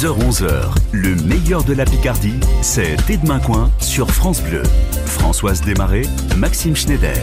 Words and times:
10h-11h, 0.00 0.74
le 0.92 1.14
meilleur 1.26 1.62
de 1.62 1.74
la 1.74 1.84
Picardie, 1.84 2.40
c'est 2.62 2.96
T'es 3.06 3.18
demain 3.18 3.38
coin 3.38 3.70
sur 3.80 4.10
France 4.10 4.42
Bleu. 4.42 4.62
Françoise 5.04 5.60
Desmarais, 5.60 6.04
Maxime 6.38 6.74
Schneider. 6.74 7.18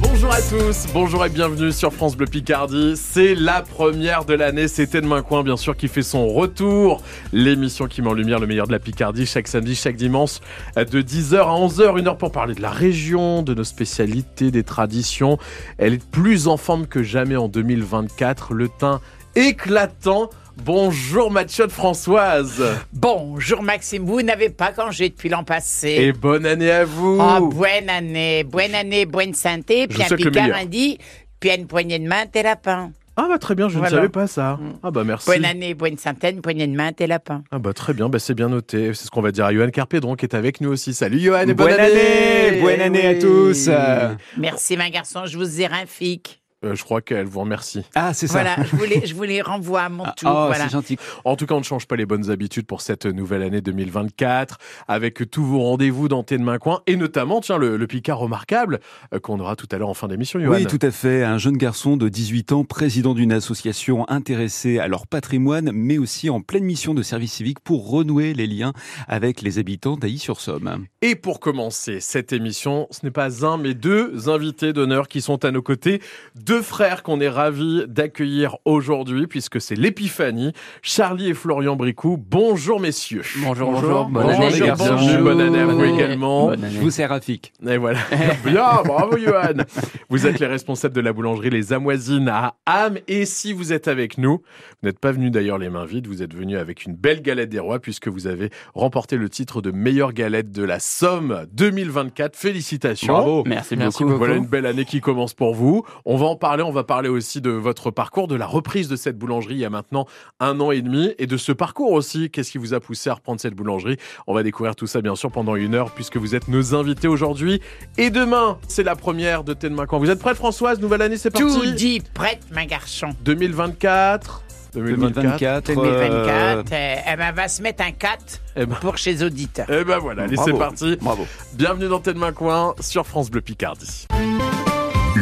Bonjour 0.00 0.32
à 0.32 0.40
tous, 0.40 0.86
bonjour 0.94 1.26
et 1.26 1.30
bienvenue 1.30 1.72
sur 1.72 1.92
France 1.92 2.16
Bleu 2.16 2.26
Picardie. 2.26 2.92
C'est 2.96 3.34
la 3.34 3.62
première 3.62 4.24
de 4.24 4.34
l'année, 4.34 4.68
c'était 4.68 5.00
Demain 5.00 5.22
Coin 5.22 5.42
bien 5.42 5.56
sûr 5.56 5.76
qui 5.76 5.88
fait 5.88 6.02
son 6.02 6.28
retour. 6.28 7.02
L'émission 7.32 7.88
qui 7.88 8.02
met 8.02 8.08
en 8.08 8.14
lumière 8.14 8.38
le 8.38 8.46
meilleur 8.46 8.68
de 8.68 8.72
la 8.72 8.78
Picardie 8.78 9.26
chaque 9.26 9.48
samedi, 9.48 9.74
chaque 9.74 9.96
dimanche 9.96 10.38
de 10.76 11.02
10h 11.02 11.38
à 11.38 11.58
11h, 11.58 11.98
une 11.98 12.06
heure 12.06 12.18
pour 12.18 12.30
parler 12.30 12.54
de 12.54 12.62
la 12.62 12.70
région, 12.70 13.42
de 13.42 13.52
nos 13.52 13.64
spécialités, 13.64 14.52
des 14.52 14.62
traditions. 14.62 15.38
Elle 15.76 15.94
est 15.94 16.08
plus 16.08 16.46
en 16.46 16.56
forme 16.56 16.86
que 16.86 17.02
jamais 17.02 17.34
en 17.34 17.48
2024, 17.48 18.54
le 18.54 18.68
teint 18.68 19.00
éclatant. 19.34 20.30
Bonjour 20.64 21.30
Mathieu 21.30 21.66
de 21.66 21.72
Françoise. 21.72 22.62
Bonjour 22.92 23.62
Maxime, 23.62 24.04
vous 24.04 24.22
n'avez 24.22 24.48
pas 24.48 24.72
congé 24.72 25.10
depuis 25.10 25.28
l'an 25.28 25.44
passé. 25.44 25.90
Et 25.90 26.12
bonne 26.12 26.46
année 26.46 26.70
à 26.70 26.84
vous. 26.84 27.18
Oh, 27.20 27.48
bonne 27.48 27.90
année, 27.90 28.42
bonne 28.42 28.74
année, 28.74 29.04
bonne 29.04 29.34
santé, 29.34 29.86
puis 29.86 30.02
un 30.02 30.16
Picard 30.16 30.66
dit, 30.66 30.98
puis 31.38 31.50
une 31.50 31.66
poignée 31.66 31.98
de 31.98 32.08
main, 32.08 32.26
t'es 32.26 32.42
lapin. 32.42 32.90
Ah 33.18 33.26
bah 33.28 33.38
très 33.38 33.54
bien, 33.54 33.68
je 33.68 33.78
ne 33.78 33.86
savais 33.86 34.08
pas 34.08 34.26
ça. 34.26 34.58
Mm. 34.60 34.72
Ah 34.82 34.90
bah 34.90 35.04
merci. 35.04 35.30
Bonne 35.30 35.44
année, 35.44 35.74
bonne 35.74 35.98
centaine, 35.98 36.40
poignée 36.40 36.66
de 36.66 36.74
main, 36.74 36.92
t'es 36.92 37.06
lapin. 37.06 37.44
Ah 37.50 37.58
bah 37.58 37.72
très 37.72 37.92
bien, 37.92 38.08
bah 38.08 38.18
c'est 38.18 38.34
bien 38.34 38.48
noté. 38.48 38.92
C'est 38.94 39.06
ce 39.06 39.10
qu'on 39.10 39.22
va 39.22 39.32
dire 39.32 39.44
à 39.44 39.52
Johan 39.54 39.68
Carpédron 39.70 40.16
qui 40.16 40.24
est 40.24 40.34
avec 40.34 40.60
nous 40.60 40.70
aussi. 40.70 40.94
Salut 40.94 41.20
Johan 41.20 41.42
et 41.42 41.54
bonne, 41.54 41.70
Bonne 41.70 41.80
année, 41.80 42.60
bonne 42.62 42.80
année 42.80 43.06
à 43.06 43.14
tous. 43.14 43.66
Euh, 43.68 44.14
Merci 44.38 44.76
ma 44.76 44.88
garçon, 44.90 45.26
je 45.26 45.36
vous 45.36 45.60
ai 45.60 45.66
un 45.66 45.86
fic. 45.86 46.40
Euh, 46.66 46.74
je 46.74 46.84
crois 46.84 47.00
qu'elle 47.00 47.26
vous 47.26 47.40
remercie. 47.40 47.82
Ah, 47.94 48.12
c'est 48.14 48.26
ça. 48.26 48.42
Voilà, 48.42 48.56
je 48.64 48.76
vous 48.76 48.84
les, 48.84 49.06
je 49.06 49.14
vous 49.14 49.22
les 49.22 49.40
renvoie 49.42 49.82
à 49.82 49.88
mon 49.88 50.04
Ah, 50.04 50.14
tour. 50.16 50.30
oh, 50.30 50.46
voilà. 50.46 50.64
c'est 50.64 50.72
gentil. 50.72 50.96
En 51.24 51.36
tout 51.36 51.46
cas, 51.46 51.54
on 51.54 51.58
ne 51.60 51.64
change 51.64 51.86
pas 51.86 51.96
les 51.96 52.06
bonnes 52.06 52.30
habitudes 52.30 52.66
pour 52.66 52.80
cette 52.80 53.06
nouvelle 53.06 53.42
année 53.42 53.60
2024, 53.60 54.58
avec 54.88 55.30
tous 55.30 55.44
vos 55.44 55.60
rendez-vous 55.60 56.08
dans 56.08 56.22
Tes 56.22 56.38
de 56.38 56.42
Main 56.42 56.58
Coin, 56.58 56.82
et 56.86 56.96
notamment, 56.96 57.40
tiens, 57.40 57.58
le, 57.58 57.76
le 57.76 57.86
Picard 57.86 58.18
remarquable 58.18 58.80
euh, 59.14 59.18
qu'on 59.20 59.38
aura 59.40 59.56
tout 59.56 59.68
à 59.70 59.78
l'heure 59.78 59.88
en 59.88 59.94
fin 59.94 60.08
d'émission, 60.08 60.40
Johan. 60.40 60.54
Oui, 60.54 60.66
tout 60.66 60.78
à 60.82 60.90
fait. 60.90 61.22
Un 61.24 61.38
jeune 61.38 61.56
garçon 61.56 61.96
de 61.96 62.08
18 62.08 62.52
ans, 62.52 62.64
président 62.64 63.14
d'une 63.14 63.32
association 63.32 64.08
intéressée 64.10 64.78
à 64.78 64.88
leur 64.88 65.06
patrimoine, 65.06 65.70
mais 65.72 65.98
aussi 65.98 66.30
en 66.30 66.40
pleine 66.40 66.64
mission 66.64 66.94
de 66.94 67.02
service 67.02 67.32
civique 67.32 67.60
pour 67.60 67.88
renouer 67.90 68.34
les 68.34 68.46
liens 68.46 68.72
avec 69.08 69.42
les 69.42 69.58
habitants 69.58 69.96
d'Ailly-sur-Somme. 69.96 70.86
Et 71.02 71.14
pour 71.14 71.40
commencer 71.40 72.00
cette 72.00 72.32
émission, 72.32 72.86
ce 72.90 73.00
n'est 73.04 73.10
pas 73.12 73.44
un, 73.46 73.56
mais 73.58 73.74
deux 73.74 74.28
invités 74.28 74.72
d'honneur 74.72 75.08
qui 75.08 75.20
sont 75.20 75.44
à 75.44 75.50
nos 75.50 75.62
côtés. 75.62 76.00
Deux 76.34 76.55
frères 76.62 77.02
qu'on 77.02 77.20
est 77.20 77.28
ravis 77.28 77.84
d'accueillir 77.88 78.56
aujourd'hui, 78.64 79.26
puisque 79.26 79.60
c'est 79.60 79.74
l'épiphanie. 79.76 80.52
Charlie 80.82 81.30
et 81.30 81.34
Florian 81.34 81.76
Bricou. 81.76 82.16
Bonjour, 82.18 82.80
messieurs. 82.80 83.22
Bonjour, 83.42 83.72
bonjour. 83.72 84.06
bonjour. 84.06 84.08
Bonne 84.10 84.30
année, 84.30 84.44
les 84.46 84.50
Bonjour, 84.50 84.66
garçons. 84.66 84.94
bonjour. 84.94 85.22
Bonne 85.22 85.40
année 85.40 85.58
à 85.60 85.66
vous 85.66 85.72
Bonne 85.76 85.80
année. 85.88 85.94
également. 85.94 86.46
Bonne 86.46 86.60
Je 86.60 86.66
année. 86.66 86.78
vous 86.78 86.90
sers 86.90 87.08
Rafik. 87.08 87.52
Et 87.66 87.76
voilà. 87.76 87.98
Bien, 88.44 88.82
bravo 88.84 89.16
Johan. 89.18 89.64
Vous 90.08 90.26
êtes 90.26 90.38
les 90.40 90.46
responsables 90.46 90.94
de 90.94 91.00
la 91.00 91.12
boulangerie 91.12 91.50
Les 91.50 91.72
Amoisines 91.72 92.28
à 92.28 92.54
Ham. 92.66 92.98
Et 93.08 93.24
si 93.26 93.52
vous 93.52 93.72
êtes 93.72 93.88
avec 93.88 94.18
nous, 94.18 94.42
vous 94.82 94.88
n'êtes 94.88 94.98
pas 94.98 95.12
venus 95.12 95.30
d'ailleurs 95.30 95.58
les 95.58 95.68
mains 95.70 95.84
vides, 95.86 96.06
vous 96.06 96.22
êtes 96.22 96.34
venus 96.34 96.58
avec 96.58 96.84
une 96.84 96.94
belle 96.94 97.22
galette 97.22 97.48
des 97.48 97.58
rois 97.58 97.78
puisque 97.80 98.08
vous 98.08 98.26
avez 98.26 98.50
remporté 98.74 99.16
le 99.16 99.28
titre 99.28 99.60
de 99.62 99.70
meilleure 99.70 100.12
galette 100.12 100.50
de 100.52 100.62
la 100.64 100.80
Somme 100.80 101.46
2024. 101.52 102.36
Félicitations. 102.36 103.42
Merci, 103.46 103.76
Merci 103.76 104.04
beaucoup. 104.04 104.16
Voilà 104.18 104.34
une 104.36 104.46
belle 104.46 104.66
année 104.66 104.84
qui 104.84 105.00
commence 105.00 105.34
pour 105.34 105.54
vous. 105.54 105.84
On 106.04 106.16
va 106.16 106.26
en 106.26 106.35
parler, 106.36 106.62
on 106.62 106.70
va 106.70 106.84
parler 106.84 107.08
aussi 107.08 107.40
de 107.40 107.50
votre 107.50 107.90
parcours, 107.90 108.28
de 108.28 108.36
la 108.36 108.46
reprise 108.46 108.88
de 108.88 108.96
cette 108.96 109.18
boulangerie 109.18 109.54
il 109.54 109.60
y 109.60 109.64
a 109.64 109.70
maintenant 109.70 110.06
un 110.40 110.60
an 110.60 110.70
et 110.70 110.82
demi 110.82 111.14
et 111.18 111.26
de 111.26 111.36
ce 111.36 111.52
parcours 111.52 111.92
aussi. 111.92 112.30
Qu'est-ce 112.30 112.50
qui 112.50 112.58
vous 112.58 112.74
a 112.74 112.80
poussé 112.80 113.10
à 113.10 113.14
reprendre 113.14 113.40
cette 113.40 113.54
boulangerie? 113.54 113.96
On 114.26 114.34
va 114.34 114.42
découvrir 114.42 114.76
tout 114.76 114.86
ça 114.86 115.00
bien 115.00 115.16
sûr 115.16 115.30
pendant 115.30 115.56
une 115.56 115.74
heure 115.74 115.90
puisque 115.90 116.16
vous 116.16 116.34
êtes 116.34 116.48
nos 116.48 116.74
invités 116.74 117.08
aujourd'hui. 117.08 117.60
Et 117.98 118.10
demain, 118.10 118.58
c'est 118.68 118.82
la 118.82 118.96
première 118.96 119.44
de 119.44 119.54
Thé 119.54 119.68
de 119.68 119.74
Main 119.74 119.86
Quand 119.86 119.98
Vous 119.98 120.10
êtes 120.10 120.20
prête 120.20 120.36
Françoise? 120.36 120.80
Nouvelle 120.80 121.02
année, 121.02 121.16
c'est 121.16 121.30
parti? 121.30 121.46
Tout 121.46 121.66
dit 121.72 122.02
prête, 122.14 122.40
ma 122.52 122.66
garçon. 122.66 123.08
2024 123.24 124.42
2024. 124.74 125.66
2024. 125.66 125.74
2024, 125.74 126.72
euh, 126.72 126.96
eh 127.12 127.16
ben, 127.16 127.32
va 127.32 127.48
se 127.48 127.62
mettre 127.62 127.82
un 127.82 127.92
4 127.92 128.40
Eh 128.56 128.66
ben, 128.66 128.76
pour 128.76 128.98
chez 128.98 129.22
auditeurs. 129.22 129.66
eh 129.70 129.84
ben 129.84 129.98
voilà, 129.98 130.24
allez 130.24 130.36
c'est 130.36 130.52
parti. 130.52 130.96
Bravo. 131.00 131.26
Bienvenue 131.54 131.88
dans 131.88 132.02
Main 132.14 132.32
Coin 132.32 132.74
sur 132.80 133.06
France 133.06 133.30
Bleu 133.30 133.40
Picardie. 133.40 134.06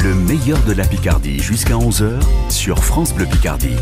Le 0.03 0.13
meilleur 0.13 0.59
de 0.65 0.73
la 0.73 0.85
Picardie 0.85 1.39
jusqu'à 1.39 1.75
11h 1.75 2.21
sur 2.51 2.83
France 2.85 3.15
Bleu 3.15 3.27
Picardie. 3.27 3.77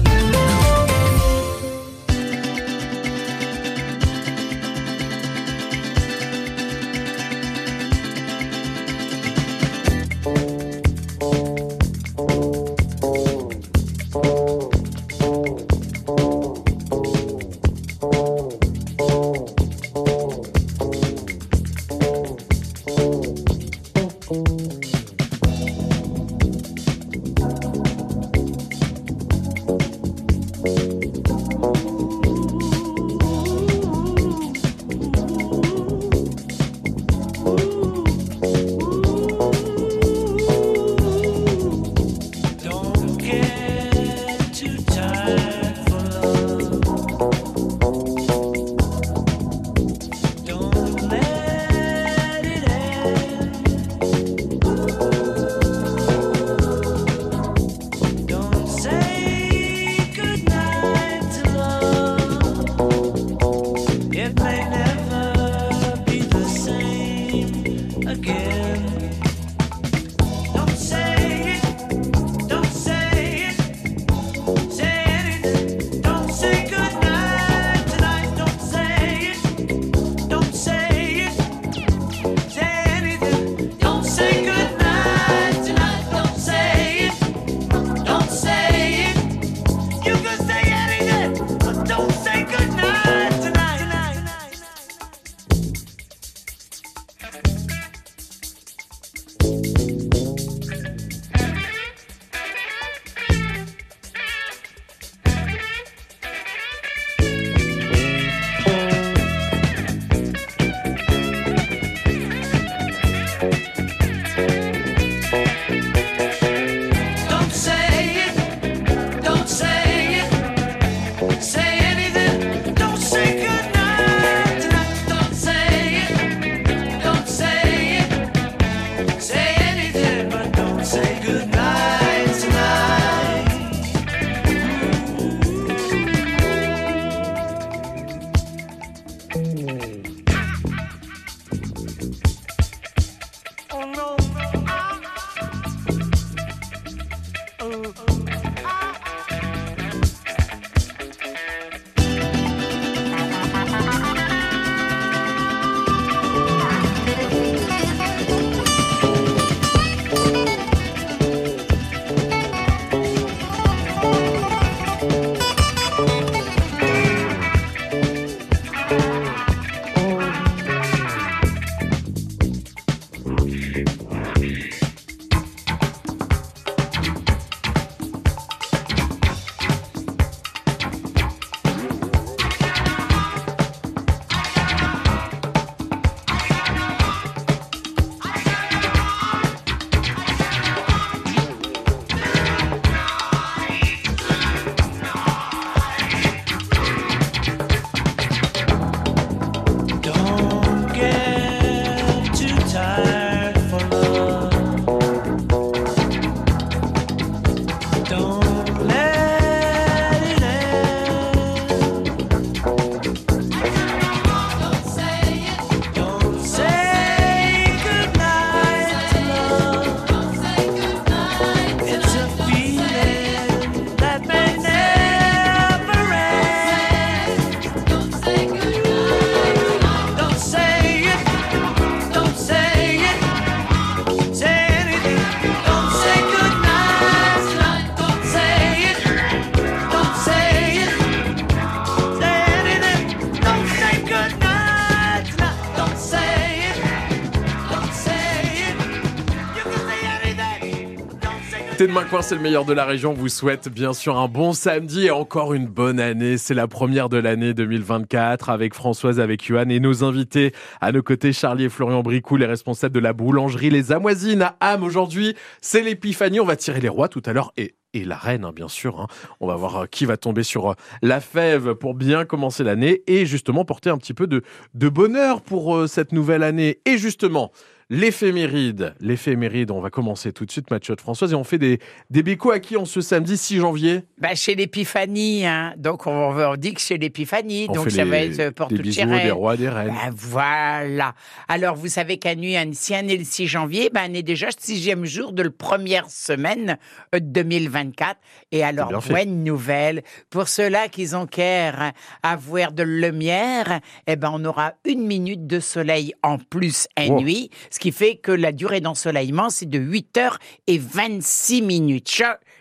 T'es 251.82 251.88
de 251.88 251.94
c'est 252.20 252.37
le 252.37 252.40
meilleur 252.40 252.64
de 252.64 252.73
la 252.73 252.84
région. 252.84 253.12
Vous 253.12 253.29
souhaite 253.29 253.69
bien 253.69 253.93
sûr 253.93 254.17
un 254.17 254.29
bon 254.29 254.52
samedi 254.52 255.06
et 255.06 255.11
encore 255.11 255.52
une 255.52 255.67
bonne 255.67 255.99
année. 255.99 256.38
C'est 256.38 256.55
la 256.55 256.69
première 256.69 257.08
de 257.08 257.17
l'année 257.17 257.55
2024 257.55 258.50
avec 258.50 258.73
Françoise, 258.73 259.19
avec 259.19 259.44
Yohan 259.46 259.69
et 259.69 259.81
nos 259.81 260.05
invités 260.05 260.52
à 260.81 260.93
nos 260.93 261.02
côtés, 261.02 261.32
Charlie 261.32 261.64
et 261.64 261.69
Florian 261.69 262.05
Bricou, 262.05 262.37
les 262.37 262.46
responsables 262.46 262.94
de 262.94 263.00
la 263.00 263.12
boulangerie 263.12 263.69
Les 263.69 263.90
Amoisines 263.90 264.43
à 264.43 264.56
Ham. 264.61 264.84
Aujourd'hui, 264.84 265.34
c'est 265.61 265.82
l'épiphanie. 265.82 266.38
On 266.38 266.44
va 266.44 266.55
tirer 266.55 266.81
les 266.81 266.88
rois 266.88 267.08
tout 267.08 267.23
à 267.26 267.32
l'heure 267.32 267.52
et 267.56 267.75
et 267.94 268.05
la 268.05 268.17
reine, 268.17 268.44
hein, 268.44 268.52
bien 268.55 268.69
sûr. 268.69 269.00
Hein. 269.00 269.06
On 269.40 269.46
va 269.46 269.55
voir 269.55 269.82
euh, 269.82 269.87
qui 269.87 270.06
va 270.06 270.17
tomber 270.17 270.43
sur 270.43 270.70
euh, 270.70 270.75
la 271.02 271.20
fève 271.20 271.75
pour 271.75 271.94
bien 271.94 272.25
commencer 272.25 272.64
l'année 272.64 273.02
et 273.06 273.26
justement 273.26 273.64
porter 273.64 273.90
un 273.90 273.99
petit 273.99 274.14
peu 274.14 274.26
de, 274.26 274.43
de 274.75 274.88
bonheur 274.88 275.43
pour 275.43 275.76
euh, 275.76 275.87
cette 275.87 276.12
nouvelle 276.12 276.43
année. 276.43 276.81
Et 276.87 276.96
justement, 276.96 277.52
L'éphéméride, 277.94 278.94
l'éphéméride, 279.00 279.71
on 279.71 279.83
va 279.83 279.91
commencer 279.91 280.33
tout 280.33 280.47
de 280.47 280.50
suite, 280.50 280.71
Mathieu 280.71 280.97
de 280.97 281.00
Françoise, 281.03 281.31
et 281.33 281.35
on 281.35 281.44
fait 281.44 281.59
des, 281.59 281.79
des 282.09 282.23
bécos 282.23 282.50
à 282.50 282.59
qui 282.59 282.79
en 282.79 282.87
ce 282.87 283.03
samedi 283.03 283.37
6 283.37 283.59
janvier 283.59 284.05
bah, 284.17 284.35
Chez 284.35 284.55
l'Épiphanie, 284.55 285.44
hein. 285.44 285.75
donc 285.77 286.06
on, 286.06 286.31
on 286.31 286.56
dit 286.56 286.73
que 286.73 286.81
chez 286.81 286.97
l'Épiphanie, 286.97 287.67
donc 287.67 287.91
ça 287.91 288.06
va 288.06 288.21
être 288.21 288.49
pour 288.55 288.69
des 288.69 288.79
bisous, 288.79 289.05
des 289.05 289.31
rois, 289.31 289.59
des 289.59 289.69
reines. 289.69 289.89
Bah, 289.89 290.11
voilà. 290.17 291.15
Alors 291.49 291.77
vous 291.77 291.89
savez 291.89 292.17
qu'à 292.17 292.35
nuit, 292.35 292.56
si 292.73 292.94
on 292.94 293.06
est 293.06 293.17
le 293.19 293.25
6 293.25 293.47
janvier, 293.47 293.91
ben, 293.93 294.09
on 294.11 294.15
est 294.15 294.23
déjà 294.23 294.47
le 294.47 294.53
sixième 294.59 295.05
jour 295.05 295.35
de 295.35 295.43
la 295.43 295.50
première 295.50 296.09
semaine 296.09 296.79
de 297.12 297.19
2024. 297.19 298.17
Et 298.53 298.65
alors, 298.65 299.03
bonne 299.06 299.44
nouvelle, 299.44 300.03
pour 300.31 300.49
ceux-là 300.49 300.89
qui 300.89 301.15
ont 301.15 301.27
qu'à 301.27 301.93
avoir 302.23 302.73
de 302.73 302.85
lumière, 302.85 303.81
eh 304.06 304.17
ben, 304.17 304.31
on 304.33 304.43
aura 304.47 304.73
une 304.87 305.06
minute 305.06 305.47
de 305.47 305.61
soleil 305.61 306.15
en 306.23 306.39
plus 306.39 306.89
à 306.97 307.06
nuit, 307.06 307.50
ce 307.71 307.81
qui 307.82 307.90
fait 307.90 308.14
que 308.14 308.31
la 308.31 308.52
durée 308.52 308.81
d'ensoleillement, 308.81 309.50
c'est 309.50 309.69
de 309.69 309.81
8 309.81 310.17
heures 310.19 310.38
et 310.69 310.79
26 310.79 311.62
minutes 311.62 312.08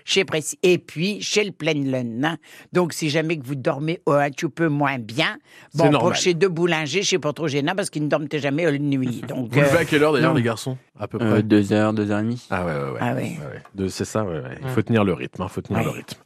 chez 0.05 0.25
Précis. 0.25 0.57
Et 0.63 0.77
puis, 0.77 1.21
chez 1.21 1.43
le 1.43 1.51
plein 1.51 1.73
lune. 1.73 2.37
Donc, 2.73 2.93
si 2.93 3.09
jamais 3.09 3.37
que 3.37 3.45
vous 3.45 3.55
dormez 3.55 3.99
un 4.07 4.29
petit 4.29 4.47
peu 4.47 4.67
moins 4.67 4.99
bien, 4.99 5.37
bon, 5.73 5.91
pour 5.91 6.15
chez 6.15 6.33
deux 6.33 6.49
boulangers, 6.49 7.03
c'est 7.03 7.19
pas 7.19 7.33
trop 7.33 7.47
gênant 7.47 7.73
parce 7.75 7.89
qu'ils 7.89 8.03
ne 8.03 8.07
dorment 8.07 8.27
jamais 8.31 8.65
la 8.65 8.77
nuit. 8.77 9.21
Donc, 9.27 9.53
vous 9.53 9.59
levez 9.59 9.77
à 9.77 9.85
quelle 9.85 10.03
heure 10.03 10.13
d'ailleurs, 10.13 10.33
les 10.33 10.43
garçons 10.43 10.77
À 10.99 11.07
peu 11.07 11.17
près? 11.17 11.43
2 11.43 11.71
euh, 11.71 11.75
heures, 11.75 11.93
2 11.93 12.11
heures 12.11 12.19
et 12.19 12.23
demie. 12.23 12.47
Ah 12.49 12.65
ouais, 12.65 12.73
ouais, 12.73 12.91
ouais. 12.91 12.99
Ah 12.99 13.13
ouais. 13.13 13.89
C'est 13.89 14.05
ça, 14.05 14.23
ouais, 14.23 14.41
Il 14.63 14.69
faut 14.69 14.81
tenir 14.81 15.03
le 15.03 15.13
rythme. 15.13 15.41
Hein, 15.41 15.47
faut 15.47 15.61
tenir 15.61 15.83
le 15.83 15.89
rythme. 15.89 16.17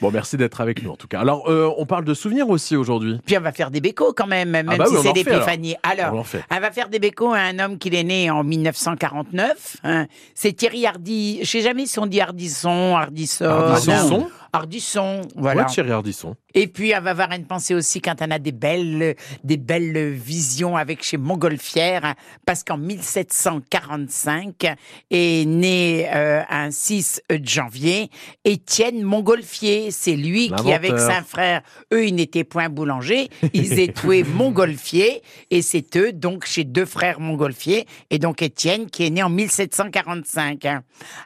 Bon, 0.00 0.10
merci 0.10 0.36
d'être 0.36 0.60
avec 0.60 0.82
nous 0.82 0.90
en 0.90 0.96
tout 0.96 1.08
cas. 1.08 1.20
Alors, 1.20 1.48
euh, 1.48 1.70
on 1.78 1.86
parle 1.86 2.04
de 2.04 2.14
souvenirs 2.14 2.48
aussi 2.48 2.76
aujourd'hui. 2.76 3.20
Puis 3.24 3.36
on 3.38 3.40
va 3.40 3.52
faire 3.52 3.70
des 3.70 3.80
bécos 3.80 4.12
quand 4.12 4.26
même, 4.26 4.50
même 4.50 4.68
ah 4.70 4.76
bah 4.76 4.86
si 4.86 4.96
c'est 4.96 5.12
l'épiphanie. 5.12 5.76
Alors, 5.82 6.06
alors 6.06 6.26
on, 6.50 6.60
va 6.60 6.70
faire 6.70 6.88
des 6.88 6.98
bécos 6.98 7.32
à 7.32 7.40
un 7.40 7.58
homme 7.58 7.78
qui 7.78 7.88
est 7.94 8.04
né 8.04 8.30
en 8.30 8.44
1949. 8.44 9.76
Hein. 9.84 10.06
C'est 10.34 10.52
Thierry 10.52 10.86
Hardy. 10.86 11.40
Je 11.42 11.48
sais 11.48 11.60
jamais 11.60 11.86
si 11.86 11.98
on 11.98 12.06
dit 12.06 12.20
Hardisson, 12.20 12.96
Hardisson. 12.96 13.23
Hardisson. 13.24 14.10
Ardisson, 14.10 14.30
voilà. 15.36 15.64
Thierry 15.64 15.90
Ardisson. 15.90 16.36
Et 16.54 16.68
puis, 16.68 16.92
on 16.96 17.00
va 17.00 17.10
avoir 17.10 17.32
une 17.32 17.46
pensée 17.46 17.74
aussi 17.74 18.00
quand 18.00 18.22
on 18.22 18.30
a 18.30 18.38
des 18.38 18.52
belles, 18.52 19.16
des 19.42 19.56
belles 19.56 20.10
visions 20.12 20.76
avec 20.76 21.02
chez 21.02 21.16
Montgolfière, 21.16 22.14
parce 22.46 22.62
qu'en 22.62 22.78
1745 22.78 24.76
est 25.10 25.48
né 25.48 26.08
euh, 26.14 26.42
un 26.48 26.70
6 26.70 27.22
janvier 27.42 28.10
Étienne 28.44 29.02
Montgolfier. 29.02 29.90
C'est 29.90 30.14
lui 30.14 30.52
qui, 30.52 30.72
avec 30.72 30.96
son 30.98 31.24
frère, 31.26 31.62
eux, 31.92 32.06
ils 32.06 32.14
n'étaient 32.14 32.44
point 32.44 32.68
boulangers, 32.68 33.30
ils 33.52 33.78
étaient 33.80 34.22
Montgolfier, 34.22 35.22
et 35.50 35.62
c'est 35.62 35.96
eux, 35.96 36.12
donc, 36.12 36.46
chez 36.46 36.62
deux 36.62 36.86
frères 36.86 37.18
Montgolfier, 37.18 37.86
et 38.10 38.18
donc 38.18 38.42
Étienne 38.42 38.88
qui 38.90 39.06
est 39.06 39.10
né 39.10 39.22
en 39.22 39.30
1745. 39.30 40.66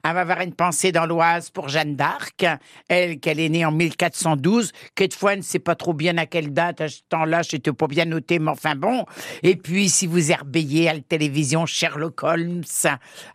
On 0.04 0.12
va 0.12 0.20
avoir 0.20 0.40
une 0.40 0.54
pensée 0.54 0.90
dans 0.90 1.04
l'Oise 1.04 1.50
pour 1.50 1.68
Jeanne 1.68 1.97
d'Arc, 1.97 2.47
elle 2.88 3.17
qu'elle 3.18 3.40
est 3.40 3.48
née 3.48 3.64
en 3.64 3.72
1412. 3.72 4.72
Quelquefois, 4.94 5.37
ne 5.37 5.42
sait 5.42 5.58
pas 5.58 5.75
trop 5.75 5.94
bien 5.94 6.16
à 6.18 6.26
quelle 6.26 6.52
date, 6.52 6.80
à 6.80 6.88
ce 6.88 7.00
temps-là, 7.08 7.42
c'était 7.42 7.72
pas 7.72 7.87
bien 7.87 8.04
noté, 8.04 8.38
mais 8.38 8.50
enfin 8.50 8.75
bon. 8.76 9.04
Et 9.42 9.56
puis, 9.56 9.88
si 9.88 10.06
vous 10.06 10.30
herbeyez 10.30 10.88
à 10.88 10.94
la 10.94 11.00
télévision 11.00 11.66
Sherlock 11.66 12.22
Holmes, 12.22 12.62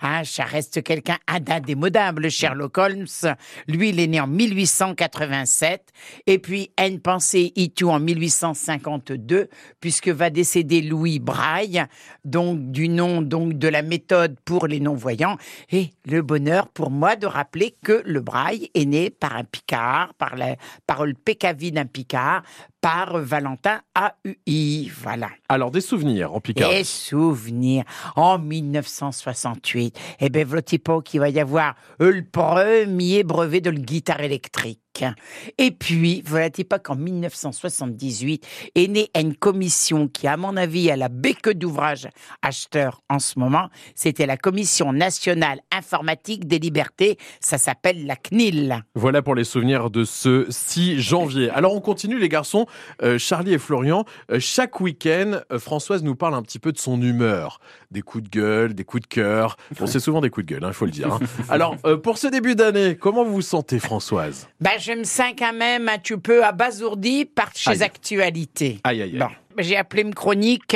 hein, 0.01 0.21
ça 0.23 0.43
reste 0.43 0.83
quelqu'un 0.83 1.17
d'indémodable, 1.41 2.29
Sherlock 2.29 2.77
Holmes. 2.77 3.07
Lui, 3.67 3.89
il 3.89 3.99
est 3.99 4.07
né 4.07 4.19
en 4.19 4.27
1887. 4.27 5.91
Et 6.27 6.39
puis, 6.39 6.71
N. 6.77 6.99
Pensée 6.99 7.53
tout 7.75 7.89
en 7.89 7.99
1852, 7.99 9.49
puisque 9.79 10.09
va 10.09 10.29
décéder 10.29 10.81
Louis 10.81 11.19
Braille, 11.19 11.83
donc 12.25 12.71
du 12.71 12.89
nom 12.89 13.21
donc 13.21 13.53
de 13.53 13.67
la 13.67 13.81
méthode 13.81 14.37
pour 14.45 14.67
les 14.67 14.79
non-voyants. 14.79 15.37
Et 15.71 15.89
le 16.05 16.21
bonheur 16.21 16.67
pour 16.69 16.91
moi 16.91 17.15
de 17.15 17.25
rappeler 17.25 17.75
que 17.83 18.01
le 18.05 18.21
Braille 18.21 18.69
est 18.73 18.85
né 18.85 19.09
par 19.09 19.35
un 19.35 19.43
Picard 19.73 20.13
par 20.19 20.35
la 20.35 20.55
parole 20.85 21.15
PKV 21.15 21.71
d'un 21.71 21.87
Picard, 21.87 22.43
par 22.79 23.17
Valentin 23.17 23.81
AUI. 23.97 24.91
Voilà. 25.01 25.29
Alors, 25.49 25.71
des 25.71 25.81
souvenirs 25.81 26.31
en 26.31 26.39
Picard. 26.39 26.69
Des 26.69 26.83
souvenirs. 26.83 27.83
En 28.15 28.37
1968, 28.37 29.97
eh 30.19 30.29
bien, 30.29 30.45
votre 30.45 30.75
époque, 30.75 31.11
il 31.15 31.21
va 31.21 31.29
y 31.29 31.39
avoir 31.39 31.73
le 31.97 32.23
premier 32.23 33.23
brevet 33.23 33.61
de 33.61 33.71
la 33.71 33.79
guitare 33.79 34.21
électrique. 34.21 34.82
Et 35.57 35.71
puis, 35.71 36.21
voilà 36.25 36.49
pas 36.69 36.79
qu'en 36.79 36.95
1978 36.95 38.45
est 38.75 38.87
née 38.87 39.09
une 39.15 39.35
commission 39.35 40.07
qui, 40.07 40.27
à 40.27 40.37
mon 40.37 40.55
avis, 40.57 40.91
a 40.91 40.95
la 40.95 41.09
béque 41.09 41.49
d'ouvrage 41.49 42.07
acheteur 42.41 43.01
en 43.09 43.19
ce 43.19 43.39
moment. 43.39 43.69
C'était 43.95 44.25
la 44.25 44.37
Commission 44.37 44.93
nationale 44.93 45.61
informatique 45.71 46.47
des 46.47 46.59
libertés. 46.59 47.17
Ça 47.39 47.57
s'appelle 47.57 48.05
la 48.05 48.15
CNIL. 48.15 48.83
Voilà 48.95 49.21
pour 49.21 49.35
les 49.35 49.43
souvenirs 49.43 49.89
de 49.89 50.03
ce 50.03 50.45
6 50.49 51.01
janvier. 51.01 51.49
Alors, 51.49 51.73
on 51.73 51.81
continue, 51.81 52.19
les 52.19 52.29
garçons. 52.29 52.67
Euh, 53.01 53.17
Charlie 53.17 53.53
et 53.53 53.57
Florian, 53.57 54.05
euh, 54.31 54.39
chaque 54.39 54.79
week-end, 54.79 55.39
euh, 55.51 55.59
Françoise 55.59 56.03
nous 56.03 56.15
parle 56.15 56.35
un 56.35 56.41
petit 56.41 56.59
peu 56.59 56.71
de 56.71 56.77
son 56.77 57.01
humeur. 57.01 57.59
Des 57.91 58.01
coups 58.01 58.25
de 58.25 58.29
gueule, 58.29 58.73
des 58.73 58.83
coups 58.83 59.03
de 59.03 59.07
cœur. 59.07 59.57
Bon, 59.79 59.87
c'est 59.87 59.99
souvent 59.99 60.21
des 60.21 60.29
coups 60.29 60.45
de 60.45 60.53
gueule, 60.53 60.63
il 60.63 60.67
hein, 60.67 60.73
faut 60.73 60.85
le 60.85 60.91
dire. 60.91 61.13
Hein. 61.13 61.19
Alors, 61.49 61.77
pour 62.03 62.17
ce 62.17 62.27
début 62.27 62.55
d'année, 62.55 62.95
comment 62.95 63.23
vous 63.23 63.33
vous 63.33 63.41
sentez, 63.41 63.79
Françoise? 63.79 64.47
Ben, 64.59 64.77
je 64.83 64.91
me 64.91 65.03
sens 65.05 65.33
quand 65.37 65.53
même 65.53 65.87
un 65.87 65.97
petit 65.97 66.17
peu 66.17 66.43
abasourdi 66.43 67.25
par 67.25 67.51
ces 67.53 67.81
actualités. 67.81 68.79
Aïe, 68.83 69.01
aïe, 69.01 69.21
aïe. 69.21 69.27
j'ai 69.59 69.77
appelé 69.77 70.01
une 70.01 70.13
chronique 70.13 70.75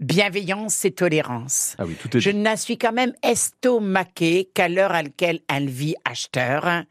bienveillance 0.00 0.84
et 0.84 0.90
tolérance. 0.90 1.74
Ah 1.78 1.84
oui, 1.86 1.94
tout 1.94 2.14
est 2.16 2.20
je 2.20 2.30
ne 2.30 2.56
suis 2.56 2.78
quand 2.78 2.92
même 2.92 3.12
estomaqué 3.22 4.50
qu'à 4.52 4.68
l'heure 4.68 4.92
à 4.92 5.02
laquelle 5.02 5.40
elle 5.48 5.68
vit 5.68 5.94
acheteur. 6.04 6.84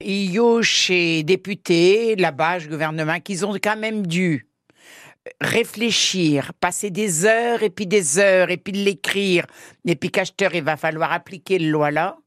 Il 0.00 0.32
y 0.32 0.38
a 0.40 0.60
chez 0.62 1.22
députés, 1.22 2.16
là-bas, 2.16 2.58
le 2.58 2.68
gouvernement, 2.68 3.20
qu'ils 3.20 3.46
ont 3.46 3.54
quand 3.54 3.76
même 3.76 4.06
dû 4.06 4.48
réfléchir, 5.40 6.52
passer 6.54 6.90
des 6.90 7.26
heures 7.26 7.62
et 7.62 7.70
puis 7.70 7.86
des 7.86 8.18
heures 8.18 8.50
et 8.50 8.56
puis 8.56 8.72
l'écrire, 8.72 9.46
et 9.84 9.94
puis 9.94 10.10
qu'acheteur, 10.10 10.52
il 10.54 10.64
va 10.64 10.76
falloir 10.76 11.12
appliquer 11.12 11.60
le 11.60 11.70
loi 11.70 11.92
là 11.92 12.18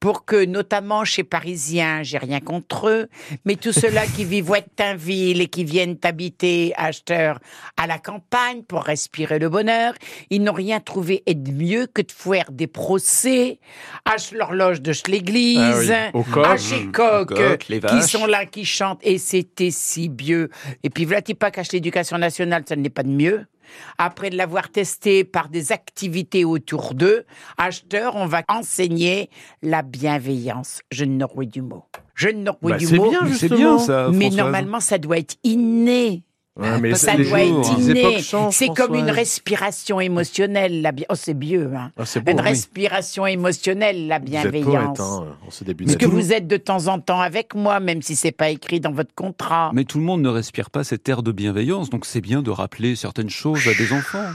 pour 0.00 0.24
que, 0.24 0.44
notamment 0.44 1.04
chez 1.04 1.24
Parisiens, 1.24 2.02
j'ai 2.02 2.18
rien 2.18 2.40
contre 2.40 2.88
eux, 2.88 3.08
mais 3.44 3.56
tous 3.56 3.72
ceux-là 3.80 4.06
qui 4.06 4.24
vivent 4.24 4.50
en 4.50 4.96
ville 4.96 5.42
et 5.42 5.46
qui 5.46 5.64
viennent 5.64 5.98
habiter 6.02 6.72
acheteurs 6.76 7.38
à 7.76 7.86
la 7.86 7.98
campagne 7.98 8.62
pour 8.62 8.82
respirer 8.82 9.38
le 9.38 9.48
bonheur, 9.48 9.92
ils 10.30 10.42
n'ont 10.42 10.52
rien 10.52 10.80
trouvé 10.80 11.22
de 11.26 11.52
mieux 11.52 11.86
que 11.86 12.02
de 12.02 12.10
faire 12.10 12.50
des 12.50 12.66
procès 12.66 13.60
à 14.04 14.16
l'horloge 14.32 14.80
de 14.80 14.92
l'église, 15.08 15.92
ah 15.92 16.10
à 16.44 16.56
chez 16.56 16.86
Coq, 16.86 17.34
qui 17.88 18.02
sont 18.02 18.26
là, 18.26 18.46
qui 18.46 18.64
chantent, 18.64 19.00
et 19.02 19.18
c'était 19.18 19.70
si 19.70 20.10
vieux. 20.12 20.48
Et 20.82 20.90
puis, 20.90 21.04
voilà, 21.04 21.20
pas 21.38 21.50
qu'à 21.50 21.62
l'éducation 21.72 22.18
nationale, 22.18 22.64
ça 22.66 22.76
n'est 22.76 22.90
pas 22.90 23.02
de 23.02 23.10
mieux 23.10 23.46
après 23.98 24.30
de 24.30 24.36
l'avoir 24.36 24.70
testé 24.70 25.24
par 25.24 25.48
des 25.48 25.72
activités 25.72 26.44
autour 26.44 26.94
d'eux, 26.94 27.24
acheteurs, 27.58 28.16
on 28.16 28.26
va 28.26 28.42
enseigner 28.48 29.30
la 29.62 29.82
bienveillance. 29.82 30.80
Je 30.90 31.04
n'aurai 31.04 31.46
du 31.46 31.62
mot. 31.62 31.84
Je 32.14 32.28
n'aurai 32.28 32.58
bah, 32.62 32.76
du 32.76 32.86
mot. 32.96 33.12
C'est 33.32 33.48
bien, 33.48 33.78
ça. 33.78 34.10
Mais 34.12 34.30
normalement, 34.30 34.80
ça 34.80 34.98
doit 34.98 35.18
être 35.18 35.36
inné. 35.42 36.22
Mais 36.56 36.94
ça 36.94 37.16
doit 37.16 37.42
être 37.42 37.78
inné. 37.78 38.20
C'est 38.50 38.68
comme 38.68 38.94
une 38.94 39.10
respiration 39.10 40.00
émotionnelle. 40.00 40.82
La 40.82 40.92
Oh, 41.08 41.14
c'est 41.14 41.38
vieux. 41.38 41.70
Hein. 41.74 41.92
Ah, 41.96 42.30
une 42.30 42.40
respiration 42.40 43.26
émotionnelle, 43.26 44.06
la 44.06 44.18
bienveillance. 44.18 44.98
Vous 44.98 45.70
êtes 45.70 45.90
hein, 45.90 45.94
que 45.98 46.06
vous 46.06 46.32
êtes 46.32 46.46
de 46.46 46.56
temps 46.56 46.88
en 46.88 47.00
temps 47.00 47.20
avec 47.20 47.54
moi, 47.54 47.80
même 47.80 48.02
si 48.02 48.16
c'est 48.16 48.32
pas 48.32 48.50
écrit 48.50 48.80
dans 48.80 48.92
votre 48.92 49.14
contrat. 49.14 49.70
Mais 49.72 49.84
tout 49.84 49.98
le 49.98 50.04
monde 50.04 50.22
ne 50.22 50.28
respire 50.28 50.70
pas 50.70 50.84
cet 50.84 51.08
air 51.08 51.22
de 51.22 51.32
bienveillance, 51.32 51.90
donc 51.90 52.04
c'est 52.04 52.20
bien 52.20 52.42
de 52.42 52.50
rappeler 52.50 52.96
certaines 52.96 53.30
choses 53.30 53.66
à 53.66 53.74
des 53.74 53.92
enfants. 53.92 54.30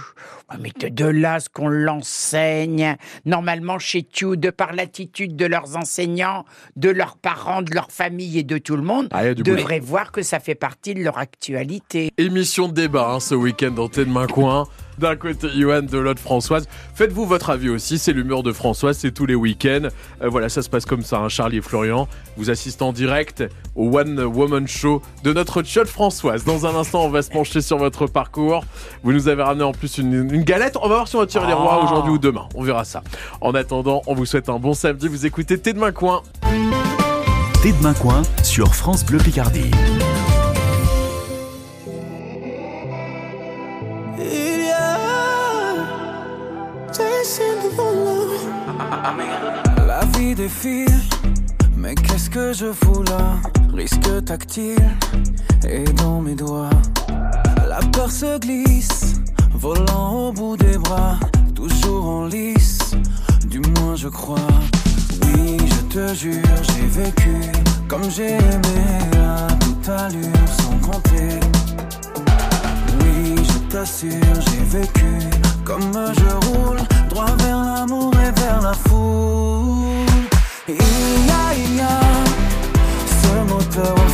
Mais 0.60 0.72
de, 0.90 1.06
là, 1.06 1.40
ce 1.40 1.50
qu'on 1.50 1.68
l'enseigne, 1.68 2.96
normalement 3.26 3.80
chez 3.80 4.04
Tu, 4.04 4.38
de 4.38 4.50
par 4.50 4.74
l'attitude 4.74 5.36
de 5.36 5.46
leurs 5.46 5.76
enseignants, 5.76 6.46
de 6.76 6.90
leurs 6.90 7.18
parents, 7.18 7.62
de 7.62 7.74
leur 7.74 7.92
famille 7.92 8.38
et 8.38 8.44
de 8.44 8.58
tout 8.58 8.76
le 8.76 8.84
monde, 8.84 9.08
ah, 9.12 9.34
devraient 9.34 9.80
voir 9.80 10.12
que 10.12 10.22
ça 10.22 10.40
fait 10.40 10.56
partie 10.56 10.94
de 10.94 11.04
leur 11.04 11.18
actualité. 11.18 12.05
Émission 12.18 12.68
de 12.68 12.74
débat 12.74 13.12
hein, 13.12 13.20
ce 13.20 13.36
week-end 13.36 13.72
dans 13.72 13.88
T'es 13.88 14.06
de 14.06 14.10
main 14.10 14.28
coin. 14.28 14.68
D'un 14.98 15.18
côté 15.18 15.50
Johan, 15.50 15.82
de 15.82 15.98
l'autre 15.98 16.22
Françoise. 16.22 16.68
Faites-vous 16.94 17.26
votre 17.26 17.50
avis 17.50 17.68
aussi, 17.70 17.98
c'est 17.98 18.14
l'humeur 18.14 18.44
de 18.44 18.54
Françoise, 18.54 18.98
c'est 18.98 19.12
tous 19.12 19.26
les 19.26 19.36
week-ends. 19.36 19.90
Euh, 20.22 20.30
voilà, 20.30 20.48
ça 20.48 20.62
se 20.62 20.70
passe 20.70 20.86
comme 20.86 21.04
ça, 21.04 21.20
hein, 21.20 21.28
Charlie 21.28 21.58
et 21.58 21.62
Florian. 21.62 22.08
Vous 22.38 22.50
assistez 22.50 22.84
en 22.84 22.94
direct 22.94 23.44
au 23.76 23.98
One 23.98 24.20
Woman 24.22 24.68
Show 24.68 25.02
de 25.24 25.34
notre 25.34 25.64
chat 25.64 25.86
Françoise. 25.86 26.46
Dans 26.46 26.66
un 26.66 26.76
instant, 26.76 27.04
on 27.04 27.10
va 27.10 27.22
se 27.22 27.30
pencher 27.30 27.62
sur 27.62 27.78
votre 27.78 28.08
parcours. 28.08 28.64
Vous 29.04 29.12
nous 29.12 29.28
avez 29.28 29.44
ramené 29.44 29.66
en 29.66 29.74
plus 29.74 29.98
une, 29.98 30.44
galette. 30.44 30.78
On 30.78 30.88
va 30.88 30.96
voir 30.96 31.08
si 31.08 31.18
on 31.18 31.20
va 31.20 31.28
tirer 31.28 31.48
les 31.48 31.54
rois 31.54 31.80
ah. 31.82 31.86
aujourd'hui 31.86 32.14
ou 32.14 32.18
demain. 32.18 32.48
On 32.56 32.64
verra 32.64 32.86
ça. 32.86 33.04
En 33.42 33.54
attendant, 33.54 34.02
on 34.08 34.16
vous 34.16 34.26
souhaite 34.26 34.48
un 34.48 34.60
bon 34.60 34.74
samedi. 34.74 35.10
Vous 35.10 35.26
écoutez 35.26 35.58
T'es 35.58 35.74
de 35.74 35.80
main 35.80 35.92
coin. 35.92 36.24
Thé 37.62 37.74
de 37.74 37.84
main 37.84 37.94
coin 37.94 38.22
sur 38.44 38.74
France 38.76 39.06
Bleu 39.06 39.18
Picardie. 39.18 39.72
La 49.86 50.00
vie 50.18 50.34
défile, 50.34 51.00
mais 51.78 51.94
qu'est-ce 51.94 52.28
que 52.28 52.54
je 52.54 52.74
fous 52.74 53.04
là? 53.04 53.36
Risque 53.72 54.26
tactile 54.26 54.90
et 55.70 55.84
dans 55.84 56.22
mes 56.22 56.34
doigts. 56.34 56.72
La 57.70 57.78
peur 57.94 58.10
se 58.10 58.40
glisse, 58.40 59.22
volant 59.54 60.12
au 60.12 60.34
bout 60.34 60.58
des 60.58 60.80
bras, 60.80 61.20
toujours 61.54 62.08
en 62.08 62.26
lice, 62.26 62.80
du 63.48 63.60
moins 63.60 63.96
je 63.96 64.08
crois. 64.08 64.50
Oui, 65.22 65.58
je 65.60 65.82
te 65.94 66.14
jure, 66.16 66.42
j'ai 66.64 66.88
vécu 66.88 67.36
comme 67.88 68.10
j'ai 68.10 68.38
aimé 68.38 68.82
à 69.20 69.54
toute 69.54 69.88
allure 69.88 70.48
sans 70.58 70.80
compter. 70.80 71.40
Oui, 73.02 73.36
je 73.38 73.72
t'assure, 73.72 74.42
j'ai 74.50 74.80
vécu 74.80 75.20
comme 75.64 75.94
je 75.94 76.48
roule 76.48 76.95
droit 77.16 77.36
vers 77.38 77.64
l'amour 77.64 78.14
et 78.16 78.42
vers 78.42 78.62
la 78.62 78.74
foule. 78.74 80.06
Il 80.68 80.76
y 80.76 81.32
a, 81.32 81.56
il 81.56 81.76
y 81.78 81.82
a 81.82 82.00
ce 83.22 83.34
moteur 83.52 84.05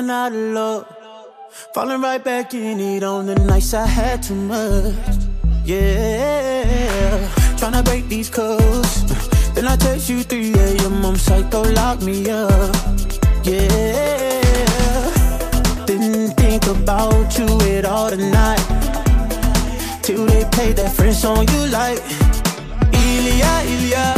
Falling 0.00 0.16
out 0.16 0.32
of 0.32 0.54
love, 0.54 0.86
falling 1.74 2.00
right 2.00 2.24
back 2.24 2.54
in 2.54 2.80
it 2.80 3.02
on 3.02 3.26
the 3.26 3.34
nights 3.34 3.74
I 3.74 3.84
had 3.84 4.22
too 4.22 4.34
much. 4.34 4.94
Yeah, 5.66 7.28
trying 7.58 7.74
to 7.74 7.82
break 7.82 8.08
these 8.08 8.30
codes. 8.30 9.04
Then 9.52 9.68
I 9.68 9.76
text 9.76 10.08
you 10.08 10.22
3 10.22 10.54
a.m. 10.54 11.04
I'm 11.04 11.16
psycho, 11.16 11.64
lock 11.74 12.00
me 12.00 12.30
up. 12.30 12.74
Yeah, 13.44 14.40
didn't 15.84 16.30
think 16.30 16.64
about 16.66 17.36
you 17.36 17.60
at 17.76 17.84
all 17.84 18.08
tonight. 18.08 18.64
Till 20.00 20.24
they 20.24 20.46
played 20.46 20.76
that 20.76 20.92
French 20.96 21.16
song 21.16 21.46
you 21.46 21.66
like. 21.66 22.00
Ilia, 23.04 23.52
Ilia. 23.68 24.14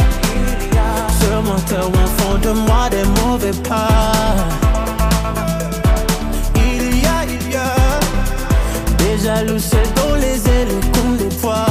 Sur 1.19 1.41
mon 1.41 1.55
un 1.55 2.07
fond 2.17 2.37
de 2.37 2.53
moi 2.53 2.89
des 2.89 3.03
mauvais 3.19 3.51
pas. 3.67 4.62
Jaloux, 9.23 9.57
c'est 9.57 9.93
dans 9.95 10.15
les 10.15 10.37
ailes 10.55 10.75
qu'on 10.93 11.11
déploie. 11.13 11.65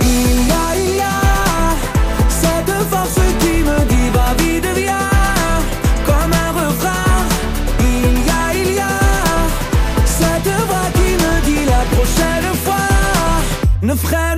Il 0.00 0.48
y 0.48 0.52
a, 0.64 0.66
il 0.76 0.96
y 0.96 1.00
a 1.00 1.20
cette 2.28 2.74
force 2.90 3.20
qui 3.40 3.62
me 3.68 3.78
dit 3.90 4.08
va 4.14 4.34
vite 4.42 4.66
viens 4.74 5.08
un 14.14 14.37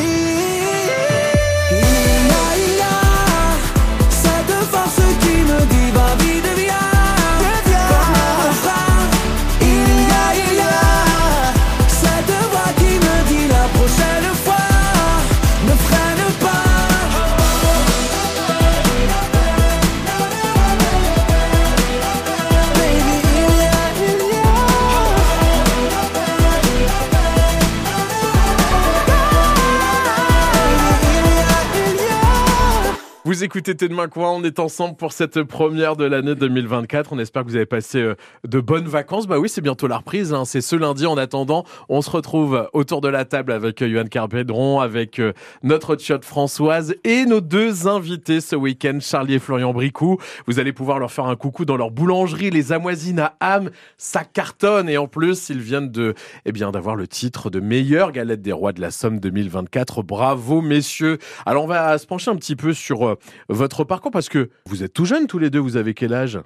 Écoutez 33.43 33.73
T'es 33.73 33.87
de 33.87 33.95
main 33.95 34.07
quoi 34.07 34.29
On 34.29 34.43
est 34.43 34.59
ensemble 34.59 34.95
pour 34.95 35.13
cette 35.13 35.41
première 35.41 35.95
de 35.95 36.05
l'année 36.05 36.35
2024. 36.35 37.11
On 37.11 37.17
espère 37.17 37.43
que 37.43 37.47
vous 37.47 37.55
avez 37.55 37.65
passé 37.65 37.99
euh, 37.99 38.15
de 38.47 38.59
bonnes 38.59 38.87
vacances. 38.87 39.25
Bah 39.25 39.39
oui, 39.39 39.49
c'est 39.49 39.61
bientôt 39.61 39.87
la 39.87 39.97
reprise. 39.97 40.31
Hein. 40.31 40.45
C'est 40.45 40.61
ce 40.61 40.75
lundi. 40.75 41.07
En 41.07 41.17
attendant, 41.17 41.63
on 41.89 42.03
se 42.03 42.11
retrouve 42.11 42.69
autour 42.73 43.01
de 43.01 43.07
la 43.07 43.25
table 43.25 43.51
avec 43.51 43.81
euh, 43.81 43.87
Yohan 43.87 44.05
Carpédron, 44.05 44.79
avec 44.79 45.17
euh, 45.17 45.33
notre 45.63 45.97
chat 45.97 46.23
Françoise 46.23 46.93
et 47.03 47.25
nos 47.25 47.41
deux 47.41 47.87
invités 47.87 48.41
ce 48.41 48.55
week-end, 48.55 48.99
Charlie 49.01 49.35
et 49.35 49.39
Florian 49.39 49.73
Bricou. 49.73 50.17
Vous 50.45 50.59
allez 50.59 50.73
pouvoir 50.73 50.99
leur 50.99 51.11
faire 51.11 51.25
un 51.25 51.35
coucou 51.35 51.65
dans 51.65 51.77
leur 51.77 51.89
boulangerie, 51.89 52.51
les 52.51 52.73
Amoisines 52.73 53.19
à 53.19 53.35
Ham. 53.39 53.71
Ça 53.97 54.23
cartonne 54.23 54.87
et 54.87 54.97
en 54.97 55.07
plus, 55.07 55.49
ils 55.49 55.61
viennent 55.61 55.89
de, 55.89 56.13
eh 56.45 56.51
bien, 56.51 56.71
d'avoir 56.71 56.95
le 56.95 57.07
titre 57.07 57.49
de 57.49 57.59
meilleure 57.59 58.11
galette 58.11 58.43
des 58.43 58.51
rois 58.51 58.73
de 58.73 58.81
la 58.81 58.91
Somme 58.91 59.19
2024. 59.19 60.03
Bravo, 60.03 60.61
messieurs. 60.61 61.17
Alors, 61.47 61.63
on 61.63 61.67
va 61.67 61.97
se 61.97 62.05
pencher 62.05 62.29
un 62.29 62.35
petit 62.35 62.55
peu 62.55 62.73
sur 62.73 63.17
votre 63.49 63.83
parcours 63.83 64.11
Parce 64.11 64.29
que 64.29 64.49
vous 64.65 64.83
êtes 64.83 64.93
tout 64.93 65.05
jeunes 65.05 65.27
tous 65.27 65.39
les 65.39 65.49
deux, 65.49 65.59
vous 65.59 65.77
avez 65.77 65.93
quel 65.93 66.13
âge? 66.13 66.39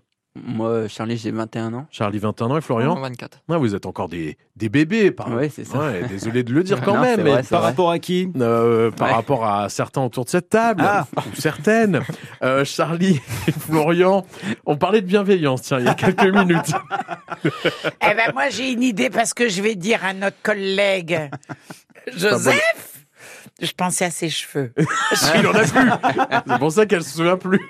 Moi, 0.44 0.90
Charlie, 0.90 1.16
j'ai 1.16 1.32
21 1.32 1.74
ans. 1.74 1.88
Charlie, 1.92 2.20
21 2.20 2.48
ans 2.48 2.58
et 2.58 2.62
Florian? 2.62 3.00
24. 3.00 3.40
vous 3.48 3.74
êtes 3.74 3.86
encore 3.86 4.10
des, 4.10 4.38
des 4.58 4.68
bébés. 4.68 5.12
Par... 5.12 5.30
Oui, 5.30 5.50
c'est 5.50 5.64
ça. 5.64 5.94
désolé 6.10 6.44
de 6.44 6.52
le 6.52 6.62
dire 6.62 6.82
quand 6.86 7.00
même. 7.00 7.22
mais 7.24 7.42
par 7.44 7.62
rapport 7.62 7.90
à 7.90 8.00
qui? 8.00 8.30
Euh, 8.36 8.92
Par 8.92 9.12
rapport 9.12 9.46
à 9.46 9.70
certains 9.70 10.02
autour 10.02 10.26
de 10.26 10.30
cette 10.30 10.50
table. 10.50 10.84
Ah. 10.86 11.08
Ou 11.18 11.36
certaines. 11.36 12.02
Euh, 12.44 12.66
Charlie 12.66 13.22
et 13.48 13.52
Florian, 13.54 14.26
on 14.66 14.76
parlait 14.76 15.02
de 15.02 15.08
bienveillance, 15.08 15.62
tiens, 15.62 15.80
il 15.80 15.86
y 15.86 15.90
a 15.90 15.94
quelques 15.94 16.24
minutes. 16.36 16.74
eh 17.46 18.14
ben, 18.14 18.34
moi, 18.34 18.50
j'ai 18.50 18.74
une 18.74 18.84
idée 18.84 19.10
parce 19.10 19.34
que 19.34 19.48
je 19.48 19.62
vais 19.62 19.76
dire 19.76 20.04
à 20.04 20.14
notre 20.14 20.42
collègue 20.44 21.30
Joseph 22.14 22.95
je 23.62 23.72
pensais 23.72 24.06
à 24.06 24.12
ses 24.12 24.30
cheveux. 24.30 24.74
Il 25.38 25.48
en 25.48 25.54
a 25.54 25.64
plus. 25.64 25.90
C'est 26.48 26.60
pour 26.60 26.72
ça 26.72 26.86
qu'elle 26.86 27.04
se 27.04 27.18
souvient 27.18 27.38
plus. 27.38 27.62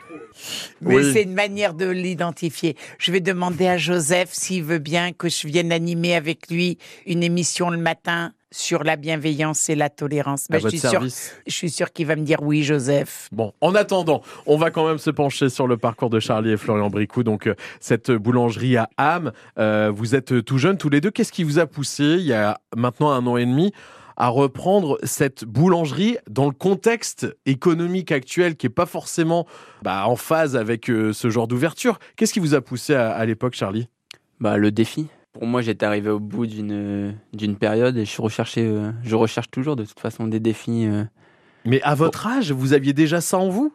Mais 0.81 0.95
Oui. 0.95 1.13
c'est 1.13 1.23
une 1.23 1.33
manière 1.33 1.73
de 1.73 1.87
l'identifier. 1.87 2.75
Je 2.97 3.11
vais 3.11 3.21
demander 3.21 3.67
à 3.67 3.77
Joseph 3.77 4.29
s'il 4.33 4.63
veut 4.63 4.79
bien 4.79 5.13
que 5.13 5.29
je 5.29 5.47
vienne 5.47 5.71
animer 5.71 6.15
avec 6.15 6.49
lui 6.49 6.77
une 7.05 7.23
émission 7.23 7.69
le 7.69 7.77
matin 7.77 8.33
sur 8.51 8.83
la 8.83 8.95
bienveillance 8.95 9.69
et 9.69 9.75
la 9.75 9.89
tolérance. 9.89 10.47
Ben, 10.49 10.59
je, 10.61 10.69
suis 10.69 10.79
sûr, 10.79 11.01
je 11.01 11.53
suis 11.53 11.69
sûr 11.69 11.91
qu'il 11.91 12.05
va 12.07 12.15
me 12.15 12.23
dire 12.23 12.41
oui, 12.41 12.63
Joseph. 12.63 13.27
Bon, 13.31 13.53
en 13.59 13.75
attendant, 13.75 14.21
on 14.45 14.57
va 14.57 14.71
quand 14.71 14.87
même 14.87 14.97
se 14.97 15.09
pencher 15.09 15.49
sur 15.49 15.67
le 15.67 15.77
parcours 15.77 16.09
de 16.09 16.19
Charlie 16.19 16.51
et 16.51 16.57
Florian 16.57 16.89
Bricou. 16.89 17.23
Donc, 17.23 17.47
euh, 17.47 17.55
cette 17.81 18.11
boulangerie 18.11 18.77
à 18.77 18.89
Ham, 18.97 19.33
euh, 19.57 19.91
vous 19.93 20.15
êtes 20.15 20.43
tout 20.45 20.57
jeunes 20.57 20.77
tous 20.77 20.89
les 20.89 21.01
deux. 21.01 21.11
Qu'est-ce 21.11 21.33
qui 21.33 21.43
vous 21.43 21.59
a 21.59 21.65
poussé, 21.65 22.03
il 22.03 22.25
y 22.25 22.33
a 22.33 22.59
maintenant 22.75 23.11
un 23.11 23.25
an 23.27 23.35
et 23.37 23.45
demi, 23.45 23.73
à 24.17 24.29
reprendre 24.29 24.97
cette 25.03 25.43
boulangerie 25.45 26.17
dans 26.29 26.45
le 26.45 26.51
contexte 26.53 27.27
économique 27.45 28.11
actuel 28.11 28.55
qui 28.55 28.67
est 28.67 28.69
pas 28.69 28.85
forcément 28.85 29.45
bah, 29.83 30.07
en 30.07 30.15
phase 30.15 30.55
avec 30.55 30.89
euh, 30.89 31.13
ce 31.13 31.29
genre 31.29 31.47
d'ouverture 31.47 31.99
Qu'est-ce 32.15 32.33
qui 32.33 32.39
vous 32.39 32.53
a 32.55 32.61
poussé 32.61 32.93
à, 32.93 33.11
à 33.11 33.25
l'époque, 33.25 33.55
Charlie? 33.55 33.87
Bah, 34.39 34.57
le 34.57 34.71
défi. 34.71 35.07
Pour 35.33 35.45
moi, 35.45 35.61
j'étais 35.61 35.85
arrivé 35.85 36.09
au 36.09 36.19
bout 36.19 36.45
d'une 36.45 37.15
d'une 37.33 37.57
période 37.57 37.97
et 37.97 38.05
je 38.05 38.21
recherchais, 38.21 38.65
euh, 38.65 38.91
je 39.03 39.15
recherche 39.15 39.51
toujours 39.51 39.75
de 39.75 39.83
toute 39.83 39.99
façon 39.99 40.27
des 40.27 40.39
défis. 40.39 40.85
euh. 40.87 41.03
Mais 41.65 41.81
à 41.81 41.95
votre 41.95 42.25
âge, 42.27 42.51
vous 42.51 42.71
aviez 42.73 42.93
déjà 42.93 43.19
ça 43.19 43.37
en 43.37 43.49
vous? 43.49 43.73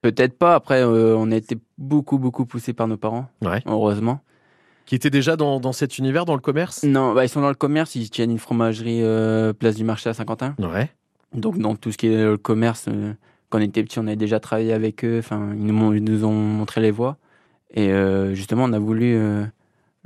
Peut-être 0.00 0.38
pas. 0.38 0.54
Après, 0.54 0.82
on 0.82 1.30
a 1.30 1.36
été 1.36 1.58
beaucoup, 1.76 2.18
beaucoup 2.18 2.46
poussés 2.46 2.72
par 2.72 2.88
nos 2.88 2.96
parents. 2.96 3.26
Ouais. 3.42 3.62
Heureusement. 3.66 4.20
Qui 4.90 4.96
était 4.96 5.08
déjà 5.10 5.36
dans, 5.36 5.60
dans 5.60 5.70
cet 5.70 5.98
univers, 5.98 6.24
dans 6.24 6.34
le 6.34 6.40
commerce? 6.40 6.82
Non, 6.82 7.14
bah, 7.14 7.24
ils 7.24 7.28
sont 7.28 7.40
dans 7.40 7.48
le 7.48 7.54
commerce. 7.54 7.94
Ils 7.94 8.10
tiennent 8.10 8.32
une 8.32 8.40
fromagerie 8.40 9.04
euh, 9.04 9.52
place 9.52 9.76
du 9.76 9.84
marché 9.84 10.10
à 10.10 10.14
Saint-Quentin. 10.14 10.56
Ouais. 10.58 10.90
Donc, 11.32 11.58
dans 11.58 11.76
tout 11.76 11.92
ce 11.92 11.96
qui 11.96 12.08
est 12.08 12.24
le 12.24 12.36
commerce, 12.36 12.86
euh, 12.88 13.12
quand 13.50 13.58
on 13.58 13.60
était 13.60 13.84
petit, 13.84 14.00
on 14.00 14.06
avait 14.08 14.16
déjà 14.16 14.40
travaillé 14.40 14.72
avec 14.72 15.04
eux. 15.04 15.20
Enfin, 15.20 15.50
ils 15.54 15.64
nous, 15.64 15.74
m'ont- 15.74 15.92
ils 15.92 16.02
nous 16.02 16.24
ont 16.24 16.32
montré 16.32 16.80
les 16.80 16.90
voies. 16.90 17.18
Et 17.72 17.92
euh, 17.92 18.34
justement, 18.34 18.64
on 18.64 18.72
a 18.72 18.80
voulu 18.80 19.14
euh, 19.14 19.44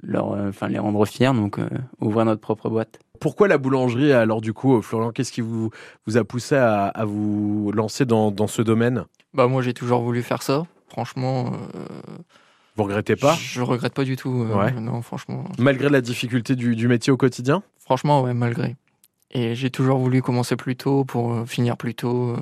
leur, 0.03 0.33
euh, 0.33 0.51
enfin, 0.51 0.68
les 0.68 0.79
rendre 0.79 1.03
fiers, 1.07 1.33
donc 1.33 1.59
euh, 1.59 1.66
ouvrir 2.03 2.27
notre 2.27 2.42
propre 2.42 2.68
boîte. 2.68 2.99
Pourquoi 3.20 3.49
la 3.49 3.57
boulangerie 3.57 4.12
alors 4.12 4.42
du 4.42 4.53
coup, 4.53 4.77
euh, 4.77 4.83
Florian 4.83 5.12
Qu'est-ce 5.12 5.33
qui 5.33 5.40
vous, 5.40 5.70
vous 6.07 6.18
a 6.18 6.25
poussé 6.25 6.57
à, 6.57 6.88
à 6.88 7.07
vous 7.07 7.73
lancer 7.73 8.05
dans, 8.05 8.31
dans 8.31 8.49
ce 8.49 8.61
domaine? 8.61 9.05
Bah 9.33 9.47
moi 9.47 9.62
j'ai 9.62 9.73
toujours 9.73 10.03
voulu 10.03 10.23
faire 10.23 10.42
ça. 10.42 10.64
Franchement, 10.88 11.53
euh, 11.75 11.79
Vous 12.76 12.84
regrettez 12.84 13.16
pas? 13.16 13.37
Je 13.40 13.60
regrette 13.60 13.94
pas 13.94 14.04
du 14.04 14.16
tout. 14.16 14.42
euh, 14.50 14.56
Ouais. 14.56 14.72
Non, 14.80 15.00
franchement, 15.02 15.44
Malgré 15.58 15.88
la 15.88 16.00
difficulté 16.00 16.56
du, 16.56 16.74
du 16.76 16.88
métier 16.88 17.12
au 17.12 17.16
quotidien? 17.16 17.62
Franchement 17.78 18.22
ouais, 18.22 18.34
malgré. 18.34 18.76
Et 19.30 19.54
j'ai 19.54 19.70
toujours 19.70 19.98
voulu 19.98 20.22
commencer 20.22 20.56
plus 20.56 20.76
tôt 20.76 21.04
pour 21.04 21.32
euh, 21.32 21.44
finir 21.46 21.76
plus 21.76 21.94
tôt. 21.94 22.30
euh, 22.30 22.37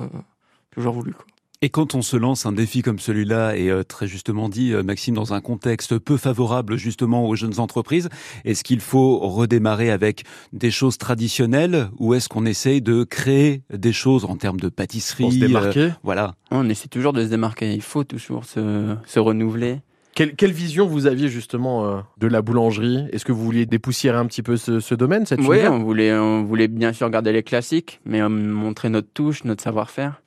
toujours 0.71 0.93
voulu. 0.93 1.13
Quoi. 1.13 1.25
Et 1.61 1.69
quand 1.69 1.95
on 1.95 2.01
se 2.01 2.17
lance 2.17 2.45
un 2.45 2.51
défi 2.51 2.81
comme 2.81 2.99
celui-là, 2.99 3.55
et 3.55 3.69
euh, 3.69 3.83
très 3.83 4.05
justement 4.05 4.49
dit, 4.49 4.73
euh, 4.73 4.83
Maxime, 4.83 5.15
dans 5.15 5.33
un 5.33 5.39
contexte 5.39 5.97
peu 5.97 6.17
favorable 6.17 6.75
justement 6.77 7.25
aux 7.27 7.35
jeunes 7.35 7.59
entreprises, 7.59 8.09
est-ce 8.43 8.63
qu'il 8.65 8.81
faut 8.81 9.19
redémarrer 9.19 9.89
avec 9.91 10.23
des 10.51 10.71
choses 10.71 10.97
traditionnelles 10.97 11.89
ou 11.99 12.15
est-ce 12.15 12.27
qu'on 12.27 12.45
essaye 12.45 12.81
de 12.81 13.03
créer 13.05 13.61
des 13.71 13.93
choses 13.93 14.25
en 14.25 14.35
termes 14.35 14.59
de 14.59 14.67
pâtisserie 14.69 15.23
Pour 15.23 15.31
se 15.31 15.37
euh, 15.37 15.47
démarquer? 15.47 15.89
Voilà. 16.03 16.35
On 16.51 16.67
essaie 16.69 16.89
toujours 16.89 17.13
de 17.13 17.23
se 17.23 17.29
démarquer. 17.29 17.73
Il 17.73 17.81
faut 17.81 18.03
toujours 18.03 18.43
se, 18.45 18.95
se 19.05 19.19
renouveler. 19.19 19.79
Quelle, 20.15 20.35
quelle 20.35 20.51
vision 20.51 20.85
vous 20.87 21.05
aviez 21.07 21.27
justement 21.29 21.85
euh, 21.85 21.99
de 22.17 22.27
la 22.27 22.41
boulangerie? 22.41 23.05
Est-ce 23.11 23.25
que 23.25 23.31
vous 23.31 23.43
vouliez 23.43 23.65
dépoussiérer 23.65 24.17
un 24.17 24.25
petit 24.25 24.43
peu 24.43 24.57
ce, 24.57 24.79
ce 24.79 24.95
domaine, 24.95 25.25
cette 25.25 25.39
Oui, 25.41 25.59
on 25.67 25.79
voulait, 25.79 26.13
on 26.13 26.43
voulait 26.43 26.67
bien 26.67 26.93
sûr 26.93 27.09
garder 27.09 27.31
les 27.31 27.43
classiques, 27.43 27.99
mais 28.05 28.21
euh, 28.21 28.29
montrer 28.29 28.89
notre 28.89 29.09
touche, 29.13 29.43
notre 29.43 29.63
savoir-faire 29.63 30.21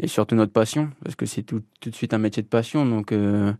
et 0.00 0.06
surtout 0.06 0.34
notre 0.36 0.52
passion, 0.52 0.90
parce 1.02 1.16
que 1.16 1.26
c'est 1.26 1.42
tout, 1.42 1.60
tout 1.80 1.90
de 1.90 1.94
suite 1.94 2.14
un 2.14 2.18
métier 2.18 2.42
de 2.42 2.48
passion, 2.48 2.86
donc 2.86 3.10
euh, 3.10 3.52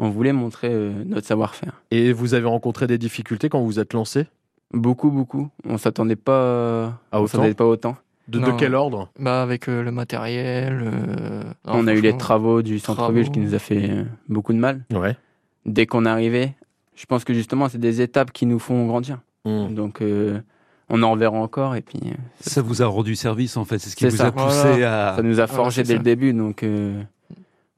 on 0.00 0.10
voulait 0.10 0.32
montrer 0.32 0.68
notre 1.06 1.26
savoir-faire. 1.26 1.80
Et 1.92 2.12
vous 2.12 2.34
avez 2.34 2.46
rencontré 2.46 2.86
des 2.88 2.98
difficultés 2.98 3.48
quand 3.48 3.60
vous 3.60 3.66
vous 3.66 3.78
êtes 3.80 3.92
lancé? 3.92 4.26
Beaucoup, 4.72 5.10
beaucoup. 5.12 5.48
On 5.64 5.78
s'attendait 5.78 6.16
pas, 6.16 6.86
À 6.86 6.92
on 7.12 7.18
autant? 7.18 7.26
s'attendait 7.28 7.54
pas 7.54 7.66
autant. 7.66 7.96
De, 8.28 8.40
quel 8.58 8.74
ordre? 8.74 9.10
Bah 9.18 9.42
avec 9.42 9.68
euh, 9.68 9.82
le 9.82 9.90
matériel. 9.90 10.82
euh, 10.84 11.42
non, 11.66 11.74
on 11.74 11.86
a 11.86 11.94
eu 11.94 12.00
les 12.00 12.16
travaux 12.16 12.62
du 12.62 12.78
centre-ville 12.78 13.30
qui 13.30 13.40
nous 13.40 13.54
a 13.54 13.58
fait 13.58 13.90
euh, 13.90 14.04
beaucoup 14.28 14.52
de 14.52 14.58
mal. 14.58 14.82
Ouais. 14.92 15.16
Dès 15.64 15.86
qu'on 15.86 16.06
est 16.06 16.08
arrivé, 16.08 16.54
je 16.94 17.06
pense 17.06 17.24
que 17.24 17.34
justement, 17.34 17.68
c'est 17.68 17.78
des 17.78 18.00
étapes 18.00 18.32
qui 18.32 18.46
nous 18.46 18.58
font 18.58 18.86
grandir. 18.86 19.18
Hmm. 19.44 19.74
Donc, 19.74 20.00
euh, 20.00 20.40
on 20.88 21.02
en 21.02 21.12
reverra 21.12 21.36
encore 21.38 21.74
et 21.76 21.82
puis 21.82 22.00
euh, 22.04 22.14
Ça 22.40 22.62
vous 22.62 22.82
a 22.82 22.86
rendu 22.86 23.16
service 23.16 23.56
en 23.56 23.64
fait, 23.64 23.78
c'est 23.78 23.90
ce 23.90 23.96
qui 23.96 24.04
vous 24.04 24.16
ça. 24.16 24.26
a 24.26 24.32
poussé 24.32 24.80
ça 24.80 25.14
à... 25.14 25.22
nous 25.22 25.40
a 25.40 25.46
forgé 25.46 25.82
dès 25.82 25.92
ça. 25.92 25.98
le 25.98 26.02
début. 26.02 26.32
Donc, 26.32 26.62
euh, 26.62 27.00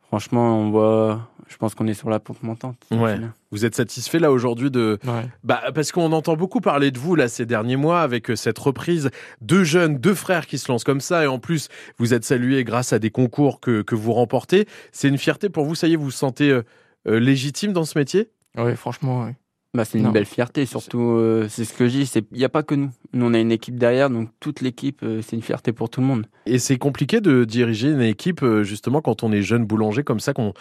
franchement, 0.06 0.58
on 0.58 0.70
voit. 0.70 1.28
Je 1.48 1.56
pense 1.56 1.74
qu'on 1.74 1.86
est 1.86 1.94
sur 1.94 2.10
la 2.10 2.20
pente 2.20 2.42
montante. 2.42 2.76
Ouais. 2.90 3.18
Vous 3.50 3.64
êtes 3.64 3.74
satisfait 3.74 4.18
là 4.18 4.30
aujourd'hui 4.30 4.70
de, 4.70 4.98
Ouais. 5.04 5.26
Bah, 5.44 5.62
parce 5.74 5.92
qu'on 5.92 6.12
entend 6.12 6.36
beaucoup 6.36 6.60
parler 6.60 6.90
de 6.90 6.98
vous 6.98 7.14
là 7.14 7.28
ces 7.28 7.46
derniers 7.46 7.76
mois 7.76 8.02
avec 8.02 8.30
euh, 8.30 8.36
cette 8.36 8.58
reprise. 8.58 9.10
Deux 9.40 9.64
jeunes, 9.64 9.96
deux 9.98 10.14
frères 10.14 10.46
qui 10.46 10.58
se 10.58 10.70
lancent 10.70 10.84
comme 10.84 11.00
ça 11.00 11.24
et 11.24 11.26
en 11.26 11.38
plus 11.38 11.68
vous 11.98 12.12
êtes 12.14 12.24
salués 12.24 12.64
grâce 12.64 12.92
à 12.92 12.98
des 12.98 13.10
concours 13.10 13.60
que, 13.60 13.82
que 13.82 13.94
vous 13.94 14.12
remportez. 14.12 14.66
C'est 14.92 15.08
une 15.08 15.18
fierté 15.18 15.48
pour 15.48 15.64
vous, 15.64 15.74
ça 15.74 15.88
y 15.88 15.94
est, 15.94 15.96
vous 15.96 16.04
vous 16.04 16.10
sentez 16.10 16.50
euh, 16.50 16.62
euh, 17.08 17.18
légitime 17.18 17.72
dans 17.72 17.84
ce 17.84 17.98
métier? 17.98 18.28
Ouais, 18.56 18.76
franchement, 18.76 19.24
ouais. 19.24 19.36
Bah, 19.74 19.84
c'est 19.84 19.98
une 19.98 20.04
Non. 20.04 20.12
belle 20.12 20.24
fierté. 20.24 20.64
Surtout, 20.64 20.98
euh, 21.12 21.46
c'est 21.48 21.64
ce 21.66 21.74
que 21.74 21.86
je 21.88 21.98
dis. 21.98 22.12
Il 22.32 22.38
n'y 22.38 22.44
a 22.44 22.48
pas 22.48 22.62
que 22.62 22.74
nous. 22.74 22.90
Nous, 23.12 23.26
on 23.26 23.34
a 23.34 23.38
une 23.38 23.52
équipe 23.52 23.78
derrière. 23.78 24.08
Donc, 24.08 24.30
toute 24.40 24.62
l'équipe, 24.62 25.00
euh, 25.02 25.20
c'est 25.22 25.36
une 25.36 25.42
fierté 25.42 25.72
pour 25.72 25.90
tout 25.90 26.00
le 26.00 26.06
monde. 26.06 26.26
Et 26.46 26.58
c'est 26.58 26.78
compliqué 26.78 27.20
de 27.20 27.44
diriger 27.44 27.90
une 27.90 28.00
équipe 28.00 28.42
euh, 28.42 28.62
justement 28.64 29.02
quand 29.02 29.22
on 29.22 29.30
est 29.30 29.42
jeune 29.42 29.66
boulanger 29.66 30.04
comme 30.04 30.20
ça, 30.20 30.32
qu'on 30.32 30.54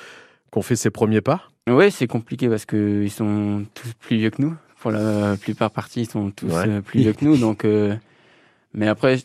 qu'on 0.51 0.61
fait 0.61 0.75
ses 0.75 0.89
premiers 0.89 1.21
pas 1.21 1.43
Oui, 1.67 1.91
c'est 1.91 2.07
compliqué 2.07 2.47
parce 2.49 2.65
qu'ils 2.65 3.11
sont 3.11 3.65
tous 3.73 3.93
plus 3.99 4.17
vieux 4.17 4.29
que 4.29 4.41
nous. 4.41 4.53
Pour 4.79 4.91
la 4.91 5.35
plupart 5.37 5.71
partie, 5.71 6.01
ils 6.01 6.09
sont 6.09 6.31
tous 6.31 6.47
Ouais. 6.47 6.67
euh, 6.67 6.81
plus 6.81 7.01
vieux 7.01 7.13
que 7.13 7.25
nous. 7.25 7.37
Donc, 7.47 7.65
euh, 7.65 7.95
mais 8.73 8.87
après, 8.87 9.17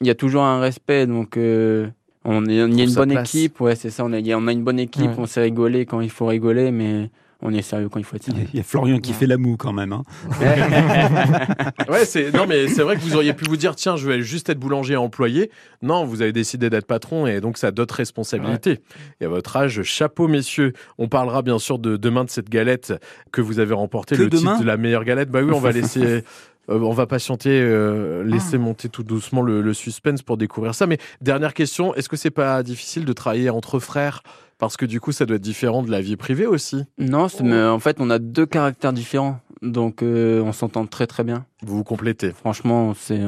il 0.00 0.06
y 0.06 0.10
a 0.10 0.14
toujours 0.14 0.42
un 0.44 0.60
respect. 0.60 1.06
Donc, 1.06 1.36
euh, 1.36 1.88
on 2.24 2.46
est, 2.46 2.54
il 2.54 2.74
y 2.78 2.80
a 2.80 2.84
une 2.84 2.94
bonne 2.94 3.10
place. 3.10 3.34
équipe. 3.34 3.60
Ouais, 3.60 3.74
c'est 3.76 3.90
ça. 3.90 4.04
On 4.04 4.12
a, 4.12 4.20
on 4.36 4.46
a 4.46 4.52
une 4.52 4.62
bonne 4.64 4.78
équipe. 4.78 5.06
Ouais. 5.10 5.14
On 5.18 5.26
sait 5.26 5.42
rigoler 5.42 5.84
quand 5.86 6.00
il 6.00 6.10
faut 6.10 6.26
rigoler, 6.26 6.70
mais 6.70 7.10
on 7.42 7.52
est 7.52 7.62
sérieux 7.62 7.88
quand 7.88 7.98
il 7.98 8.04
faut 8.04 8.16
être 8.16 8.24
sérieux. 8.24 8.46
Il 8.52 8.56
y 8.56 8.60
a 8.60 8.62
Florian 8.62 8.98
qui 8.98 9.12
fait 9.12 9.26
la 9.26 9.38
moue 9.38 9.56
quand 9.56 9.72
même. 9.72 9.92
Hein. 9.92 10.02
Ouais, 11.88 12.04
c'est 12.04 12.32
non 12.32 12.46
mais 12.46 12.68
c'est 12.68 12.82
vrai 12.82 12.96
que 12.96 13.00
vous 13.00 13.16
auriez 13.16 13.32
pu 13.32 13.44
vous 13.48 13.56
dire 13.56 13.74
tiens, 13.74 13.96
je 13.96 14.06
vais 14.06 14.22
juste 14.22 14.48
être 14.48 14.58
boulanger 14.58 14.94
et 14.94 14.96
employé. 14.96 15.50
Non, 15.82 16.04
vous 16.04 16.22
avez 16.22 16.32
décidé 16.32 16.70
d'être 16.70 16.86
patron 16.86 17.26
et 17.26 17.40
donc 17.40 17.58
ça 17.58 17.68
a 17.68 17.70
d'autres 17.70 17.96
responsabilités. 17.96 18.80
Et 19.20 19.24
à 19.24 19.28
votre 19.28 19.56
âge, 19.56 19.82
chapeau 19.82 20.28
messieurs. 20.28 20.72
On 20.98 21.08
parlera 21.08 21.42
bien 21.42 21.58
sûr 21.58 21.78
de 21.78 21.96
demain 21.96 22.24
de 22.24 22.30
cette 22.30 22.48
galette 22.48 22.92
que 23.32 23.40
vous 23.40 23.58
avez 23.58 23.74
remportée, 23.74 24.16
le 24.16 24.28
demain 24.28 24.52
titre 24.52 24.60
de 24.60 24.66
la 24.66 24.76
meilleure 24.76 25.04
galette. 25.04 25.30
Bah 25.30 25.40
oui, 25.42 25.52
on 25.52 25.60
va 25.60 25.72
laisser 25.72 26.22
euh, 26.70 26.78
on 26.78 26.92
va 26.92 27.06
patienter, 27.06 27.60
euh, 27.60 28.22
laisser 28.24 28.58
monter 28.58 28.88
tout 28.88 29.02
doucement 29.02 29.42
le, 29.42 29.62
le 29.62 29.74
suspense 29.74 30.22
pour 30.22 30.36
découvrir 30.36 30.74
ça. 30.74 30.86
Mais 30.86 30.98
dernière 31.20 31.54
question, 31.54 31.94
est-ce 31.94 32.08
que 32.08 32.16
c'est 32.16 32.30
pas 32.30 32.62
difficile 32.62 33.04
de 33.04 33.12
travailler 33.12 33.50
entre 33.50 33.78
frères 33.78 34.22
parce 34.60 34.76
que 34.76 34.84
du 34.86 35.00
coup, 35.00 35.10
ça 35.10 35.26
doit 35.26 35.36
être 35.36 35.42
différent 35.42 35.82
de 35.82 35.90
la 35.90 36.00
vie 36.00 36.16
privée 36.16 36.46
aussi. 36.46 36.84
Non, 36.98 37.26
mais 37.42 37.62
en 37.62 37.80
fait, 37.80 37.96
on 37.98 38.10
a 38.10 38.18
deux 38.18 38.46
caractères 38.46 38.92
différents. 38.92 39.40
Donc, 39.62 40.02
euh, 40.02 40.40
on 40.42 40.52
s'entend 40.52 40.86
très 40.86 41.06
très 41.06 41.24
bien. 41.24 41.46
Vous 41.62 41.78
vous 41.78 41.84
complétez. 41.84 42.30
Franchement, 42.30 42.94
c'est 42.94 43.20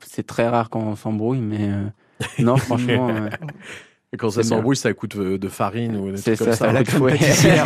c'est 0.00 0.26
très 0.26 0.48
rare 0.48 0.70
quand 0.70 0.80
on 0.80 0.96
s'embrouille, 0.96 1.40
mais 1.40 1.68
euh, 1.70 1.84
non, 2.38 2.56
franchement, 2.56 3.08
euh, 3.14 3.28
Et 4.12 4.16
quand 4.16 4.30
ça 4.30 4.42
s'embrouille, 4.42 4.74
ça 4.74 4.92
coûte 4.92 5.16
de, 5.16 5.36
de 5.36 5.48
farine 5.48 5.96
ou 5.96 6.10
des 6.10 6.16
c'est 6.16 6.34
trucs 6.34 6.48
comme 6.48 6.56
ça, 6.56 6.56
ça. 6.56 6.66
ça 6.66 6.72
la 6.72 6.82
crème 6.82 7.06
pâtissière. 7.06 7.64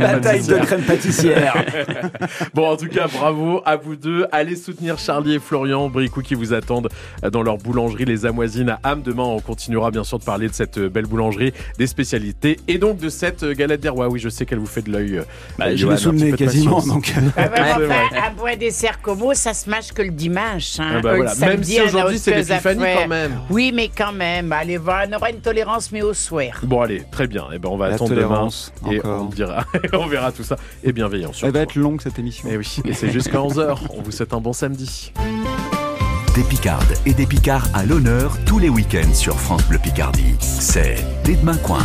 Bataille 0.00 0.42
de 0.46 0.54
crème 0.54 0.82
pâtissière. 0.82 1.64
Bon, 2.54 2.70
en 2.70 2.76
tout 2.78 2.88
cas, 2.88 3.06
bravo 3.12 3.60
à 3.66 3.76
vous 3.76 3.94
deux. 3.94 4.26
Allez 4.32 4.56
soutenir 4.56 4.98
Charlie 4.98 5.34
et 5.34 5.38
Florian 5.38 5.90
Bricou 5.90 6.22
qui 6.22 6.34
vous 6.34 6.54
attendent 6.54 6.88
dans 7.30 7.42
leur 7.42 7.58
boulangerie 7.58 8.06
Les 8.06 8.24
Amoisines 8.24 8.70
à 8.70 8.80
Ham. 8.84 9.02
Demain, 9.02 9.24
on 9.24 9.40
continuera 9.40 9.90
bien 9.90 10.02
sûr 10.02 10.18
de 10.18 10.24
parler 10.24 10.48
de 10.48 10.54
cette 10.54 10.78
euh, 10.78 10.88
belle 10.88 11.04
boulangerie, 11.04 11.52
des 11.78 11.86
spécialités 11.86 12.58
et 12.68 12.78
donc 12.78 12.96
de 12.98 13.10
cette 13.10 13.42
euh, 13.42 13.52
galette 13.52 13.82
des 13.82 13.90
rois. 13.90 14.08
Oui, 14.08 14.18
je 14.18 14.30
sais 14.30 14.46
qu'elle 14.46 14.58
vous 14.60 14.64
fait 14.66 14.80
de 14.80 14.90
l'œil. 14.90 15.18
euh, 15.18 15.22
Bah, 15.58 15.66
euh, 15.66 15.70
je 15.72 15.76
Johan, 15.76 15.92
me 15.92 15.96
souvenais 15.98 16.32
quasiment. 16.32 16.80
Donc, 16.80 17.12
euh, 17.18 17.20
Ah 17.36 17.48
c'est 17.54 17.84
enfin, 17.84 18.28
un 18.28 18.32
bon 18.34 18.58
dessert 18.58 19.02
como, 19.02 19.34
ça 19.34 19.52
se 19.52 19.68
mâche 19.68 19.92
que 19.92 20.00
le 20.00 20.10
dimanche. 20.12 20.80
Hein. 20.80 20.94
Ah 20.96 21.00
bah 21.02 21.10
Euh, 21.10 21.16
le 21.18 21.24
voilà. 21.24 21.34
Même 21.34 21.62
si 21.62 21.78
aujourd'hui 21.82 22.18
c'est 22.18 22.32
à 22.32 22.38
l'épiphanie 22.38 22.84
quand 23.02 23.08
même. 23.08 23.32
Oui, 23.50 23.72
mais 23.74 23.90
quand 23.94 24.12
même. 24.12 24.50
Allez, 24.52 24.78
voir, 24.78 25.04
on 25.10 25.16
aura 25.16 25.28
une 25.30 25.40
tolérance, 25.40 25.65
mais 25.92 26.02
au 26.02 26.14
soir. 26.14 26.60
Bon, 26.62 26.80
allez, 26.80 27.02
très 27.10 27.26
bien. 27.26 27.46
Et 27.52 27.58
ben, 27.58 27.68
on 27.70 27.76
va 27.76 27.88
la 27.88 27.94
attendre 27.94 28.14
demain 28.14 28.48
et 28.90 28.98
encore. 28.98 29.22
on 29.22 29.24
dira, 29.26 29.64
on 29.92 30.06
verra 30.06 30.32
tout 30.32 30.44
ça. 30.44 30.56
Et 30.82 30.92
bienveillance. 30.92 31.42
Elle 31.42 31.52
va 31.52 31.60
être 31.60 31.74
longue 31.74 32.00
cette 32.00 32.18
émission. 32.18 32.48
Et 32.48 32.56
oui, 32.56 32.76
et 32.84 32.92
c'est 32.92 33.10
jusqu'à 33.10 33.38
11h. 33.38 33.76
On 33.90 34.02
vous 34.02 34.10
souhaite 34.10 34.32
un 34.32 34.40
bon 34.40 34.52
samedi. 34.52 35.12
Des 36.34 36.44
Picardes 36.44 36.94
et 37.06 37.14
des 37.14 37.26
Picards 37.26 37.66
à 37.74 37.84
l'honneur 37.84 38.36
tous 38.44 38.58
les 38.58 38.68
week-ends 38.68 39.14
sur 39.14 39.38
France 39.40 39.66
Bleu 39.68 39.78
Picardie. 39.78 40.34
C'est 40.40 40.96
Les 41.24 41.34
Demain 41.36 41.56
Coin. 41.56 41.80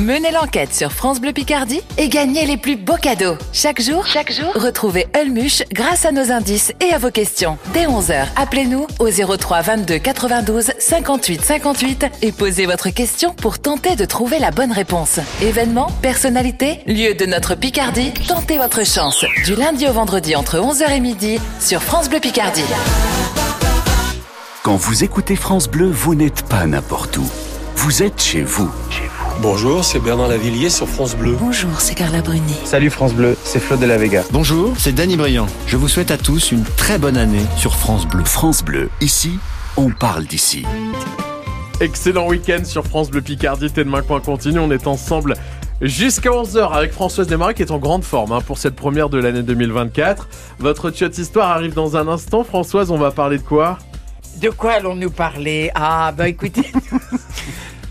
Menez 0.00 0.32
l'enquête 0.32 0.74
sur 0.74 0.90
France 0.90 1.20
Bleu 1.20 1.32
Picardie 1.32 1.80
et 1.98 2.08
gagnez 2.08 2.46
les 2.46 2.56
plus 2.56 2.74
beaux 2.74 2.96
cadeaux. 2.96 3.36
Chaque 3.52 3.80
jour, 3.80 4.04
chaque 4.04 4.32
jour, 4.32 4.52
retrouvez 4.56 5.06
Ulmuche 5.16 5.62
grâce 5.72 6.04
à 6.04 6.10
nos 6.10 6.32
indices 6.32 6.72
et 6.80 6.92
à 6.92 6.98
vos 6.98 7.12
questions. 7.12 7.58
Dès 7.72 7.86
11h, 7.86 8.26
appelez-nous 8.34 8.88
au 8.98 9.08
03 9.08 9.62
22 9.62 9.98
92 9.98 10.72
58 10.80 11.44
58 11.44 12.06
et 12.22 12.32
posez 12.32 12.66
votre 12.66 12.90
question 12.90 13.34
pour 13.34 13.60
tenter 13.60 13.94
de 13.94 14.04
trouver 14.04 14.40
la 14.40 14.50
bonne 14.50 14.72
réponse. 14.72 15.20
Événements, 15.40 15.92
personnalités, 16.02 16.80
lieu 16.88 17.14
de 17.14 17.26
notre 17.26 17.54
Picardie, 17.54 18.12
tentez 18.26 18.58
votre 18.58 18.84
chance. 18.84 19.24
Du 19.44 19.54
lundi 19.54 19.86
au 19.86 19.92
vendredi 19.92 20.34
entre 20.34 20.58
11h 20.58 20.90
et 20.90 21.00
midi 21.00 21.38
sur 21.60 21.80
France 21.80 22.10
Bleu 22.10 22.18
Picardie. 22.18 22.64
Quand 24.64 24.74
vous 24.74 25.04
écoutez 25.04 25.36
France 25.36 25.68
Bleu, 25.68 25.88
vous 25.88 26.16
n'êtes 26.16 26.42
pas 26.42 26.66
n'importe 26.66 27.16
où. 27.16 27.30
Vous 27.76 28.02
êtes 28.02 28.20
chez 28.20 28.42
vous. 28.42 28.72
Bonjour, 29.40 29.84
c'est 29.84 29.98
Bernard 29.98 30.28
Lavillier 30.28 30.70
sur 30.70 30.88
France 30.88 31.16
Bleu. 31.16 31.36
Bonjour, 31.38 31.80
c'est 31.80 31.94
Carla 31.94 32.22
Bruni. 32.22 32.54
Salut 32.64 32.90
France 32.90 33.12
Bleu, 33.12 33.36
c'est 33.44 33.60
Flo 33.60 33.76
de 33.76 33.84
la 33.84 33.98
Vega. 33.98 34.22
Bonjour, 34.30 34.72
c'est 34.78 34.92
Danny 34.92 35.16
Briand. 35.16 35.46
Je 35.66 35.76
vous 35.76 35.88
souhaite 35.88 36.10
à 36.10 36.16
tous 36.16 36.52
une 36.52 36.62
très 36.62 36.98
bonne 36.98 37.16
année 37.16 37.44
sur 37.56 37.74
France 37.76 38.06
Bleu. 38.06 38.24
France 38.24 38.64
Bleu, 38.64 38.90
ici, 39.00 39.38
on 39.76 39.90
parle 39.90 40.24
d'ici. 40.24 40.64
Excellent 41.80 42.26
week-end 42.28 42.64
sur 42.64 42.86
France 42.86 43.10
Bleu 43.10 43.20
Picardie, 43.20 43.70
T'es 43.70 43.84
demain 43.84 44.02
coin 44.02 44.20
continue. 44.20 44.60
On 44.60 44.70
est 44.70 44.86
ensemble 44.86 45.34
jusqu'à 45.82 46.30
11h 46.30 46.72
avec 46.72 46.92
Françoise 46.92 47.26
Desmarais 47.26 47.54
qui 47.54 47.62
est 47.62 47.72
en 47.72 47.78
grande 47.78 48.04
forme 48.04 48.32
hein, 48.32 48.40
pour 48.40 48.58
cette 48.58 48.76
première 48.76 49.08
de 49.08 49.18
l'année 49.18 49.42
2024. 49.42 50.28
Votre 50.60 50.90
chiotte 50.90 51.18
histoire 51.18 51.50
arrive 51.50 51.74
dans 51.74 51.96
un 51.96 52.08
instant. 52.08 52.44
Françoise, 52.44 52.90
on 52.90 52.98
va 52.98 53.10
parler 53.10 53.38
de 53.38 53.42
quoi? 53.42 53.78
De 54.40 54.48
quoi 54.50 54.72
allons-nous 54.72 55.10
parler? 55.10 55.70
Ah, 55.74 56.12
bah 56.16 56.28
écoutez. 56.28 56.72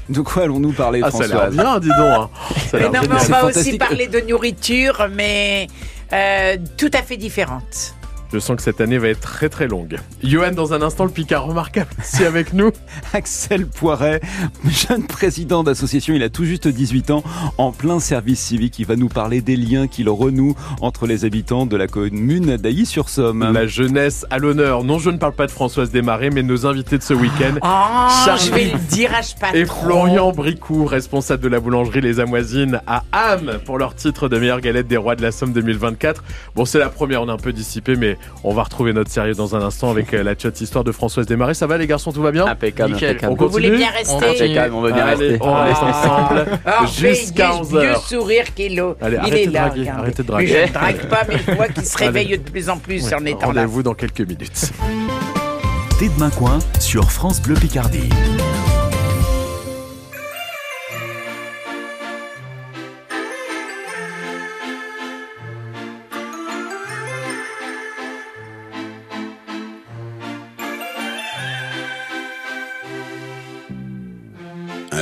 De 0.09 0.21
quoi 0.21 0.43
allons-nous 0.43 0.73
parler, 0.73 1.01
Ah, 1.03 1.11
ça 1.11 1.23
a 1.23 1.49
bien, 1.49 1.79
dis 1.79 1.87
donc. 1.87 1.97
hein. 1.99 2.29
Ça 2.69 2.77
a 2.77 2.79
Mais 2.81 2.89
non, 2.89 3.01
mais 3.09 3.15
on 3.21 3.31
va 3.31 3.45
aussi 3.45 3.77
parler 3.77 4.07
de 4.07 4.19
nourriture, 4.19 5.07
mais 5.13 5.67
euh, 6.11 6.57
tout 6.77 6.91
à 6.93 7.01
fait 7.01 7.17
différente. 7.17 7.95
Je 8.33 8.39
sens 8.39 8.55
que 8.55 8.63
cette 8.63 8.81
année 8.81 8.97
va 8.97 9.09
être 9.09 9.19
très 9.19 9.47
très 9.47 9.67
longue. 9.67 9.99
Johan, 10.23 10.53
dans 10.53 10.73
un 10.73 10.81
instant, 10.81 11.05
le 11.05 11.11
Picard 11.11 11.45
remarquable, 11.45 11.91
c'est 12.01 12.25
avec 12.25 12.53
nous. 12.53 12.71
Axel 13.13 13.67
Poiret, 13.67 14.21
jeune 14.67 15.05
président 15.05 15.63
d'association, 15.63 16.15
il 16.15 16.23
a 16.23 16.29
tout 16.29 16.43
juste 16.43 16.67
18 16.67 17.11
ans, 17.11 17.23
en 17.59 17.71
plein 17.71 17.99
service 17.99 18.39
civique. 18.39 18.79
Il 18.79 18.87
va 18.87 18.95
nous 18.95 19.07
parler 19.07 19.41
des 19.41 19.55
liens 19.55 19.85
qu'il 19.85 20.09
renoue 20.09 20.55
entre 20.81 21.05
les 21.05 21.25
habitants 21.25 21.67
de 21.67 21.77
la 21.77 21.85
commune 21.85 22.57
d'Ailly-sur-Somme. 22.57 23.51
La 23.53 23.67
jeunesse 23.67 24.25
à 24.31 24.39
l'honneur. 24.39 24.83
Non, 24.83 24.97
je 24.97 25.11
ne 25.11 25.17
parle 25.17 25.33
pas 25.33 25.45
de 25.45 25.51
Françoise 25.51 25.91
Desmarais, 25.91 26.31
mais 26.31 26.41
de 26.41 26.47
nos 26.47 26.65
invités 26.65 26.97
de 26.97 27.03
ce 27.03 27.13
week-end. 27.13 27.59
Ah, 27.61 28.23
Charlie 28.25 28.45
je 28.47 28.51
vais 28.51 28.63
le 28.71 28.79
dire, 28.89 29.11
je 29.21 29.39
pas 29.39 29.55
Et 29.55 29.65
trop. 29.65 29.85
Florian 29.85 30.31
Bricou, 30.31 30.85
responsable 30.85 31.43
de 31.43 31.49
la 31.49 31.59
boulangerie 31.59 32.01
Les 32.01 32.19
Amoisines 32.19 32.81
à 32.87 33.03
Ham 33.11 33.59
pour 33.63 33.77
leur 33.77 33.93
titre 33.93 34.27
de 34.27 34.39
meilleure 34.39 34.61
galette 34.61 34.87
des 34.87 34.97
rois 34.97 35.15
de 35.15 35.21
la 35.21 35.31
Somme 35.31 35.53
2024. 35.53 36.23
Bon, 36.55 36.65
c'est 36.65 36.79
la 36.79 36.89
première, 36.89 37.21
on 37.21 37.29
est 37.29 37.31
un 37.31 37.37
peu 37.37 37.53
dissipé, 37.53 37.95
mais 37.95 38.17
on 38.43 38.53
va 38.53 38.63
retrouver 38.63 38.93
notre 38.93 39.09
sérieux 39.11 39.33
dans 39.33 39.55
un 39.55 39.61
instant 39.61 39.89
avec 39.91 40.13
euh, 40.13 40.23
la 40.23 40.37
chat 40.37 40.59
histoire 40.61 40.83
de 40.83 40.91
Françoise 40.91 41.25
Desmarais. 41.25 41.53
Ça 41.53 41.67
va 41.67 41.77
les 41.77 41.87
garçons, 41.87 42.11
tout 42.11 42.21
va 42.21 42.31
bien 42.31 42.45
Impeccable, 42.45 42.93
Nickel. 42.93 43.09
impeccable. 43.11 43.33
On 43.33 43.35
Vous 43.45 43.49
voulez 43.51 43.69
continue 43.69 43.77
bien 43.83 43.91
rester 43.91 44.69
on 44.73 44.81
veut 44.81 44.91
bien 44.91 45.05
Allez, 45.05 45.27
rester. 45.29 45.45
on 45.45 45.53
reste 45.63 45.83
ensemble 45.83 46.45
Ah, 46.65 46.85
jusqu'à 46.85 47.51
fais 47.51 47.61
vieux 47.63 47.79
11h. 47.93 48.07
sourire 48.07 48.53
qu'il 48.53 48.79
a. 48.79 48.93
Allez, 49.01 49.15
Il 49.15 49.19
arrêtez 49.19 49.43
est 49.43 49.47
de 49.47 49.53
là. 49.53 49.67
draguer, 49.69 49.89
arrêtez 49.89 50.23
de 50.23 50.27
Mais 50.27 50.27
draguer. 50.27 50.47
je 50.47 50.67
ne 50.67 50.73
drague 50.73 51.09
pas, 51.09 51.21
mais 51.29 51.35
je 51.47 51.51
vois 51.51 51.67
qu'il 51.69 51.85
se 51.85 51.97
Allez. 51.97 52.05
réveille 52.07 52.37
de 52.37 52.49
plus 52.49 52.69
en 52.69 52.77
plus 52.77 53.13
en 53.13 53.25
étant 53.25 53.51
là. 53.51 53.61
Rendez-vous 53.61 53.83
dans 53.83 53.93
quelques 53.93 54.21
minutes. 54.21 54.71
T'es 55.99 56.09
demain 56.09 56.29
coin 56.31 56.59
sur 56.79 57.11
France 57.11 57.41
Bleu 57.41 57.55
Picardie. 57.55 58.09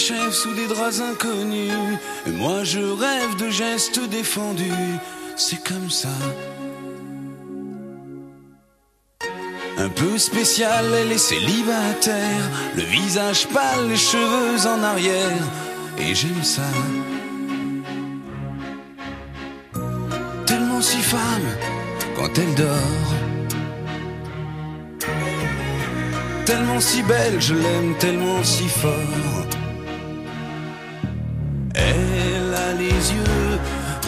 S'achève 0.00 0.32
sous 0.32 0.54
des 0.54 0.66
draps 0.66 1.00
inconnus. 1.00 1.72
Et 2.26 2.30
moi 2.30 2.64
je 2.64 2.80
rêve 2.80 3.36
de 3.36 3.50
gestes 3.50 4.00
défendus. 4.08 4.94
C'est 5.36 5.62
comme 5.62 5.90
ça. 5.90 6.08
Un 9.78 9.88
peu 9.88 10.18
spécial, 10.18 10.84
elle 11.00 11.12
est 11.12 11.18
célibataire. 11.18 12.44
Le 12.76 12.82
visage 12.82 13.46
pâle, 13.48 13.88
les 13.88 13.96
cheveux 13.96 14.66
en 14.66 14.82
arrière. 14.82 15.44
Et 15.98 16.14
j'aime 16.14 16.42
ça. 16.42 16.70
Tellement 20.46 20.82
si 20.82 20.98
femme 20.98 21.50
quand 22.16 22.38
elle 22.38 22.54
dort. 22.54 23.10
Tellement 26.46 26.80
si 26.80 27.02
belle, 27.02 27.40
je 27.40 27.54
l'aime 27.54 27.94
tellement 27.98 28.42
si 28.42 28.68
fort. 28.68 29.29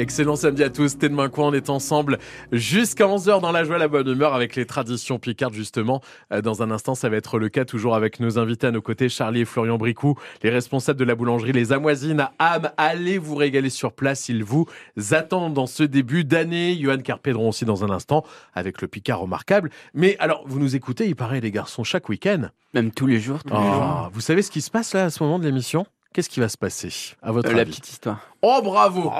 Excellent 0.00 0.34
samedi 0.34 0.64
à 0.64 0.70
tous, 0.70 0.96
t'es 0.96 1.10
de 1.10 1.14
main 1.14 1.28
coin, 1.28 1.48
on 1.48 1.52
est 1.52 1.68
ensemble 1.68 2.18
jusqu'à 2.52 3.04
11h 3.04 3.42
dans 3.42 3.52
la 3.52 3.64
joie, 3.64 3.76
la 3.76 3.86
bonne 3.86 4.08
humeur 4.08 4.32
avec 4.32 4.56
les 4.56 4.64
traditions 4.64 5.18
picardes 5.18 5.52
justement. 5.52 6.00
Euh, 6.32 6.40
Dans 6.40 6.62
un 6.62 6.70
instant, 6.70 6.94
ça 6.94 7.10
va 7.10 7.18
être 7.18 7.38
le 7.38 7.50
cas 7.50 7.66
toujours 7.66 7.94
avec 7.94 8.18
nos 8.18 8.38
invités 8.38 8.66
à 8.66 8.70
nos 8.70 8.80
côtés, 8.80 9.10
Charlie 9.10 9.42
et 9.42 9.44
Florian 9.44 9.76
Bricou, 9.76 10.14
les 10.42 10.48
responsables 10.48 10.98
de 10.98 11.04
la 11.04 11.14
boulangerie 11.14 11.52
Les 11.52 11.74
Amoisines 11.74 12.20
à 12.20 12.54
Ham. 12.54 12.70
Allez 12.78 13.18
vous 13.18 13.34
régaler 13.34 13.68
sur 13.68 13.92
place, 13.92 14.30
ils 14.30 14.42
vous 14.42 14.66
attendent 15.10 15.52
dans 15.52 15.66
ce 15.66 15.82
début 15.82 16.24
d'année. 16.24 16.78
Johan 16.80 16.96
Carpédron 16.96 17.50
aussi 17.50 17.66
dans 17.66 17.84
un 17.84 17.90
instant 17.90 18.24
avec 18.54 18.80
le 18.80 18.88
Picard 18.88 19.20
remarquable. 19.20 19.68
Mais 19.92 20.16
alors, 20.18 20.44
vous 20.46 20.60
nous 20.60 20.76
écoutez, 20.76 21.08
il 21.08 21.14
paraît 21.14 21.42
les 21.42 21.50
garçons, 21.50 21.84
chaque 21.84 22.08
week-end. 22.08 22.48
Même 22.72 22.90
tous 22.90 23.06
les 23.06 23.20
jours, 23.20 23.44
tous 23.44 23.52
les 23.52 23.60
jours. 23.60 23.82
Ah, 23.82 24.10
vous 24.14 24.22
savez 24.22 24.40
ce 24.40 24.50
qui 24.50 24.62
se 24.62 24.70
passe 24.70 24.94
là 24.94 25.04
à 25.04 25.10
ce 25.10 25.22
moment 25.22 25.38
de 25.38 25.44
l'émission? 25.44 25.84
Qu'est-ce 26.12 26.28
qui 26.28 26.40
va 26.40 26.48
se 26.48 26.58
passer 26.58 26.90
à 27.22 27.30
votre 27.30 27.50
Euh, 27.50 27.54
la 27.54 27.60
avis 27.60 27.70
petite 27.70 27.88
histoire. 27.90 28.18
Oh 28.42 28.60
bravo 28.64 29.10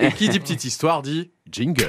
Et 0.00 0.10
qui 0.12 0.28
dit 0.28 0.40
petite 0.40 0.64
histoire 0.64 1.02
dit 1.02 1.30
jingle. 1.50 1.88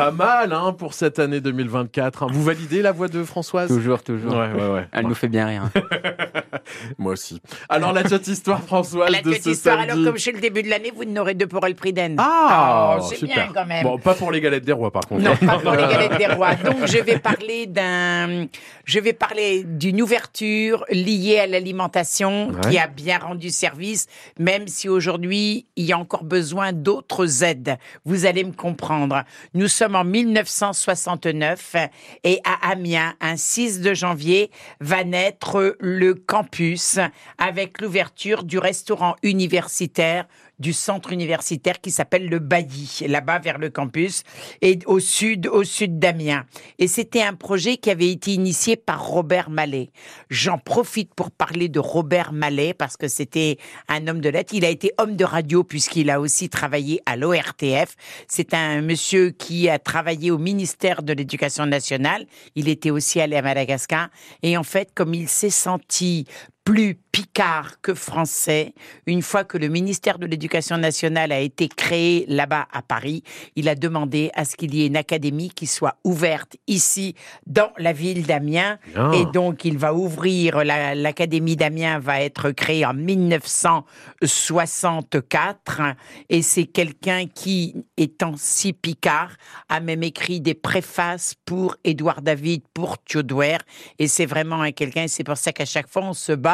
Pas 0.00 0.10
mal 0.12 0.52
hein, 0.54 0.72
pour 0.72 0.94
cette 0.94 1.18
année 1.18 1.40
2024. 1.40 2.22
hein. 2.22 2.26
Vous 2.30 2.42
validez 2.42 2.80
la 2.80 2.92
voix 2.92 3.08
de 3.08 3.22
Françoise? 3.22 3.68
Toujours, 3.68 4.02
toujours. 4.02 4.32
Ouais, 4.32 4.50
ouais, 4.52 4.68
ouais. 4.68 4.86
Elle 4.92 5.06
nous 5.06 5.14
fait 5.14 5.28
bien 5.28 5.46
rire. 5.46 5.64
Moi 6.98 7.12
aussi. 7.12 7.40
Alors 7.68 7.92
la 7.92 8.02
petite 8.02 8.28
histoire 8.28 8.62
Françoise 8.62 9.10
La 9.10 9.18
de 9.20 9.24
petite 9.30 9.44
ce 9.44 9.50
histoire, 9.50 9.76
samedi. 9.78 9.90
alors 9.92 10.04
comme 10.04 10.18
chez 10.18 10.32
le 10.32 10.40
début 10.40 10.62
de 10.62 10.68
l'année, 10.68 10.92
vous 10.94 11.04
n'aurez 11.04 11.34
deux 11.34 11.46
pour 11.46 11.66
le 11.66 11.74
prix 11.74 11.92
d'Aisne. 11.92 12.16
Ah, 12.18 12.96
Oh, 12.98 13.02
c'est 13.08 13.16
super. 13.16 13.34
bien 13.36 13.48
quand 13.54 13.66
même. 13.66 13.82
Bon, 13.82 13.98
pas 13.98 14.14
pour 14.14 14.30
les 14.32 14.40
galettes 14.40 14.64
des 14.64 14.72
rois 14.72 14.90
par 14.90 15.06
contre. 15.06 15.22
Non, 15.22 15.36
pas 15.36 15.58
pour 15.58 15.72
les 15.72 15.82
galettes 15.86 16.18
des 16.18 16.26
rois. 16.26 16.54
Donc, 16.54 16.86
je 16.86 16.98
vais 16.98 17.18
parler 17.18 17.66
d'un, 17.66 18.46
je 18.84 18.98
vais 19.00 19.12
parler 19.12 19.64
d'une 19.64 20.00
ouverture 20.02 20.84
liée 20.90 21.38
à 21.40 21.46
l'alimentation 21.46 22.48
Ouais. 22.50 22.70
qui 22.70 22.78
a 22.78 22.86
bien 22.86 23.18
rendu 23.18 23.50
service, 23.50 24.06
même 24.38 24.66
si 24.66 24.88
aujourd'hui, 24.88 25.66
il 25.76 25.84
y 25.84 25.92
a 25.92 25.98
encore 25.98 26.24
besoin 26.24 26.72
d'autres 26.72 27.44
aides. 27.44 27.76
Vous 28.04 28.26
allez 28.26 28.44
me 28.44 28.52
comprendre. 28.52 29.22
Nous 29.54 29.68
sommes 29.68 29.89
en 29.94 30.04
1969 30.04 31.76
et 32.24 32.40
à 32.44 32.70
Amiens, 32.70 33.14
un 33.20 33.36
6 33.36 33.80
de 33.80 33.94
janvier, 33.94 34.50
va 34.80 35.04
naître 35.04 35.76
le 35.80 36.14
campus 36.14 36.98
avec 37.38 37.80
l'ouverture 37.80 38.44
du 38.44 38.58
restaurant 38.58 39.16
universitaire 39.22 40.26
du 40.60 40.72
centre 40.72 41.12
universitaire 41.12 41.80
qui 41.80 41.90
s'appelle 41.90 42.28
le 42.28 42.38
Bailly, 42.38 43.04
là-bas 43.08 43.38
vers 43.40 43.58
le 43.58 43.70
campus, 43.70 44.22
et 44.60 44.78
au 44.86 45.00
sud, 45.00 45.48
au 45.48 45.64
sud 45.64 45.98
d'Amiens. 45.98 46.44
Et 46.78 46.86
c'était 46.86 47.22
un 47.22 47.34
projet 47.34 47.78
qui 47.78 47.90
avait 47.90 48.10
été 48.10 48.32
initié 48.32 48.76
par 48.76 49.04
Robert 49.04 49.50
Mallet. 49.50 49.90
J'en 50.28 50.58
profite 50.58 51.14
pour 51.14 51.30
parler 51.30 51.68
de 51.68 51.80
Robert 51.80 52.32
Mallet 52.32 52.74
parce 52.74 52.96
que 52.96 53.08
c'était 53.08 53.56
un 53.88 54.06
homme 54.06 54.20
de 54.20 54.28
lettres. 54.28 54.54
Il 54.54 54.64
a 54.64 54.68
été 54.68 54.92
homme 54.98 55.16
de 55.16 55.24
radio 55.24 55.64
puisqu'il 55.64 56.10
a 56.10 56.20
aussi 56.20 56.48
travaillé 56.48 57.00
à 57.06 57.16
l'ORTF. 57.16 57.96
C'est 58.28 58.54
un 58.54 58.82
monsieur 58.82 59.30
qui 59.30 59.68
a 59.68 59.78
travaillé 59.78 60.30
au 60.30 60.38
ministère 60.38 61.02
de 61.02 61.12
l'Éducation 61.12 61.66
nationale. 61.66 62.26
Il 62.54 62.68
était 62.68 62.90
aussi 62.90 63.20
allé 63.20 63.36
à 63.36 63.42
Madagascar. 63.42 64.08
Et 64.42 64.56
en 64.56 64.62
fait, 64.62 64.90
comme 64.94 65.14
il 65.14 65.28
s'est 65.28 65.50
senti 65.50 66.26
plus 66.64 66.94
picard 67.10 67.80
que 67.80 67.94
français. 67.94 68.74
Une 69.06 69.22
fois 69.22 69.44
que 69.44 69.56
le 69.58 69.68
ministère 69.68 70.18
de 70.18 70.26
l'Éducation 70.26 70.76
nationale 70.76 71.32
a 71.32 71.40
été 71.40 71.68
créé 71.68 72.24
là-bas 72.28 72.66
à 72.72 72.82
Paris, 72.82 73.22
il 73.56 73.68
a 73.68 73.74
demandé 73.74 74.30
à 74.34 74.44
ce 74.44 74.56
qu'il 74.56 74.74
y 74.74 74.82
ait 74.82 74.86
une 74.86 74.96
académie 74.96 75.50
qui 75.50 75.66
soit 75.66 75.96
ouverte 76.04 76.56
ici 76.66 77.14
dans 77.46 77.70
la 77.78 77.92
ville 77.92 78.26
d'Amiens. 78.26 78.78
Bien. 78.94 79.12
Et 79.12 79.24
donc, 79.26 79.64
il 79.64 79.78
va 79.78 79.94
ouvrir, 79.94 80.64
la- 80.64 80.94
l'académie 80.94 81.56
d'Amiens 81.56 81.98
va 81.98 82.20
être 82.20 82.50
créée 82.50 82.84
en 82.84 82.94
1964. 82.94 85.80
Et 86.28 86.42
c'est 86.42 86.66
quelqu'un 86.66 87.26
qui, 87.26 87.74
étant 87.96 88.34
si 88.36 88.72
picard, 88.72 89.32
a 89.68 89.80
même 89.80 90.02
écrit 90.02 90.40
des 90.40 90.54
préfaces 90.54 91.34
pour 91.44 91.76
Édouard 91.84 92.22
David, 92.22 92.62
pour 92.74 92.98
Thiodouer. 93.02 93.58
Et 93.98 94.08
c'est 94.08 94.26
vraiment 94.26 94.62
un 94.62 94.72
quelqu'un, 94.72 95.04
et 95.04 95.08
c'est 95.08 95.24
pour 95.24 95.36
ça 95.36 95.52
qu'à 95.52 95.64
chaque 95.64 95.88
fois, 95.88 96.02
on 96.04 96.12
se 96.12 96.32
bat 96.32 96.49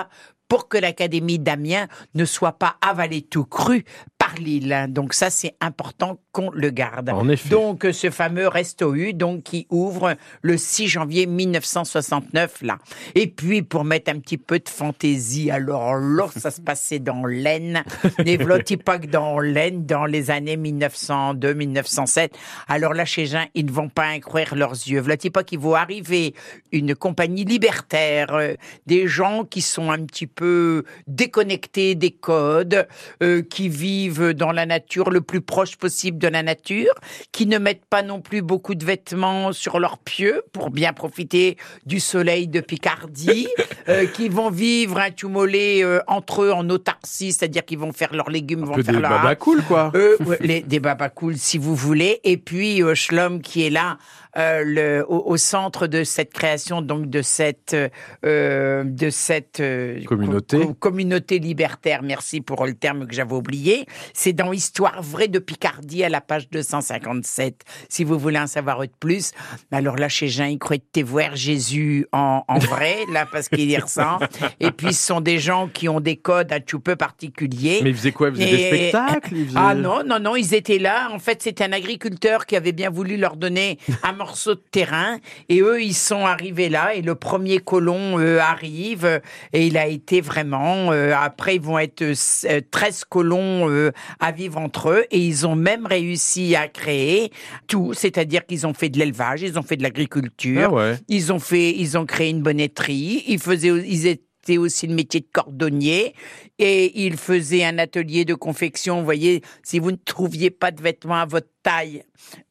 pour 0.49 0.69
que 0.69 0.79
l'Académie 0.79 1.39
d'Amiens 1.39 1.89
ne 2.15 2.25
soit 2.25 2.59
pas 2.59 2.77
avalée 2.81 3.23
tout 3.23 3.45
cru 3.45 3.85
par 4.27 4.35
l'île. 4.41 4.87
Donc 4.89 5.15
ça, 5.15 5.31
c'est 5.31 5.55
important 5.61 6.19
qu'on 6.33 6.51
le 6.51 6.71
garde. 6.71 7.11
En 7.11 7.29
effet. 7.29 7.49
Donc 7.49 7.85
euh, 7.85 7.93
ce 7.93 8.11
fameux 8.11 8.49
Resto 8.49 8.95
U, 8.95 9.15
donc 9.15 9.45
qui 9.45 9.67
ouvre 9.71 10.17
le 10.43 10.57
6 10.57 10.89
janvier 10.89 11.27
1969 11.27 12.63
là. 12.63 12.79
Et 13.15 13.29
puis 13.29 13.63
pour 13.63 13.85
mettre 13.85 14.11
un 14.11 14.19
petit 14.19 14.39
peu 14.39 14.59
de 14.59 14.69
fantaisie, 14.69 15.51
alors 15.51 15.95
là, 15.97 16.27
ça 16.37 16.51
se 16.51 16.61
passait 16.61 16.99
dans 16.99 17.25
l'Aisne, 17.25 17.85
les 18.19 18.37
Vlotipak 18.37 19.09
dans 19.11 19.39
l'Aisne 19.39 19.87
dans 19.87 20.07
les 20.07 20.31
années 20.31 20.57
1902-1907. 20.57 22.31
Alors 22.69 22.95
là, 22.95 23.05
chez 23.05 23.27
Jean, 23.27 23.45
ils 23.55 23.67
ne 23.67 23.71
vont 23.71 23.89
pas 23.89 24.09
en 24.09 24.19
croire 24.19 24.55
leurs 24.57 24.73
yeux. 24.73 25.01
Vlotipak, 25.01 25.53
il 25.53 25.59
va 25.61 25.79
arriver 25.79 26.35
une 26.73 26.95
compagnie 26.95 27.45
libertaire, 27.45 28.35
euh, 28.35 28.55
des 28.87 29.07
gens 29.07 29.45
qui 29.45 29.63
sont 29.63 29.91
un 29.91 30.05
petit 30.05 30.27
peu 30.27 30.85
déconnectés 31.07 31.95
des 31.95 32.11
codes, 32.11 32.89
euh, 33.23 33.43
qui 33.43 33.69
vivent 33.69 34.16
dans 34.21 34.53
la 34.53 34.67
nature 34.67 35.11
le 35.11 35.21
plus 35.21 35.41
proche 35.41 35.77
possible 35.77 36.19
de 36.19 36.29
la 36.29 36.43
nature, 36.43 36.95
qui 37.33 37.47
ne 37.47 37.59
mettent 37.59 37.87
pas 37.87 38.03
non 38.03 38.21
plus 38.21 38.43
beaucoup 38.43 38.75
de 38.75 38.85
vêtements 38.85 39.53
sur 39.53 39.79
leurs 39.79 39.99
pieux 39.99 40.43
pour 40.53 40.71
bien 40.71 40.93
profiter 40.93 41.57
du 41.85 42.01
soleil 42.01 42.49
de 42.49 42.61
Picardie, 42.61 43.49
euh, 43.89 44.07
qui 44.07 44.29
vont 44.29 44.51
vivre 44.51 44.99
un 44.99 45.11
tumolé 45.11 45.83
euh, 45.83 46.01
entre 46.07 46.43
eux 46.43 46.53
en 46.53 46.69
autarcie, 46.71 47.33
c'est-à-dire 47.33 47.65
qu'ils 47.65 47.79
vont 47.79 47.93
faire 47.93 48.15
leurs 48.15 48.31
légumes, 48.31 48.65
vont 48.65 48.75
peu 48.75 48.83
faire 48.83 48.95
des 48.95 49.01
leur 49.01 49.11
babas 49.11 49.35
cool, 49.37 49.63
quoi. 49.63 49.93
Euh, 49.95 50.17
ouais, 50.25 50.39
les, 50.41 50.61
des 50.61 50.81
babas 50.81 51.09
cool 51.09 51.37
si 51.37 51.59
vous 51.59 51.75
voulez. 51.75 52.21
Et 52.25 52.37
puis 52.37 52.83
euh, 52.83 52.95
Schlom 52.95 53.41
qui 53.41 53.67
est 53.67 53.71
là 53.71 53.99
euh, 54.37 54.63
le, 54.65 55.05
au, 55.09 55.23
au 55.33 55.37
centre 55.37 55.87
de 55.87 56.05
cette 56.05 56.33
création, 56.33 56.83
donc 56.83 57.09
de 57.11 57.23
cette 57.23 57.77
euh, 58.25 58.85
de 58.85 59.11
cette 59.11 59.61
euh, 59.61 60.03
Communauté. 60.05 60.59
co- 60.59 60.75
communauté 60.75 61.39
libertaire. 61.39 62.03
Merci 62.03 62.41
pour 62.41 62.67
le 62.67 62.75
terme 62.75 63.07
que 63.07 63.15
j'avais 63.15 63.35
oublié. 63.35 63.87
C'est 64.15 64.33
dans 64.33 64.53
Histoire 64.53 65.03
vraie 65.03 65.29
de 65.29 65.39
Picardie 65.39 66.05
à 66.05 66.09
la 66.09 66.21
page 66.21 66.49
257. 66.51 67.63
Si 67.89 68.05
vous 68.05 68.19
voulez 68.19 68.39
en 68.39 68.47
savoir 68.47 68.81
de 68.81 68.91
plus, 69.01 69.33
alors 69.73 69.97
là 69.97 70.09
chez 70.09 70.29
Jean, 70.29 70.47
il 70.47 70.59
croit 70.59 70.77
te 70.79 71.01
voir 71.01 71.35
Jésus 71.37 72.07
en, 72.13 72.43
en 72.49 72.59
vrai 72.59 72.97
là 73.13 73.27
parce 73.31 73.49
qu'il 73.49 73.71
y 73.71 73.77
ressent. 73.77 74.19
Et 74.61 74.71
puis 74.71 74.93
ce 74.93 75.07
sont 75.07 75.21
des 75.21 75.39
gens 75.39 75.69
qui 75.69 75.89
ont 75.89 76.01
des 76.01 76.17
codes 76.17 76.53
un 76.53 76.61
tout 76.61 76.81
peu 76.81 76.97
particuliers. 76.97 77.81
Mais 77.83 77.91
ils 77.91 77.97
faisaient 77.97 78.13
quoi? 78.13 78.29
Ils 78.31 78.37
faisaient 78.37 78.57
des 78.57 78.67
spectacles? 78.89 79.35
Faisaient- 79.37 79.51
Ah 79.57 79.75
non, 79.75 80.03
non, 80.05 80.19
non, 80.19 80.37
ils 80.37 80.55
étaient 80.55 80.79
là. 80.79 81.09
En 81.13 81.19
fait, 81.19 81.43
c'était 81.43 81.65
un 81.65 81.73
agriculteur 81.73 82.47
qui 82.47 82.57
avait 82.57 82.73
bien 82.73 82.91
voulu 82.91 83.17
leur 83.17 83.37
donner 83.37 83.79
un 84.03 84.13
morceau 84.27 84.55
de 84.57 84.63
terrain. 84.71 85.19
Et 85.49 85.61
eux, 85.61 85.81
ils 85.83 85.95
sont 85.95 86.27
arrivés 86.27 86.69
là. 86.69 86.95
Et 86.95 87.03
le 87.03 87.15
premier 87.15 87.59
colon 87.59 88.19
euh, 88.19 88.39
arrive. 88.41 89.21
Et 89.53 89.67
il 89.67 89.77
a 89.79 89.87
été 89.87 90.21
vraiment... 90.21 90.93
euh, 90.93 91.15
après, 91.17 91.57
ils 91.57 91.63
vont 91.63 91.79
être 91.79 92.03
euh, 92.03 92.11
s- 92.13 92.45
euh, 92.51 92.61
13 92.71 93.05
colons 93.05 93.71
euh, 93.71 93.93
à 94.21 94.33
vivre 94.33 94.59
entre 94.59 94.91
eux. 94.91 95.05
Et 95.11 95.21
ils 95.21 95.47
ont 95.47 95.55
même 95.57 95.87
réussi 95.87 96.57
à 96.57 96.67
créer 96.69 97.31
tout. 97.69 97.93
C'est-à-dire 97.95 98.45
qu'ils 98.47 98.67
ont 98.67 98.75
fait 98.75 98.89
de 98.89 98.99
l'élevage, 98.99 99.43
ils 99.43 99.59
ont 99.59 99.63
fait 99.63 99.77
de 99.77 99.83
l'agriculture. 99.85 100.63
Ah 100.71 100.73
ouais. 100.73 100.95
Ils 101.09 101.33
ont 101.33 101.39
fait, 101.39 101.71
ils 101.77 101.97
ont 101.97 102.05
créé 102.07 102.31
une 102.31 102.43
bonnetterie. 102.43 103.23
Ils 103.29 103.39
faisaient, 103.39 103.69
ils 103.87 104.07
étaient 104.07 104.23
aussi 104.57 104.87
le 104.87 104.95
métier 104.95 105.21
de 105.21 105.27
cordonnier 105.33 106.15
et 106.59 107.05
ils 107.05 107.17
faisaient 107.17 107.65
un 107.65 107.79
atelier 107.79 108.25
de 108.25 108.35
confection. 108.35 108.99
Vous 109.01 109.05
voyez, 109.05 109.43
si 109.63 109.79
vous 109.79 109.91
ne 109.91 109.97
trouviez 109.97 110.51
pas 110.51 110.71
de 110.71 110.81
vêtements 110.81 111.21
à 111.21 111.27
votre 111.27 111.49
taille, 111.63 112.03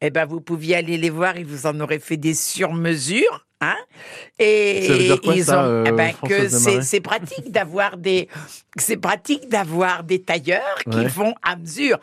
eh 0.01 0.09
ben 0.09 0.25
vous 0.25 0.41
pouviez 0.41 0.75
aller 0.75 0.97
les 0.97 1.09
voir. 1.09 1.37
Ils 1.37 1.45
vous 1.45 1.65
en 1.65 1.79
auraient 1.79 1.99
fait 1.99 2.17
des 2.17 2.33
sur-mesures. 2.33 3.45
Hein 3.61 3.77
et 4.37 4.83
Ça 4.85 4.93
veut 4.93 5.03
dire 5.03 5.21
quoi, 5.21 5.33
ils 5.35 5.45
ça, 5.45 5.61
ont, 5.61 5.65
euh, 5.65 5.83
eh 5.87 5.91
ben, 5.93 6.11
Françoise 6.13 6.65
que 6.67 6.81
c'est 6.81 6.99
pratique 6.99 7.51
d'avoir 7.51 7.95
des 7.95 8.27
c'est 8.77 8.97
pratique 8.97 9.47
d'avoir 9.47 10.03
des 10.03 10.21
tailleurs 10.21 10.83
qui 10.91 10.97
Ouais. 10.97 11.09
font 11.09 11.33
à 11.41 11.55
mesure. 11.55 11.97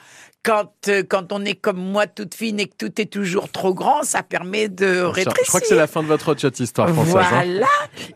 Quand, 0.44 0.72
euh, 0.88 1.02
quand 1.08 1.32
on 1.32 1.44
est 1.44 1.54
comme 1.54 1.76
moi, 1.78 2.06
toute 2.06 2.34
fine 2.34 2.58
et 2.60 2.66
que 2.66 2.74
tout 2.76 3.00
est 3.00 3.06
toujours 3.06 3.50
trop 3.50 3.72
grand, 3.74 4.02
ça 4.02 4.22
permet 4.22 4.68
de 4.68 5.00
rétrécir. 5.02 5.32
Je 5.44 5.48
crois 5.48 5.60
que 5.60 5.66
c'est 5.66 5.74
la 5.76 5.86
fin 5.86 6.02
de 6.02 6.08
votre 6.08 6.36
chat 6.36 6.58
histoire 6.58 6.88
française. 6.90 7.14
hein. 7.16 7.28
Voilà. 7.30 7.66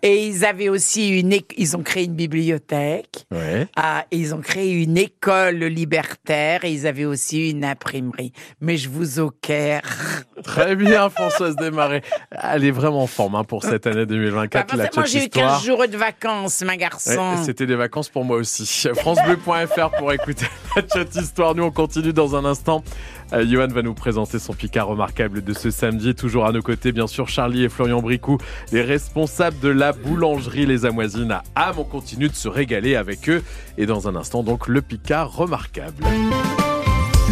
Et 0.03 0.27
ils 0.27 0.45
avaient 0.45 0.69
aussi 0.69 1.21
une, 1.21 1.31
éc- 1.33 1.55
ils 1.57 1.77
ont 1.77 1.83
créé 1.83 2.05
une 2.05 2.15
bibliothèque. 2.17 3.27
Ouais. 3.31 3.69
Ah, 3.77 4.05
et 4.11 4.17
ils 4.17 4.35
ont 4.35 4.41
créé 4.41 4.73
une 4.73 4.99
école 4.99 5.57
libertaire 5.65 6.65
et 6.65 6.73
ils 6.73 6.87
avaient 6.87 7.05
aussi 7.05 7.51
une 7.51 7.65
imprimerie. 7.65 8.33
Mais 8.61 8.77
je 8.77 8.89
vous 8.89 9.21
au 9.21 9.31
Caire. 9.31 9.83
Très 10.43 10.75
bien, 10.77 11.09
Françoise 11.11 11.55
Desmarais. 11.57 12.03
Elle 12.31 12.65
est 12.65 12.71
vraiment 12.71 13.03
en 13.03 13.07
forme 13.07 13.37
hein, 13.37 13.45
pour 13.45 13.63
cette 13.63 13.87
année 13.87 14.05
2024. 14.07 14.69
Bah, 14.69 14.77
la 14.77 14.85
forcément, 14.87 15.07
chat 15.07 15.13
j'ai 15.13 15.19
eu 15.19 15.27
histoire. 15.27 15.59
15 15.59 15.65
jours 15.67 15.89
de 15.89 15.97
vacances, 15.97 16.63
ma 16.63 16.77
garçon. 16.77 17.11
Ouais, 17.37 17.45
C'était 17.45 17.67
des 17.67 17.77
vacances 17.77 18.09
pour 18.09 18.25
moi 18.25 18.37
aussi. 18.39 18.67
FranceBleu.fr 18.97 19.91
pour 19.99 20.13
écouter 20.13 20.47
la 20.75 20.83
chat 20.93 21.15
histoire. 21.15 21.55
Nous, 21.55 21.63
on 21.65 21.71
continue 21.71 22.13
dans 22.17 22.35
un 22.35 22.45
instant. 22.45 22.83
Euh, 23.33 23.47
Johan 23.49 23.69
va 23.69 23.83
nous 23.83 23.95
présenter 23.95 24.41
son 24.41 24.53
Picard 24.53 24.89
remarquable 24.89 25.45
de 25.45 25.53
ce 25.53 25.71
samedi. 25.71 26.15
Toujours 26.15 26.47
à 26.47 26.53
nos 26.53 26.63
côtés, 26.63 26.91
bien 26.91 27.07
sûr, 27.07 27.29
Charlie 27.29 27.65
et 27.65 27.69
Florian 27.69 28.03
Bricou, 28.03 28.39
les 28.73 28.83
responsables 28.83 29.61
de 29.61 29.69
la 29.69 29.93
boulangerie 29.93 30.67
Les 30.67 30.85
Amoisines 30.85 31.31
à 31.31 31.45
Ham. 31.55 31.77
On 31.79 31.85
continue 31.85 32.29
de 32.29 32.35
se 32.35 32.49
régaler 32.49 32.97
avec 32.97 33.29
eux. 33.29 33.45
Et 33.79 33.87
dans 33.87 34.09
un 34.09 34.17
instant, 34.17 34.43
donc, 34.43 34.67
le 34.67 34.83
Picard 34.83 35.37
remarquable. 35.37 36.05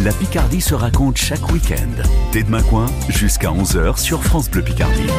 La 0.03 0.11
Picardie 0.11 0.61
se 0.61 0.75
raconte 0.75 1.17
chaque 1.17 1.51
week-end. 1.51 2.03
Dès 2.31 2.43
demain 2.43 2.61
coin, 2.63 2.85
jusqu'à 3.09 3.49
11h 3.49 3.97
sur 3.97 4.23
France 4.23 4.49
Bleu 4.49 4.61
Picardie. 4.61 5.09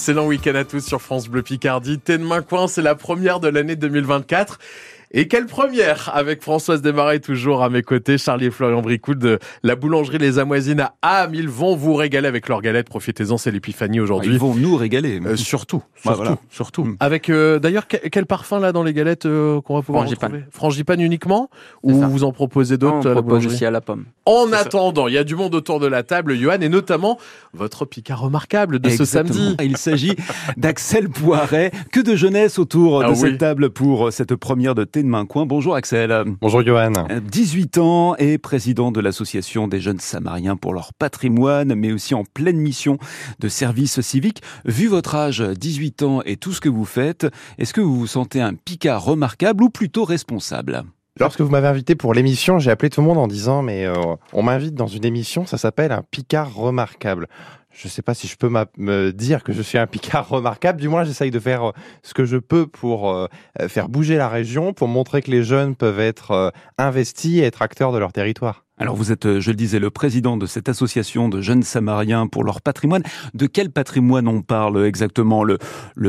Excellent 0.00 0.26
week-end 0.26 0.54
à 0.54 0.64
tous 0.64 0.80
sur 0.80 1.02
France 1.02 1.28
Bleu 1.28 1.42
Picardie. 1.42 1.98
Thé 1.98 2.16
de 2.16 2.24
main 2.24 2.40
coin, 2.40 2.68
c'est 2.68 2.80
la 2.80 2.94
première 2.94 3.38
de 3.38 3.48
l'année 3.48 3.76
2024. 3.76 4.58
Et 5.12 5.26
quelle 5.26 5.46
première 5.46 6.08
avec 6.14 6.40
Françoise 6.40 6.82
Desmarais 6.82 7.18
toujours 7.18 7.64
à 7.64 7.68
mes 7.68 7.82
côtés, 7.82 8.16
Charlie 8.16 8.46
et 8.46 8.50
Florian 8.52 8.80
Bricoul 8.80 9.18
de 9.18 9.40
la 9.64 9.74
boulangerie 9.74 10.18
Les 10.18 10.38
Amoisines 10.38 10.80
à 10.80 10.94
Ham. 11.02 11.34
Ils 11.34 11.48
vont 11.48 11.74
vous 11.74 11.94
régaler 11.94 12.28
avec 12.28 12.48
leurs 12.48 12.62
galettes. 12.62 12.88
Profitez-en, 12.88 13.36
c'est 13.36 13.50
l'épiphanie 13.50 13.98
aujourd'hui. 13.98 14.32
Ils 14.32 14.38
vont 14.38 14.54
nous 14.54 14.76
régaler. 14.76 15.20
Euh, 15.26 15.34
surtout, 15.34 15.78
Bah, 15.78 16.12
surtout, 16.12 16.16
voilà. 16.16 16.36
surtout. 16.50 16.84
Mm. 16.84 16.96
Avec 17.00 17.28
euh, 17.28 17.58
d'ailleurs 17.58 17.88
quel, 17.88 18.02
quel 18.08 18.24
parfum 18.24 18.60
là 18.60 18.70
dans 18.70 18.84
les 18.84 18.92
galettes 18.92 19.26
euh, 19.26 19.60
qu'on 19.62 19.74
va 19.74 19.82
pouvoir 19.82 20.04
Frangipane. 20.04 20.30
retrouver? 20.32 20.50
Frangipane 20.52 21.00
uniquement 21.00 21.50
ou 21.82 21.98
ça. 22.00 22.06
vous 22.06 22.22
en 22.22 22.30
proposez 22.30 22.76
On 22.76 22.78
d'autres 22.78 23.10
à 23.10 23.14
la 23.14 23.20
propose 23.22 23.46
aussi 23.48 23.64
à 23.66 23.72
la 23.72 23.80
pomme. 23.80 24.04
En 24.26 24.52
attendant, 24.52 25.08
il 25.08 25.14
y 25.14 25.18
a 25.18 25.24
du 25.24 25.34
monde 25.34 25.56
autour 25.56 25.80
de 25.80 25.88
la 25.88 26.04
table, 26.04 26.36
Johan, 26.36 26.60
et 26.60 26.68
notamment 26.68 27.18
votre 27.52 27.84
Picard 27.84 28.20
remarquable 28.20 28.78
de 28.78 28.88
ce 28.90 29.04
samedi. 29.04 29.56
Il 29.60 29.76
s'agit 29.76 30.14
d'Axel 30.56 31.08
Poiret. 31.08 31.72
Que 31.90 31.98
de 31.98 32.14
jeunesse 32.14 32.60
autour 32.60 33.02
Ah 33.02 33.06
de 33.08 33.10
oui. 33.10 33.16
cette 33.18 33.38
table 33.38 33.70
pour 33.70 34.12
cette 34.12 34.36
première 34.36 34.76
de 34.76 34.84
Thé 34.84 34.99
de 35.02 35.08
Main 35.08 35.26
Coin. 35.26 35.46
Bonjour 35.46 35.74
Axel. 35.74 36.24
Bonjour 36.40 36.64
Johan. 36.64 36.92
Euh, 37.10 37.20
18 37.20 37.78
ans 37.78 38.16
et 38.16 38.38
président 38.38 38.92
de 38.92 39.00
l'association 39.00 39.68
des 39.68 39.80
jeunes 39.80 40.00
samariens 40.00 40.56
pour 40.56 40.74
leur 40.74 40.92
patrimoine, 40.94 41.74
mais 41.74 41.92
aussi 41.92 42.14
en 42.14 42.24
pleine 42.24 42.58
mission 42.58 42.98
de 43.38 43.48
service 43.48 44.00
civique. 44.00 44.42
Vu 44.64 44.88
votre 44.88 45.14
âge, 45.14 45.40
18 45.40 46.02
ans 46.02 46.22
et 46.24 46.36
tout 46.36 46.52
ce 46.52 46.60
que 46.60 46.68
vous 46.68 46.84
faites, 46.84 47.26
est-ce 47.58 47.72
que 47.72 47.80
vous 47.80 47.96
vous 47.98 48.06
sentez 48.06 48.40
un 48.40 48.54
Picard 48.54 49.04
remarquable 49.04 49.64
ou 49.64 49.70
plutôt 49.70 50.04
responsable? 50.04 50.84
Lorsque 51.18 51.40
vous 51.40 51.50
m'avez 51.50 51.68
invité 51.68 51.94
pour 51.94 52.14
l'émission, 52.14 52.58
j'ai 52.58 52.70
appelé 52.70 52.88
tout 52.88 53.00
le 53.00 53.06
monde 53.06 53.18
en 53.18 53.28
disant 53.28 53.62
mais 53.62 53.84
euh, 53.84 53.94
on 54.32 54.42
m'invite 54.42 54.74
dans 54.74 54.86
une 54.86 55.04
émission, 55.04 55.44
ça 55.44 55.58
s'appelle 55.58 55.92
un 55.92 56.02
Picard 56.10 56.54
remarquable. 56.54 57.28
Je 57.72 57.86
ne 57.86 57.90
sais 57.90 58.02
pas 58.02 58.14
si 58.14 58.26
je 58.26 58.36
peux 58.36 58.50
me 58.76 59.12
dire 59.12 59.44
que 59.44 59.52
je 59.52 59.62
suis 59.62 59.78
un 59.78 59.86
Picard 59.86 60.28
remarquable. 60.28 60.80
Du 60.80 60.88
moins, 60.88 61.04
j'essaye 61.04 61.30
de 61.30 61.38
faire 61.38 61.68
euh, 61.68 61.72
ce 62.02 62.14
que 62.14 62.24
je 62.24 62.36
peux 62.36 62.66
pour 62.66 63.10
euh, 63.10 63.26
euh, 63.60 63.68
faire 63.68 63.88
bouger 63.88 64.16
la 64.16 64.28
région, 64.28 64.72
pour 64.72 64.88
montrer 64.88 65.22
que 65.22 65.30
les 65.30 65.44
jeunes 65.44 65.76
peuvent 65.76 66.00
être 66.00 66.52
investis 66.78 67.38
et 67.38 67.42
être 67.42 67.62
acteurs 67.62 67.92
de 67.92 67.98
leur 67.98 68.12
territoire. 68.12 68.64
Alors 68.78 68.96
vous 68.96 69.12
êtes, 69.12 69.40
je 69.40 69.50
le 69.50 69.56
disais, 69.56 69.78
le 69.78 69.90
président 69.90 70.36
de 70.36 70.46
cette 70.46 70.68
association 70.68 71.28
de 71.28 71.40
jeunes 71.40 71.62
samariens 71.62 72.26
pour 72.26 72.44
leur 72.44 72.62
patrimoine. 72.62 73.02
De 73.34 73.46
quel 73.46 73.70
patrimoine 73.70 74.26
on 74.26 74.42
parle 74.42 74.84
exactement? 74.86 75.44
Le, 75.44 75.58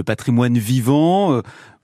patrimoine 0.04 0.58
vivant, 0.58 1.42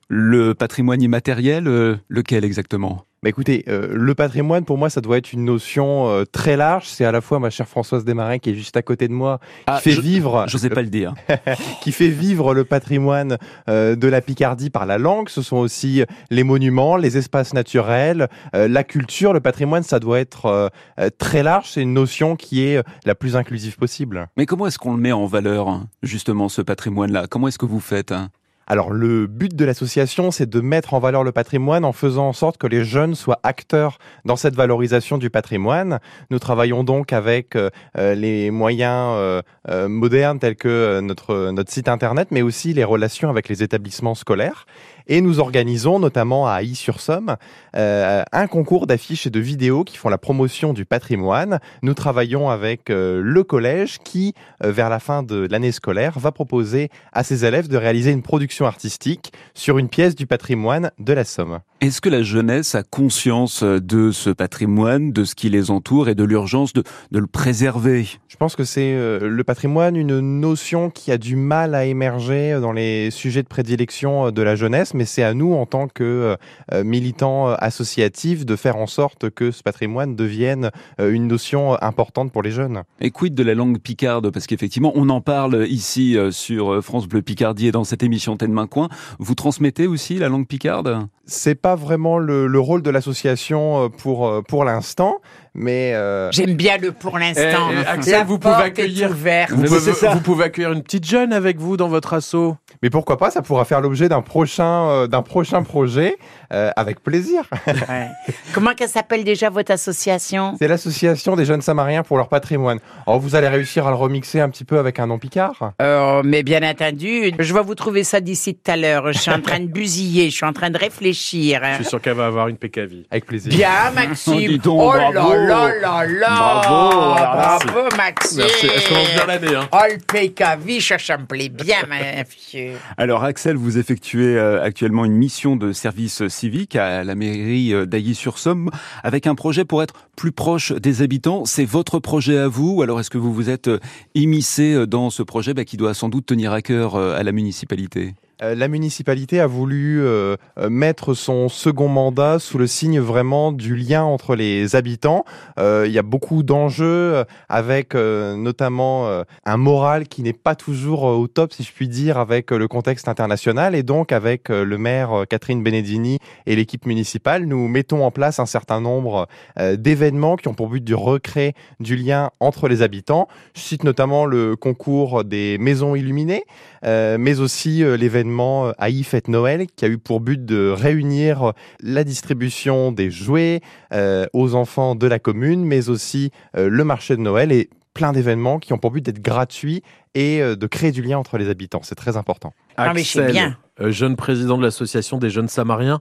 le 0.07 0.53
patrimoine 0.53 1.01
immatériel, 1.01 1.65
lequel 2.07 2.45
exactement? 2.45 3.05
Mais 3.27 3.31
écoutez, 3.31 3.65
euh, 3.67 3.89
le 3.91 4.15
patrimoine, 4.15 4.63
pour 4.63 4.77
moi, 4.77 4.89
ça 4.89 5.01
doit 5.01 5.17
être 5.17 5.33
une 5.33 5.43
notion 5.43 6.07
euh, 6.07 6.23
très 6.23 6.55
large. 6.55 6.85
C'est 6.87 7.03
à 7.03 7.11
la 7.11 7.19
fois 7.19 7.39
ma 7.39 7.49
chère 7.49 7.67
Françoise 7.67 8.05
Desmarins, 8.05 8.37
qui 8.39 8.51
est 8.51 8.55
juste 8.55 8.77
à 8.77 8.81
côté 8.81 9.09
de 9.09 9.13
moi, 9.13 9.39
qui 9.41 9.63
Ah, 9.67 9.79
fait 9.81 9.91
je- 9.91 9.99
vivre... 9.99 10.45
Je 10.47 10.57
sais 10.57 10.69
pas 10.69 10.81
le 10.81 10.87
dire. 10.87 11.13
qui 11.81 11.91
fait 11.91 12.07
vivre 12.07 12.53
le 12.53 12.63
patrimoine 12.63 13.37
euh, 13.67 13.97
de 13.97 14.07
la 14.07 14.21
Picardie 14.21 14.69
par 14.69 14.85
la 14.85 14.97
langue. 14.97 15.27
Ce 15.27 15.41
sont 15.41 15.57
aussi 15.57 16.03
les 16.29 16.43
monuments, 16.45 16.95
les 16.95 17.17
espaces 17.17 17.53
naturels, 17.53 18.29
la 18.53 18.83
culture. 18.85 19.33
Le 19.33 19.41
patrimoine, 19.41 19.83
ça 19.83 19.99
doit 19.99 20.19
être 20.21 20.71
très 21.17 21.43
large. 21.43 21.67
C'est 21.71 21.81
une 21.81 21.93
notion 21.93 22.37
qui 22.37 22.63
est 22.63 22.81
la 23.03 23.13
plus 23.13 23.35
inclusive 23.35 23.75
possible. 23.75 24.29
Mais 24.37 24.45
comment 24.45 24.67
est-ce 24.67 24.79
qu'on 24.79 24.93
le 24.93 25.01
met 25.01 25.11
en 25.11 25.25
valeur, 25.25 25.67
hein, 25.67 25.87
justement, 26.01 26.47
ce 26.47 26.61
patrimoine-là? 26.61 27.27
Comment 27.29 27.49
est-ce 27.49 27.57
que 27.59 27.65
vous 27.65 27.81
faites 27.81 28.13
hein? 28.13 28.29
Alors 28.69 28.91
le 28.91 29.27
but 29.27 29.55
de 29.55 29.63
l'association, 29.63 30.29
c'est 30.29 30.49
de 30.49 30.59
mettre 30.59 30.93
en 30.93 30.99
valeur 30.99 31.23
le 31.23 31.31
patrimoine 31.31 31.85
en 31.85 31.93
faisant 31.93 32.27
en 32.27 32.33
sorte 32.33 32.57
que 32.57 32.67
les 32.67 32.83
jeunes 32.83 33.15
soient 33.15 33.39
acteurs 33.43 33.97
dans 34.25 34.35
cette 34.35 34.55
valorisation 34.55 35.17
du 35.17 35.29
patrimoine. 35.29 35.99
Nous 36.31 36.39
travaillons 36.39 36.83
donc 36.83 37.13
avec 37.13 37.55
euh, 37.55 37.69
euh, 37.97 38.13
les 38.13 38.51
moyens 38.51 39.41
euh, 39.69 39.87
modernes 39.87 40.39
tels 40.39 40.57
que 40.57 40.99
notre, 40.99 41.51
notre 41.51 41.71
site 41.71 41.87
internet, 41.87 42.27
mais 42.31 42.41
aussi 42.41 42.73
les 42.73 42.83
relations 42.83 43.29
avec 43.29 43.47
les 43.47 43.63
établissements 43.63 44.15
scolaires. 44.15 44.65
Et 45.07 45.21
nous 45.21 45.39
organisons, 45.39 45.99
notamment 45.99 46.47
à 46.47 46.55
Ailly-sur-Somme, 46.55 47.37
euh, 47.75 48.23
un 48.33 48.47
concours 48.47 48.87
d'affiches 48.87 49.25
et 49.25 49.29
de 49.29 49.39
vidéos 49.39 49.85
qui 49.85 49.95
font 49.95 50.09
la 50.09 50.17
promotion 50.17 50.73
du 50.73 50.83
patrimoine. 50.83 51.59
Nous 51.81 51.93
travaillons 51.93 52.49
avec 52.49 52.89
euh, 52.89 53.21
le 53.23 53.43
collège 53.43 53.99
qui, 54.03 54.33
euh, 54.63 54.71
vers 54.71 54.89
la 54.89 54.99
fin 54.99 55.23
de 55.23 55.47
l'année 55.49 55.71
scolaire, 55.71 56.19
va 56.19 56.33
proposer 56.33 56.89
à 57.13 57.23
ses 57.23 57.45
élèves 57.45 57.69
de 57.69 57.77
réaliser 57.77 58.11
une 58.11 58.21
production 58.21 58.65
artistique 58.65 59.31
sur 59.53 59.77
une 59.77 59.87
pièce 59.87 60.13
du 60.13 60.27
patrimoine 60.27 60.91
de 60.99 61.13
la 61.13 61.23
Somme. 61.23 61.59
Est-ce 61.79 62.01
que 62.01 62.09
la 62.09 62.23
jeunesse 62.23 62.73
a 62.73 62.81
conscience 62.81 63.61
de 63.61 64.09
ce 64.09 64.31
patrimoine, 64.31 65.11
de 65.11 65.23
ce 65.23 65.35
qui 65.35 65.47
les 65.47 65.69
entoure 65.69 66.09
et 66.09 66.15
de 66.15 66.23
l'urgence 66.23 66.73
de, 66.73 66.81
de 67.11 67.19
le 67.19 67.27
préserver? 67.27 68.07
Je 68.29 68.35
pense 68.35 68.55
que 68.55 68.63
c'est 68.63 68.93
euh, 68.95 69.29
le 69.29 69.43
patrimoine 69.43 69.95
une 69.95 70.19
notion 70.19 70.89
qui 70.89 71.11
a 71.11 71.19
du 71.19 71.35
mal 71.35 71.75
à 71.75 71.85
émerger 71.85 72.57
dans 72.59 72.71
les 72.71 73.11
sujets 73.11 73.43
de 73.43 73.47
prédilection 73.47 74.27
euh, 74.27 74.31
de 74.31 74.41
la 74.41 74.55
jeunesse, 74.55 74.95
mais 74.95 75.05
c'est 75.05 75.21
à 75.21 75.35
nous, 75.35 75.53
en 75.53 75.67
tant 75.67 75.87
que 75.87 76.35
euh, 76.73 76.83
militants 76.83 77.49
euh, 77.49 77.55
associatifs, 77.59 78.43
de 78.43 78.55
faire 78.55 78.77
en 78.77 78.87
sorte 78.87 79.29
que 79.29 79.51
ce 79.51 79.61
patrimoine 79.61 80.15
devienne 80.15 80.71
euh, 80.99 81.11
une 81.11 81.27
notion 81.27 81.73
euh, 81.73 81.77
importante 81.81 82.31
pour 82.31 82.41
les 82.41 82.51
jeunes. 82.51 82.81
Et 83.01 83.11
quid 83.11 83.35
de 83.35 83.43
la 83.43 83.53
langue 83.53 83.77
picarde? 83.79 84.31
Parce 84.31 84.47
qu'effectivement, 84.47 84.93
on 84.95 85.09
en 85.09 85.21
parle 85.21 85.67
ici 85.69 86.17
euh, 86.17 86.31
sur 86.31 86.73
euh, 86.73 86.81
France 86.81 87.07
Bleu 87.07 87.21
Picardie 87.21 87.67
et 87.67 87.71
dans 87.71 87.83
cette 87.83 88.01
émission 88.01 88.35
Tête 88.35 88.49
Main 88.49 88.65
Coin. 88.65 88.89
Vous 89.19 89.35
transmettez 89.35 89.85
aussi 89.85 90.15
la 90.15 90.27
langue 90.27 90.47
picarde? 90.47 91.07
C'est 91.29 91.55
vraiment 91.75 92.17
le, 92.17 92.47
le 92.47 92.59
rôle 92.59 92.81
de 92.81 92.89
l'association 92.89 93.85
euh, 93.85 93.89
pour, 93.89 94.27
euh, 94.27 94.41
pour 94.41 94.63
l'instant, 94.63 95.19
mais... 95.57 95.93
euh, 95.93 96.31
J'aime 96.31 96.53
bien 96.55 96.77
le 96.77 96.91
pour 96.91 97.17
l'instant. 97.19 97.69
Eh, 97.71 97.75
eh, 97.83 97.87
Axel, 97.87 98.25
vous 98.25 98.39
pouvez 98.39 98.53
accueillir-. 98.55 99.09
Vous 99.09 99.57
Mais 99.61 99.67
pouvez, 99.67 99.79
c'est 99.79 99.93
ça. 99.93 100.11
vous 100.11 100.21
pouvez 100.21 100.45
accueillir 100.45 100.71
une 100.71 100.83
petite 100.83 101.05
jeune 101.05 101.33
avec 101.33 101.57
vous 101.57 101.75
dans 101.77 101.87
votre 101.89 102.13
assaut. 102.13 102.55
Mais 102.83 102.89
pourquoi 102.89 103.17
pas, 103.17 103.31
ça 103.31 103.41
pourra 103.41 103.65
faire 103.65 103.81
l'objet 103.81 104.07
d'un 104.07 104.21
prochain, 104.21 104.87
euh, 104.89 105.07
d'un 105.07 105.21
prochain 105.23 105.63
projet, 105.63 106.17
euh, 106.53 106.69
avec 106.75 107.01
plaisir. 107.03 107.41
Ouais. 107.67 108.07
Comment 108.53 108.73
qu'elle 108.73 108.89
s'appelle 108.89 109.23
déjà 109.23 109.49
votre 109.49 109.71
association? 109.71 110.55
C'est 110.59 110.67
l'association 110.67 111.35
des 111.35 111.45
jeunes 111.45 111.61
samariens 111.61 112.03
pour 112.03 112.17
leur 112.17 112.29
patrimoine. 112.29 112.79
Alors 113.05 113.19
vous 113.19 113.35
allez 113.35 113.47
réussir 113.47 113.87
à 113.87 113.89
le 113.89 113.95
remixer 113.95 114.39
un 114.39 114.49
petit 114.49 114.63
peu 114.63 114.77
avec 114.79 114.99
un 114.99 115.07
nom 115.07 115.17
picard 115.17 115.73
Euh, 115.81 116.21
mais 116.23 116.43
bien 116.43 116.61
entendu, 116.69 117.31
je 117.39 117.53
vais 117.53 117.61
vous 117.63 117.75
trouver 117.75 118.03
ça 118.03 118.19
d'ici 118.21 118.55
tout 118.55 118.71
à 118.71 118.77
l'heure. 118.77 119.11
Je 119.11 119.17
suis 119.17 119.31
en 119.31 119.41
train 119.41 119.59
de 119.59 119.65
busiller, 119.67 120.29
je 120.29 120.35
suis 120.35 120.45
en 120.45 120.53
train 120.53 120.69
de 120.69 120.77
réfléchir. 120.77 121.61
Je 121.63 121.75
suis 121.77 121.85
sûr 121.85 122.01
qu'elle 122.01 122.13
va 122.15 122.27
avoir 122.27 122.47
une 122.47 122.57
PKV. 122.57 123.07
Avec 123.09 123.25
plaisir. 123.25 123.51
Bien, 123.51 123.91
Maxime. 123.95 124.59
Oh 124.65 124.91
bravo. 124.93 125.33
là 125.33 125.46
là 125.47 125.79
là 125.79 126.05
là. 126.05 126.27
Bravo, 126.29 127.13
alors 127.13 127.59
Bravo, 127.65 127.89
Maxime. 127.97 128.37
Merci. 128.39 128.67
Elle 128.73 128.83
commence 128.83 129.13
bien 129.13 129.25
l'année. 129.25 129.55
Hein? 129.55 129.69
Oh, 129.71 129.77
le 129.89 129.97
PKV, 129.97 130.79
ça, 130.81 130.97
ça 130.97 131.17
me 131.17 131.25
plaît 131.25 131.49
bien, 131.49 131.77
ma 131.89 132.23
fille. 132.25 132.71
Alors 132.97 133.23
Axel, 133.23 133.55
vous 133.55 133.77
effectuez 133.77 134.37
euh, 134.37 134.61
actuellement 134.61 135.05
une 135.05 135.13
mission 135.13 135.55
de 135.55 135.71
service 135.71 136.27
civique 136.27 136.75
à 136.75 137.03
la 137.03 137.15
mairie 137.15 137.73
euh, 137.73 137.85
d'Ailly-sur-Somme 137.85 138.69
avec 139.03 139.27
un 139.27 139.35
projet 139.35 139.65
pour 139.65 139.83
être 139.83 139.93
plus 140.15 140.31
proche 140.31 140.71
des 140.71 141.01
habitants. 141.01 141.45
C'est 141.45 141.65
votre 141.65 141.99
projet 141.99 142.37
à 142.37 142.47
vous 142.47 142.75
ou 142.77 142.81
alors 142.81 142.99
est-ce 142.99 143.09
que 143.09 143.17
vous 143.17 143.33
vous 143.33 143.49
êtes 143.49 143.67
euh, 143.67 143.79
immiscé 144.15 144.85
dans 144.87 145.09
ce 145.09 145.23
projet 145.23 145.53
bah, 145.53 145.65
qui 145.65 145.77
doit 145.77 145.93
sans 145.93 146.09
doute 146.09 146.25
tenir 146.25 146.51
à 146.51 146.61
cœur 146.61 146.95
euh, 146.95 147.17
à 147.17 147.23
la 147.23 147.31
municipalité? 147.31 148.13
Euh, 148.43 148.53
la 148.55 148.67
municipalité 148.67 149.39
a 149.39 149.47
voulu 149.47 150.01
euh, 150.01 150.35
euh, 150.59 150.69
mettre 150.69 151.15
son 151.15 151.49
second 151.49 151.87
mandat 151.87 152.37
sous 152.39 152.57
le 152.57 152.67
signe 152.67 152.99
vraiment 152.99 153.51
du 153.51 153.75
lien 153.75 154.03
entre 154.03 154.35
les 154.35 154.75
habitants. 154.75 155.25
Il 155.57 155.91
y 155.91 155.97
a 155.97 156.03
beaucoup 156.03 156.43
d'enjeux 156.43 157.23
avec 157.49 157.95
notamment 157.95 159.23
un 159.45 159.57
moral 159.57 160.07
qui 160.07 160.21
n'est 160.21 160.33
pas 160.33 160.55
toujours 160.55 161.03
au 161.03 161.27
top, 161.27 161.53
si 161.53 161.63
je 161.63 161.71
puis 161.71 161.87
dire, 161.87 162.17
avec 162.17 162.51
le 162.51 162.67
contexte 162.67 163.07
international. 163.07 163.75
Et 163.75 163.83
donc 163.83 164.11
avec 164.11 164.49
le 164.49 164.77
maire 164.77 165.23
Catherine 165.29 165.63
Benedini 165.63 166.19
et 166.45 166.55
l'équipe 166.55 166.85
municipale, 166.85 167.45
nous 167.45 167.67
mettons 167.67 168.05
en 168.05 168.11
place 168.11 168.39
un 168.39 168.45
certain 168.45 168.81
nombre 168.81 169.27
d'événements 169.59 170.35
qui 170.35 170.47
ont 170.47 170.53
pour 170.53 170.69
but 170.69 170.83
de 170.83 170.93
recréer 170.93 171.53
du 171.79 171.95
lien 171.95 172.31
entre 172.39 172.67
les 172.67 172.81
habitants. 172.81 173.27
Je 173.55 173.61
cite 173.61 173.83
notamment 173.83 174.25
le 174.25 174.55
concours 174.55 175.23
des 175.23 175.57
maisons 175.57 175.95
illuminées, 175.95 176.43
mais 176.83 177.39
aussi 177.39 177.83
euh, 177.83 177.97
l'événement 178.27 178.67
euh, 178.67 178.71
AI 178.85 179.03
Fête 179.03 179.27
Noël 179.27 179.67
qui 179.75 179.85
a 179.85 179.87
eu 179.87 179.97
pour 179.97 180.19
but 180.19 180.43
de 180.43 180.69
réunir 180.75 181.53
la 181.81 182.03
distribution 182.03 182.91
des 182.91 183.09
jouets 183.09 183.61
euh, 183.93 184.25
aux 184.33 184.55
enfants 184.55 184.95
de 184.95 185.07
la 185.07 185.19
commune, 185.19 185.63
mais 185.65 185.89
aussi 185.89 186.31
euh, 186.55 186.69
le 186.69 186.83
marché 186.83 187.15
de 187.15 187.21
Noël 187.21 187.51
et 187.51 187.69
plein 187.93 188.11
d'événements 188.11 188.59
qui 188.59 188.73
ont 188.73 188.77
pour 188.77 188.91
but 188.91 189.03
d'être 189.03 189.21
gratuits 189.21 189.81
et 190.13 190.41
euh, 190.41 190.55
de 190.55 190.67
créer 190.67 190.91
du 190.91 191.01
lien 191.01 191.17
entre 191.17 191.37
les 191.37 191.49
habitants. 191.49 191.81
C'est 191.83 191.95
très 191.95 192.17
important. 192.17 192.53
Ah, 192.75 192.93
mais 192.93 193.03
c'est 193.03 193.19
Axel, 193.19 193.31
bien. 193.31 193.57
euh, 193.81 193.91
jeune 193.91 194.15
président 194.15 194.57
de 194.57 194.63
l'association 194.63 195.17
des 195.17 195.29
jeunes 195.29 195.47
Samariens. 195.47 195.99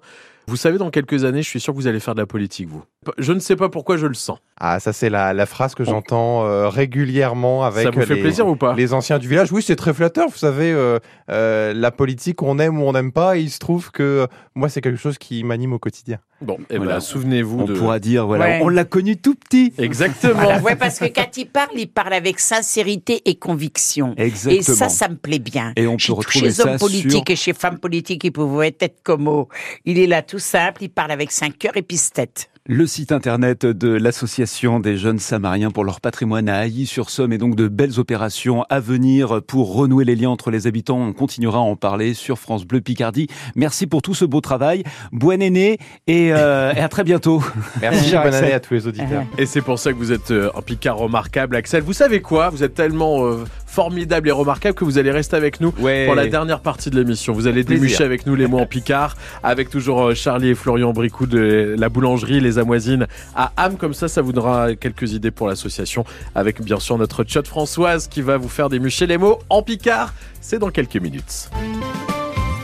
Vous 0.49 0.57
savez, 0.57 0.79
dans 0.79 0.91
quelques 0.91 1.25
années, 1.25 1.43
je 1.43 1.49
suis 1.49 1.61
sûr 1.61 1.73
que 1.73 1.79
vous 1.79 1.87
allez 1.87 2.01
faire 2.01 2.15
de 2.15 2.21
la 2.21 2.27
politique, 2.27 2.69
vous. 2.69 2.83
Je 3.19 3.33
ne 3.33 3.39
sais 3.41 3.57
pas 3.57 3.69
pourquoi 3.69 3.97
je 3.97 4.07
le 4.07 4.15
sens. 4.15 4.39
Ah, 4.59 4.81
ça 4.81 4.93
c'est 4.95 5.11
la, 5.11 5.35
la 5.35 5.45
phrase 5.45 5.75
que 5.75 5.85
j'entends 5.85 6.45
euh, 6.47 6.69
régulièrement 6.69 7.63
avec 7.65 7.85
Ça 7.85 7.91
vous 7.91 8.01
fait 8.03 8.15
les, 8.15 8.21
plaisir 8.23 8.47
ou 8.49 8.57
pas 8.57 8.75
les 8.75 8.95
anciens 8.95 9.19
du 9.19 9.29
village. 9.29 9.53
Oui, 9.53 9.61
c'est 9.63 9.77
très 9.77 9.93
flatteur. 9.93 10.29
Vous 10.31 10.37
savez, 10.39 10.73
euh, 10.73 10.99
euh, 11.31 11.75
la 11.75 11.91
politique, 11.91 12.43
on 12.43 12.59
aime 12.59 12.81
ou 12.81 12.85
on 12.87 12.93
n'aime 12.93 13.13
pas. 13.13 13.37
Et 13.37 13.43
il 13.43 13.51
se 13.51 13.59
trouve 13.59 13.91
que 13.91 14.27
moi, 14.55 14.69
c'est 14.71 14.81
quelque 14.81 14.99
chose 14.99 15.19
qui 15.19 15.45
m'anime 15.45 15.75
au 15.75 15.79
quotidien. 15.79 16.19
Bon, 16.41 16.57
eh 16.71 16.77
Voilà. 16.79 16.95
ben, 16.95 17.01
souvenez-vous 17.01 17.61
On 17.61 17.65
de... 17.65 17.75
pourra 17.75 17.99
dire, 17.99 18.27
voilà, 18.27 18.45
Ouais. 18.47 18.61
on 18.63 18.69
l'a 18.69 18.85
connu 18.85 19.17
tout 19.19 19.35
petit. 19.35 19.73
Exactement. 19.79 20.35
Voilà, 20.35 20.61
ouais, 20.61 20.77
parce 20.77 20.99
que 20.99 21.07
quand 21.07 21.37
il 21.37 21.47
parle, 21.47 21.71
il 21.77 21.89
parle 21.89 22.13
avec 22.15 22.39
sincérité 22.41 23.23
et 23.27 23.35
conviction. 23.37 24.15
Exactement. 24.17 24.59
Et 24.61 24.63
ça, 24.63 24.89
ça 24.89 25.09
me 25.09 25.17
plaît 25.17 25.39
bien. 25.39 25.73
Et 25.77 25.87
on 25.87 25.97
peut 25.97 26.13
retrouver 26.13 26.51
chez 26.51 26.61
hommes 26.63 26.79
politiques 26.79 27.11
sur- 27.11 27.23
et 27.33 27.37
chez 27.37 27.53
femmes 27.53 27.79
politiques, 27.79 28.25
il 28.25 28.33
pouvait 28.33 28.75
être 28.81 29.03
comme 29.03 29.45
il 29.85 29.99
est 29.99 30.07
là 30.07 30.23
tout 30.23 30.39
simple, 30.39 30.83
il 30.85 30.89
parle 30.91 31.11
avec 31.11 31.31
cinq 31.31 31.59
cœurs 31.59 31.77
et 31.77 31.83
piste-tête. 31.83 32.49
Le 32.69 32.85
site 32.85 33.13
internet 33.13 33.65
de 33.65 33.91
l'association 33.91 34.81
des 34.81 34.97
jeunes 34.97 35.21
Samariens 35.21 35.71
pour 35.71 35.85
leur 35.85 36.01
patrimoine 36.01 36.49
à 36.49 36.65
Ailly-sur-Somme 36.65 37.33
et 37.33 37.39
donc 37.39 37.55
de 37.55 37.69
belles 37.69 38.01
opérations 38.01 38.65
à 38.69 38.81
venir 38.81 39.41
pour 39.47 39.73
renouer 39.73 40.05
les 40.05 40.17
liens 40.17 40.31
entre 40.31 40.51
les 40.51 40.67
habitants. 40.67 40.99
On 40.99 41.13
continuera 41.13 41.59
à 41.59 41.61
en 41.61 41.77
parler 41.77 42.13
sur 42.13 42.41
France 42.41 42.65
Bleu 42.65 42.81
Picardie. 42.81 43.29
Merci 43.55 43.87
pour 43.87 44.03
tout 44.03 44.15
ce 44.15 44.25
beau 44.25 44.41
travail. 44.41 44.83
Bonne 45.13 45.43
année 45.43 45.79
et, 46.09 46.33
euh, 46.33 46.73
et 46.75 46.81
à 46.81 46.89
très 46.89 47.05
bientôt. 47.05 47.41
Merci, 47.81 48.17
bonne 48.17 48.35
année 48.35 48.53
à 48.53 48.59
tous 48.59 48.75
les 48.75 48.89
auditeurs. 48.89 49.23
Et 49.39 49.47
c'est 49.47 49.63
pour 49.63 49.79
ça 49.79 49.93
que 49.93 49.99
vous 49.99 50.11
êtes 50.11 50.33
euh, 50.33 50.51
un 50.57 50.63
Picard 50.63 50.97
remarquable, 50.97 51.55
Axel. 51.55 51.85
Vous 51.85 51.93
savez 51.93 52.21
quoi? 52.21 52.51
Vous 52.51 52.65
êtes 52.65 52.75
tellement 52.75 53.27
euh, 53.27 53.45
formidable 53.77 54.27
et 54.29 54.33
remarquable 54.33 54.75
que 54.75 54.87
vous 54.87 54.97
allez 54.97 55.11
rester 55.11 55.37
avec 55.37 55.61
nous 55.61 55.71
Ouais. 55.79 56.07
pour 56.07 56.15
la 56.15 56.27
dernière 56.29 56.61
partie 56.61 56.89
de 56.89 56.99
l'émission. 56.99 57.35
Vous 57.35 57.47
allez 57.47 57.63
Plaisir. 57.63 57.83
démucher 57.83 58.05
avec 58.05 58.25
nous 58.25 58.35
les 58.35 58.47
mots 58.47 58.59
en 58.59 58.65
Picard, 58.65 59.17
avec 59.43 59.69
toujours 59.69 60.03
euh, 60.03 60.15
Charlie 60.15 60.49
et 60.49 60.55
Florian 60.55 60.95
Bricou 60.95 61.27
de 61.27 61.75
la 61.79 61.91
boulangerie 61.91 62.41
Les 62.41 62.59
Amoisines 62.59 63.07
à 63.35 63.53
Ham. 63.59 63.77
Comme 63.77 63.93
ça, 63.93 64.09
ça 64.09 64.23
vous 64.23 64.33
donnera 64.33 64.75
quelques 64.77 65.13
idées 65.13 65.31
pour 65.31 65.47
l'association, 65.47 66.07
avec 66.35 66.63
bien 66.63 66.81
sûr 66.81 66.97
notre 66.97 67.23
chat 67.29 67.47
Françoise 67.47 68.09
qui 68.09 68.23
va 68.23 68.39
vous 68.39 68.49
faire 68.49 68.71
démucher 68.71 69.07
les 69.07 69.19
mots 69.19 69.41
en 69.51 69.63
Picard. 69.63 70.15
C'est 70.41 70.59
dans 70.59 70.71
quelques 70.71 70.97
minutes. 70.97 71.51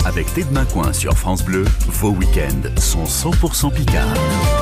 Avec 0.07 0.33
Ted 0.33 0.47
Coin 0.73 0.95
sur 0.95 1.13
France 1.13 1.45
Bleu, 1.45 1.65
vos 1.89 2.11
week-ends 2.13 2.71
sont 2.81 3.05
100% 3.05 3.71
Picard. 3.75 4.62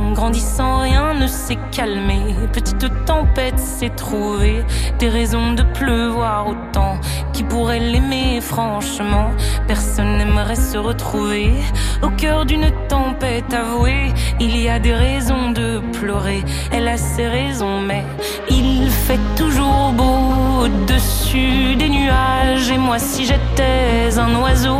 Grandissant, 0.13 0.79
rien 0.79 1.13
ne 1.13 1.27
s'est 1.27 1.57
calmé. 1.71 2.19
Petite 2.53 2.85
tempête 3.05 3.59
s'est 3.59 3.89
trouvée. 3.89 4.63
Des 4.99 5.09
raisons 5.09 5.53
de 5.53 5.63
pleuvoir 5.63 6.47
autant. 6.47 6.99
Qui 7.33 7.43
pourrait 7.43 7.79
l'aimer, 7.79 8.39
franchement 8.41 9.31
Personne 9.67 10.17
n'aimerait 10.17 10.55
se 10.55 10.77
retrouver 10.77 11.53
au 12.01 12.09
cœur 12.09 12.45
d'une 12.45 12.71
tempête 12.87 13.53
avouée. 13.53 14.11
Il 14.39 14.57
y 14.57 14.69
a 14.69 14.79
des 14.79 14.93
raisons 14.93 15.51
de 15.51 15.81
pleurer. 15.99 16.43
Elle 16.71 16.87
a 16.87 16.97
ses 16.97 17.27
raisons, 17.27 17.79
mais 17.81 18.03
il 18.49 18.89
fait 18.89 19.19
toujours 19.35 19.91
beau 19.93 20.63
au-dessus 20.63 21.75
des 21.75 21.89
nuages. 21.89 22.69
Et 22.69 22.77
moi, 22.77 22.99
si 22.99 23.25
j'étais 23.25 24.17
un 24.17 24.35
oiseau, 24.41 24.79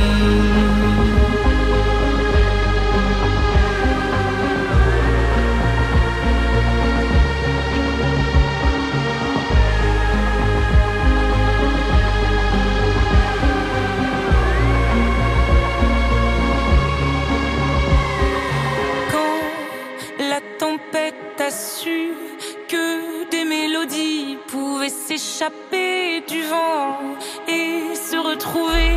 S'échapper 25.17 26.23
du 26.25 26.41
vent 26.43 26.97
et 27.45 27.95
se 27.95 28.15
retrouver 28.15 28.91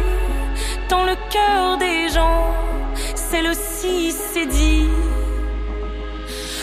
dans 0.88 1.02
le 1.02 1.16
cœur 1.28 1.76
des 1.78 2.08
gens, 2.08 2.54
celle-ci 3.16 4.12
s'est 4.12 4.46
dit. 4.46 4.86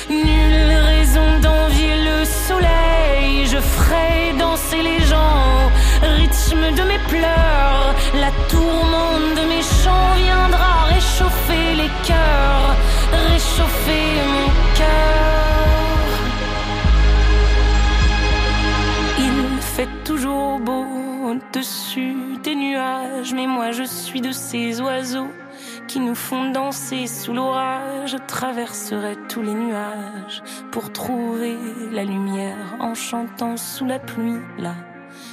Nulle 0.09 0.73
raison 0.93 1.27
d'envier 1.41 1.95
le 2.09 2.23
soleil, 2.47 3.45
je 3.45 3.57
ferai 3.57 4.33
danser 4.39 4.83
les 4.83 5.01
gens, 5.11 5.69
rythme 6.19 6.65
de 6.79 6.83
mes 6.83 7.01
pleurs, 7.09 7.93
la 8.23 8.31
tourmente 8.47 9.31
de 9.39 9.43
mes 9.51 9.63
chants 9.81 10.13
viendra 10.15 10.73
réchauffer 10.95 11.75
les 11.81 11.91
cœurs, 12.07 12.75
réchauffer 13.29 14.05
mon 14.33 14.47
cœur. 14.79 15.50
Toujours 20.03 20.59
beau 20.59 20.85
au-dessus 21.25 22.15
des 22.43 22.55
nuages, 22.55 23.33
mais 23.33 23.47
moi 23.47 23.71
je 23.71 23.83
suis 23.83 24.21
de 24.21 24.31
ces 24.31 24.81
oiseaux 24.81 25.29
qui 25.87 25.99
nous 25.99 26.15
font 26.15 26.51
danser 26.51 27.07
sous 27.07 27.33
l'orage. 27.33 28.11
Je 28.11 28.17
traverserai 28.17 29.15
tous 29.29 29.41
les 29.41 29.53
nuages 29.53 30.43
pour 30.71 30.91
trouver 30.91 31.57
la 31.91 32.03
lumière 32.03 32.75
en 32.79 32.93
chantant 32.93 33.57
sous 33.57 33.85
la 33.85 33.99
pluie 33.99 34.39
la 34.57 34.75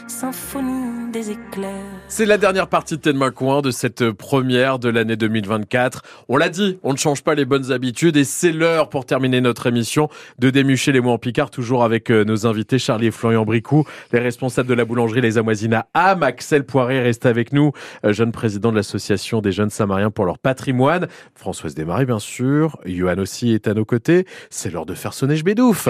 symphonie 0.09 1.11
des 1.13 1.31
éclairs. 1.31 1.73
C'est 2.09 2.27
la 2.27 2.39
dernière 2.39 2.69
partie 2.69 2.97
de 2.97 3.01
Tête 3.01 3.17
Coin 3.35 3.61
de 3.61 3.71
cette 3.71 4.11
première 4.11 4.79
de 4.79 4.89
l'année 4.89 5.17
2024. 5.17 6.03
On 6.29 6.37
l'a 6.37 6.49
dit, 6.49 6.79
on 6.83 6.93
ne 6.93 6.99
change 6.99 7.23
pas 7.23 7.35
les 7.35 7.45
bonnes 7.45 7.71
habitudes 7.73 8.17
et 8.17 8.25
c'est 8.25 8.53
l'heure 8.53 8.89
pour 8.89 9.05
terminer 9.05 9.41
notre 9.41 9.67
émission 9.67 10.09
de 10.39 10.51
démucher 10.51 10.93
les 10.93 11.01
mots 11.01 11.13
en 11.13 11.19
Picard, 11.19 11.51
toujours 11.51 11.85
avec 11.85 12.11
euh, 12.11 12.25
nos 12.25 12.47
invités 12.47 12.79
Charlie 12.79 13.07
et 13.07 13.11
Florian 13.11 13.45
Bricou, 13.45 13.85
les 14.13 14.21
responsables 14.21 14.69
de 14.69 14.75
la 14.75 14.85
boulangerie 14.85 15.21
Les 15.21 15.39
Amoisines 15.39 15.75
à 15.75 15.89
Ham. 15.95 16.23
Axel 16.23 16.65
Poiré 16.65 17.01
reste 17.01 17.27
avec 17.27 17.53
nous, 17.53 17.73
euh, 18.05 18.13
jeune 18.13 18.33
président 18.33 18.71
de 18.71 18.77
l'association 18.77 19.41
des 19.41 19.53
jeunes 19.53 19.71
Samariens 19.71 20.11
pour 20.11 20.25
leur 20.25 20.39
patrimoine. 20.39 21.07
Françoise 21.35 21.75
Desmarais, 21.75 22.07
bien 22.07 22.19
sûr. 22.19 22.79
Johan 22.87 23.19
aussi 23.19 23.53
est 23.53 23.69
à 23.69 23.75
nos 23.75 23.85
côtés. 23.85 24.27
C'est 24.51 24.73
l'heure 24.73 24.87
de 24.87 24.95
faire 24.95 25.13
sonner 25.13 25.37
je 25.37 25.45
bédouffe. 25.45 25.89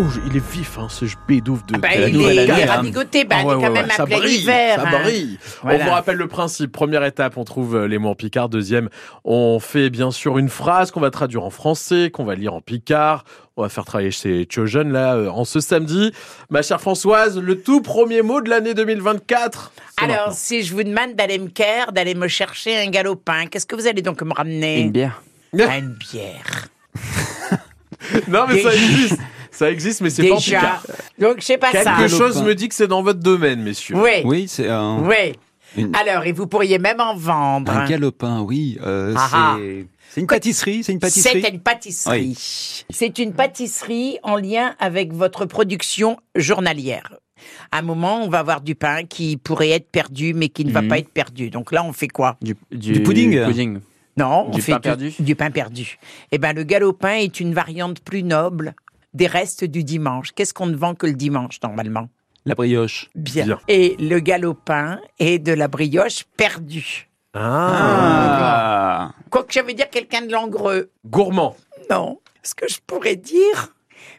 Oh, 0.00 0.04
il 0.26 0.36
est 0.36 0.50
vif, 0.52 0.78
hein, 0.78 0.86
ce 0.88 1.06
bédouf 1.26 1.66
de 1.66 1.74
Ah 1.74 1.78
bah, 1.78 1.88
de 1.96 2.00
la 2.02 2.08
il 2.08 2.14
nouvelle 2.16 2.38
est- 2.38 2.44
il 2.44 2.50
est 2.50 2.52
année, 2.52 2.62
hein. 2.62 2.66
bah, 2.66 3.36
Ah 3.38 3.40
est 3.40 3.44
quand 3.44 3.70
même 3.72 3.90
ça 3.90 4.04
en 4.04 4.06
plein 4.06 4.18
brille, 4.18 4.38
hiver, 4.38 4.76
Ça 4.80 4.86
hein. 4.88 5.00
brille. 5.02 5.38
Voilà. 5.62 5.78
On 5.78 5.84
vous 5.86 5.90
rappelle 5.90 6.16
le 6.16 6.28
principe. 6.28 6.70
Première 6.70 7.02
étape, 7.04 7.36
on 7.36 7.42
trouve 7.44 7.74
euh, 7.74 7.88
les 7.88 7.98
mots 7.98 8.10
en 8.10 8.14
picard. 8.14 8.48
Deuxième, 8.48 8.90
on 9.24 9.58
fait 9.58 9.90
bien 9.90 10.10
sûr 10.12 10.38
une 10.38 10.48
phrase 10.48 10.92
qu'on 10.92 11.00
va 11.00 11.10
traduire 11.10 11.42
en 11.42 11.50
français, 11.50 12.10
qu'on 12.12 12.24
va 12.24 12.36
lire 12.36 12.54
en 12.54 12.60
picard. 12.60 13.24
On 13.56 13.62
va 13.62 13.68
faire 13.68 13.84
travailler 13.84 14.12
ces 14.12 14.46
jeunes 14.66 14.92
là 14.92 15.16
euh, 15.16 15.28
en 15.30 15.44
ce 15.44 15.58
samedi. 15.58 16.12
Ma 16.48 16.62
chère 16.62 16.80
Françoise, 16.80 17.36
le 17.36 17.60
tout 17.60 17.80
premier 17.82 18.22
mot 18.22 18.40
de 18.40 18.48
l'année 18.50 18.74
2024. 18.74 19.72
c'est 19.98 20.04
Alors, 20.04 20.16
maintenant. 20.16 20.32
si 20.32 20.62
je 20.62 20.74
vous 20.74 20.84
demande 20.84 21.14
d'aller 21.16 21.38
me 21.40 21.48
care, 21.48 21.90
d'aller 21.92 22.14
me 22.14 22.28
chercher 22.28 22.78
un 22.78 22.88
galopin, 22.90 23.46
qu'est-ce 23.46 23.66
que 23.66 23.74
vous 23.74 23.88
allez 23.88 24.02
donc 24.02 24.22
me 24.22 24.32
ramener? 24.32 24.80
Une 24.82 24.92
bière. 24.92 25.22
Ah, 25.58 25.78
Une 25.78 25.88
bière. 25.94 26.68
non 28.28 28.44
mais 28.48 28.62
ça 28.62 28.72
existe. 28.74 29.18
Ça 29.58 29.70
existe, 29.72 30.00
mais 30.02 30.10
c'est 30.10 30.28
pas 30.28 30.34
en 30.34 30.38
Déjà. 30.38 30.58
picard. 30.58 30.86
Donc, 31.18 31.40
je 31.40 31.44
sais 31.46 31.58
pas 31.58 31.72
ça. 31.72 31.96
Quelque 31.98 32.08
chose 32.08 32.40
me 32.42 32.54
dit 32.54 32.68
que 32.68 32.74
c'est 32.76 32.86
dans 32.86 33.02
votre 33.02 33.18
domaine, 33.18 33.60
messieurs. 33.62 33.96
Oui. 33.96 34.22
Oui, 34.24 34.46
c'est 34.46 34.68
un. 34.68 35.00
Oui. 35.04 35.32
Une- 35.76 35.94
Alors, 35.96 36.24
et 36.24 36.32
vous 36.32 36.46
pourriez 36.46 36.78
même 36.78 37.00
en 37.00 37.16
vendre. 37.16 37.72
Un 37.72 37.86
galopin, 37.88 38.40
oui. 38.42 38.78
euh, 38.86 39.14
Ah 39.16 39.28
ah. 39.32 39.56
c'est 39.58 39.86
c'est 40.10 40.20
une 40.22 40.26
pâtisserie, 40.28 40.82
c'est 40.84 40.92
une 40.92 41.00
pâtisserie. 41.00 41.42
C'est 41.42 41.48
une 41.50 41.60
pâtisserie. 41.60 42.84
C'est 42.88 43.18
une 43.18 43.32
pâtisserie 43.34 44.18
en 44.22 44.36
lien 44.36 44.74
avec 44.78 45.12
votre 45.12 45.44
production 45.44 46.16
journalière. 46.36 47.16
À 47.72 47.78
un 47.80 47.82
moment, 47.82 48.22
on 48.24 48.28
va 48.28 48.38
avoir 48.38 48.60
du 48.60 48.74
pain 48.76 49.02
qui 49.04 49.36
pourrait 49.36 49.70
être 49.70 49.90
perdu, 49.90 50.34
mais 50.34 50.48
qui 50.48 50.64
ne 50.64 50.72
va 50.72 50.82
Mhm. 50.82 50.88
pas 50.88 50.98
être 50.98 51.10
perdu. 51.10 51.50
Donc 51.50 51.72
là, 51.72 51.84
on 51.84 51.92
fait 51.92 52.08
quoi? 52.08 52.36
Du, 52.40 52.54
Du 52.70 53.02
pudding. 53.02 53.44
pudding. 53.44 53.80
Non, 54.16 54.46
on 54.48 54.50
Du 54.50 54.62
fait 54.62 54.72
pain 54.72 54.78
du, 54.78 54.82
perdu 54.82 55.12
du 55.18 55.34
pain 55.36 55.50
perdu. 55.50 55.98
Eh 56.32 56.38
ben, 56.38 56.52
le 56.52 56.62
galopin 56.62 57.16
est 57.16 57.38
une 57.40 57.52
variante 57.54 58.00
plus 58.00 58.22
noble 58.22 58.74
des 59.14 59.26
restes 59.26 59.64
du 59.64 59.84
dimanche. 59.84 60.32
Qu'est-ce 60.32 60.54
qu'on 60.54 60.66
ne 60.66 60.76
vend 60.76 60.94
que 60.94 61.06
le 61.06 61.14
dimanche 61.14 61.60
normalement? 61.62 62.08
La 62.44 62.54
brioche. 62.54 63.10
Bien. 63.14 63.44
Bien. 63.44 63.60
Et 63.68 63.96
le 63.98 64.20
galopin 64.20 65.00
est 65.18 65.38
de 65.38 65.52
la 65.52 65.68
brioche 65.68 66.24
perdue. 66.36 67.08
Ah. 67.34 69.12
Quoique 69.30 69.52
ça 69.52 69.62
veut 69.62 69.74
dire 69.74 69.90
quelqu'un 69.90 70.22
de 70.22 70.32
langreux. 70.32 70.90
Gourmand. 71.06 71.56
Non. 71.90 72.20
Ce 72.42 72.54
que 72.54 72.68
je 72.68 72.78
pourrais 72.86 73.16
dire, 73.16 73.74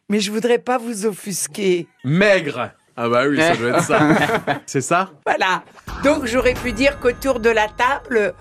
mais 0.10 0.20
je 0.20 0.32
voudrais 0.32 0.60
pas 0.60 0.78
vous 0.78 1.06
offusquer. 1.06 1.88
Maigre. 2.04 2.72
Ah 2.96 3.08
bah 3.08 3.24
oui, 3.28 3.38
ça 3.38 3.56
doit 3.56 3.70
être 3.70 3.84
ça. 3.84 4.00
C'est 4.66 4.82
ça? 4.82 5.10
Voilà. 5.26 5.64
Donc 6.04 6.26
j'aurais 6.26 6.54
pu 6.54 6.74
dire 6.74 7.00
qu'autour 7.00 7.40
de 7.40 7.50
la 7.50 7.68
table, 7.70 8.34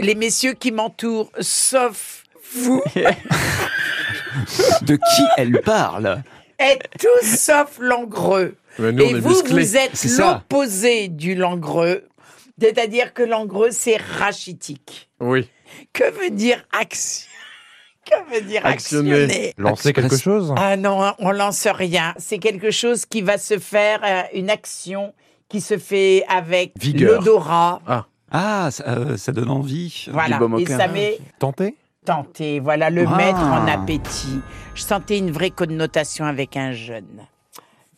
les 0.00 0.14
messieurs 0.14 0.54
qui 0.54 0.72
m'entourent, 0.72 1.30
sauf 1.40 2.24
vous, 2.54 2.82
De 4.82 4.96
qui 4.96 5.22
elle 5.36 5.60
parle 5.62 6.22
êtes 6.58 6.88
tous 6.98 7.36
sauf 7.36 7.78
langreux. 7.80 8.56
Mais 8.78 8.92
nous, 8.92 9.04
on 9.04 9.08
Et 9.08 9.10
est 9.10 9.20
vous, 9.20 9.28
musclés. 9.28 9.62
vous 9.62 9.76
êtes 9.76 10.04
l'opposé 10.18 11.08
du 11.08 11.34
langreux. 11.34 12.04
C'est-à-dire 12.60 13.12
que 13.12 13.22
langreux, 13.22 13.70
c'est 13.70 13.96
rachitique. 13.96 15.10
Oui. 15.20 15.48
Que 15.92 16.10
veut 16.10 16.30
dire 16.30 16.64
action 16.72 17.28
Que 18.06 18.34
veut 18.34 18.40
dire 18.40 18.64
Actionner. 18.64 19.22
actionner 19.24 19.54
Lancer 19.58 19.88
Express. 19.90 20.10
quelque 20.10 20.22
chose? 20.22 20.54
Ah 20.56 20.76
non, 20.76 21.12
on 21.18 21.30
lance 21.32 21.66
rien. 21.66 22.14
C'est 22.18 22.38
quelque 22.38 22.70
chose 22.70 23.04
qui 23.04 23.20
va 23.20 23.36
se 23.36 23.58
faire, 23.58 24.00
euh, 24.04 24.22
une 24.32 24.48
action 24.48 25.12
qui 25.48 25.60
se 25.60 25.76
fait 25.76 26.24
avec 26.28 26.72
Vigueur. 26.80 27.18
l'odorat. 27.20 27.82
Ah, 28.30 28.68
ça, 28.70 28.84
euh, 28.88 29.16
ça 29.16 29.32
donne 29.32 29.50
envie. 29.50 30.06
Voilà. 30.10 30.40
Et 30.58 30.66
ça 30.66 30.88
met 30.88 31.18
Tenter? 31.38 31.74
Tenter, 32.06 32.60
voilà, 32.60 32.88
le 32.88 33.04
Ah. 33.06 33.16
mettre 33.16 33.38
en 33.40 33.66
appétit. 33.68 34.40
Je 34.74 34.82
sentais 34.82 35.18
une 35.18 35.30
vraie 35.30 35.50
connotation 35.50 36.24
avec 36.24 36.56
un 36.56 36.72
jeune. 36.72 37.26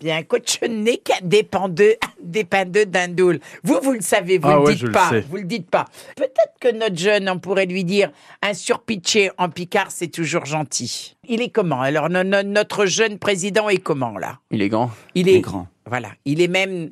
Bien, 0.01 0.23
cochonné 0.23 0.99
qu'un 0.99 1.19
dépendeux, 1.25 1.97
dépendeux 2.23 2.87
d'un 2.87 3.09
doule. 3.09 3.41
Vous, 3.65 3.81
vous 3.83 3.93
le 3.95 4.01
savez, 4.01 4.39
vous 4.39 4.49
Ah 4.49 4.55
le 4.55 4.61
ouais, 4.61 4.75
dites 4.75 4.83
le 4.85 4.93
pas. 4.93 5.11
Vous 5.29 5.37
le 5.39 5.43
dites 5.43 5.69
pas. 5.69 5.87
Peut-être 6.17 6.55
que 6.61 6.69
notre 6.73 6.97
jeune, 6.97 7.29
on 7.29 7.41
pourrait 7.41 7.67
lui 7.67 7.83
dire, 7.83 8.11
un 8.41 8.55
surpitché 8.55 9.31
en 9.39 9.49
picard, 9.51 9.91
c'est 9.91 10.07
toujours 10.07 10.45
gentil. 10.45 11.17
Il 11.29 11.43
est 11.43 11.49
comment? 11.51 11.81
Alors, 11.81 12.09
no- 12.11 12.23
no- 12.23 12.45
notre 12.45 12.87
jeune 12.87 13.19
président 13.19 13.69
est 13.69 13.79
comment, 13.79 14.17
là? 14.19 14.39
Il 14.53 14.63
est 14.63 14.69
grand, 14.69 14.93
Il 15.17 15.29
est 15.29 15.41
grand. 15.41 15.67
Voilà, 15.85 16.11
il 16.25 16.41
est 16.43 16.49
même 16.49 16.91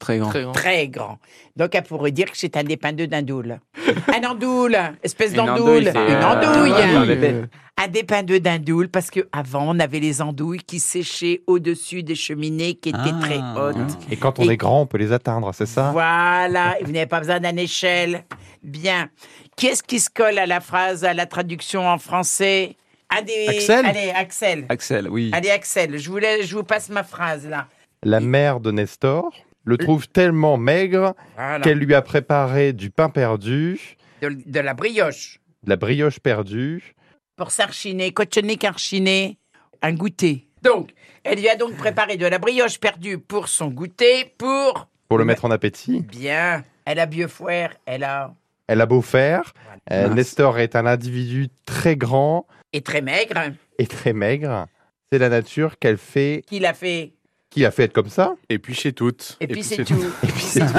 très 0.00 0.18
grand. 0.18 0.30
Très 0.30 0.42
grand. 0.42 0.52
très 0.52 0.88
grand. 0.88 1.18
Donc, 1.56 1.74
elle 1.76 1.84
pourrait 1.84 2.10
dire 2.10 2.28
que 2.30 2.36
c'est 2.36 2.56
un 2.56 2.64
dépendeux 2.64 3.06
d'un 3.06 3.22
doule. 3.22 3.60
un 4.12 4.28
andoule, 4.28 4.76
espèce 5.04 5.30
Une 5.30 5.36
d'andoule. 5.36 5.58
andouille, 5.68 5.84
c'est, 5.84 5.90
Une 5.92 6.14
euh, 6.14 7.32
andouille. 7.36 7.48
un 7.76 7.88
dépendeux 7.88 8.40
d'indouille, 8.40 8.88
parce 8.88 9.10
que 9.10 9.28
avant 9.32 9.64
on 9.68 9.78
avait 9.78 10.00
les 10.00 10.20
andouilles 10.20 10.58
qui 10.66 10.80
séchaient 10.80 11.42
au-dessus 11.46 12.02
des 12.02 12.14
cheminées 12.16 12.74
qui 12.74 12.88
étaient 12.90 12.98
Ah. 13.02 13.20
très 13.20 13.38
hautes. 13.38 13.98
Et 14.10 14.16
quand 14.16 14.38
on 14.38 14.42
Et- 14.48 14.52
est 14.54 14.56
grand, 14.56 14.82
on 14.82 14.86
peut 14.86 14.98
les 14.98 15.12
atteindre, 15.12 15.52
c'est 15.54 15.66
ça? 15.66 15.90
Voilà, 15.92 16.78
et 16.80 16.84
vous 16.84 16.92
n'avez 16.92 17.06
pas 17.06 17.20
besoin 17.20 17.38
d'une 17.40 17.58
échelle. 17.58 18.24
Bien. 18.62 19.08
Qu'est-ce 19.56 19.82
qui 19.82 20.00
se 20.00 20.10
colle 20.10 20.38
à 20.38 20.46
la 20.46 20.60
phrase, 20.60 21.04
à 21.04 21.14
la 21.14 21.26
traduction 21.26 21.86
en 21.88 21.98
français? 21.98 22.76
Axel? 23.08 23.84
Allez, 23.86 24.10
Axel. 24.14 24.66
Axel, 24.68 25.08
oui. 25.08 25.30
Allez, 25.34 25.50
Axel, 25.50 25.98
je 25.98 26.10
vous, 26.10 26.18
laisse- 26.18 26.46
je 26.46 26.54
vous 26.56 26.62
passe 26.64 26.88
ma 26.90 27.02
phrase 27.02 27.46
là. 27.48 27.66
La 28.02 28.20
mère 28.20 28.60
de 28.60 28.70
Nestor? 28.70 29.30
Le 29.70 29.78
trouve 29.78 30.08
tellement 30.08 30.56
maigre 30.58 31.14
Voilà. 31.36 31.60
qu'elle 31.64 31.78
lui 31.78 31.94
a 31.94 32.02
préparé 32.02 32.72
du 32.72 32.90
pain 32.90 33.08
perdu, 33.08 33.96
De, 34.22 34.28
de 34.46 34.60
la 34.60 34.74
brioche. 34.74 35.40
de 35.64 35.70
la 35.70 35.76
brioche 35.76 36.20
perdue. 36.20 36.94
Pour 37.36 37.50
s'archiner, 37.50 38.12
cochonner 38.12 38.56
qu'archiner, 38.56 39.38
un 39.82 39.92
goûter. 39.94 40.46
Donc, 40.62 40.90
elle 41.24 41.38
lui 41.38 41.48
a 41.48 41.56
donc 41.56 41.74
préparé 41.76 42.16
de 42.18 42.26
la 42.26 42.38
brioche 42.38 42.78
perdue 42.78 43.18
pour 43.18 43.48
son 43.48 43.68
goûter, 43.68 44.34
pour... 44.36 44.88
Pour 45.08 45.16
le 45.18 45.24
mettre 45.24 45.44
en 45.46 45.50
appétit. 45.50 46.00
Bien. 46.02 46.62
Elle 46.84 46.98
a 46.98 47.06
Bieufouer, 47.06 47.68
elle 47.86 48.04
a... 48.04 48.34
Elle 48.66 48.80
a 48.80 48.86
beau 48.86 49.00
faire. 49.02 49.52
euh, 49.90 50.06
Mince. 50.08 50.14
Nestor 50.16 50.58
est 50.58 50.76
un 50.76 50.86
individu 50.86 51.48
très 51.66 51.96
grand 51.96 52.46
Et 52.72 52.82
très 52.82 53.00
maigre. 53.00 53.40
et 53.78 53.86
très 53.86 54.12
maigre. 54.12 54.66
C'est 55.10 55.18
la 55.18 55.28
nature 55.28 55.78
qu'elle 55.78 55.96
fait, 55.98 56.44
Qui 56.46 56.60
l'a 56.60 56.72
fait 56.74 57.14
qui 57.50 57.64
a 57.64 57.70
fait 57.70 57.84
être 57.84 57.92
comme 57.92 58.08
ça. 58.08 58.34
Et 58.48 58.58
puis 58.58 58.74
chez 58.74 58.92
toutes. 58.92 59.36
Et, 59.40 59.46
puis 59.48 59.62
c'est 59.64 59.84
tout. 59.84 59.94
Et 60.22 60.26
puis 60.28 60.40
c'est 60.42 60.60
tout. 60.60 60.72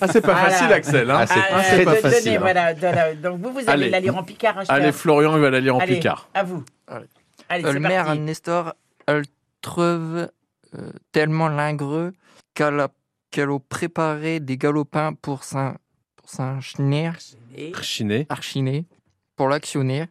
Ah, 0.00 0.08
c'est 0.08 0.20
pas 0.20 0.32
Voilà. 0.34 0.50
facile, 0.50 0.72
Axel. 0.72 1.10
Hein 1.10 1.16
Ah, 1.20 1.26
c'est 1.26 1.34
Ah, 1.40 1.84
pas 1.84 1.84
donnez, 1.84 2.00
facile. 2.00 2.32
hein. 2.34 2.38
voilà, 2.40 2.74
voilà. 2.74 3.14
Donc 3.14 3.40
vous, 3.40 3.52
vous 3.52 3.58
allez 3.60 3.70
Allez. 3.70 3.90
la 3.90 4.00
lire 4.00 4.16
en 4.16 4.24
picard. 4.24 4.58
acheteur. 4.58 4.74
Allez, 4.76 4.92
Florian, 4.92 5.36
il 5.36 5.40
va 5.42 5.50
la 5.50 5.60
lire 5.60 5.76
en 5.76 5.78
Allez, 5.78 5.94
picard. 5.94 6.28
À 6.34 6.42
vous. 6.42 6.64
Allez. 6.88 7.06
Allez, 7.48 7.64
Euh, 7.64 7.68
c'est 7.68 7.72
le 7.74 7.80
maire 7.80 8.04
parti. 8.06 8.20
Nestor, 8.20 8.74
elle 9.06 9.22
trouve 9.60 10.28
euh, 10.74 10.90
tellement 11.12 11.48
lingreux 11.48 12.12
qu'elle 12.54 12.80
a, 12.80 12.88
qu'elle 13.30 13.50
a 13.50 13.58
préparé 13.60 14.40
des 14.40 14.56
galopins 14.58 15.12
pour 15.14 15.44
s'en 15.44 15.74
pour 16.16 16.28
s'en 16.28 16.60
chenir, 16.60 17.16
Et- 17.56 17.72
Chiné. 17.82 18.26
archiner, 18.28 18.84
pour 19.36 19.48
l'actionner. 19.48 20.06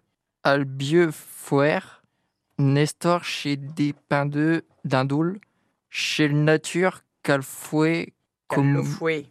Albieux 0.46 1.10
Fouer, 1.12 1.80
Nestor 2.58 3.24
chez 3.26 3.58
des 3.58 3.94
pains 4.08 4.26
d'œufs 4.26 4.62
d'indoule, 4.86 5.40
chez 5.98 6.28
le 6.28 6.34
nature 6.38 7.04
qu'elle 7.24 7.42
fouet 7.42 8.14
Comme 8.50 8.74
le 8.74 8.82
comme, 8.82 8.92
fouet. 8.92 9.26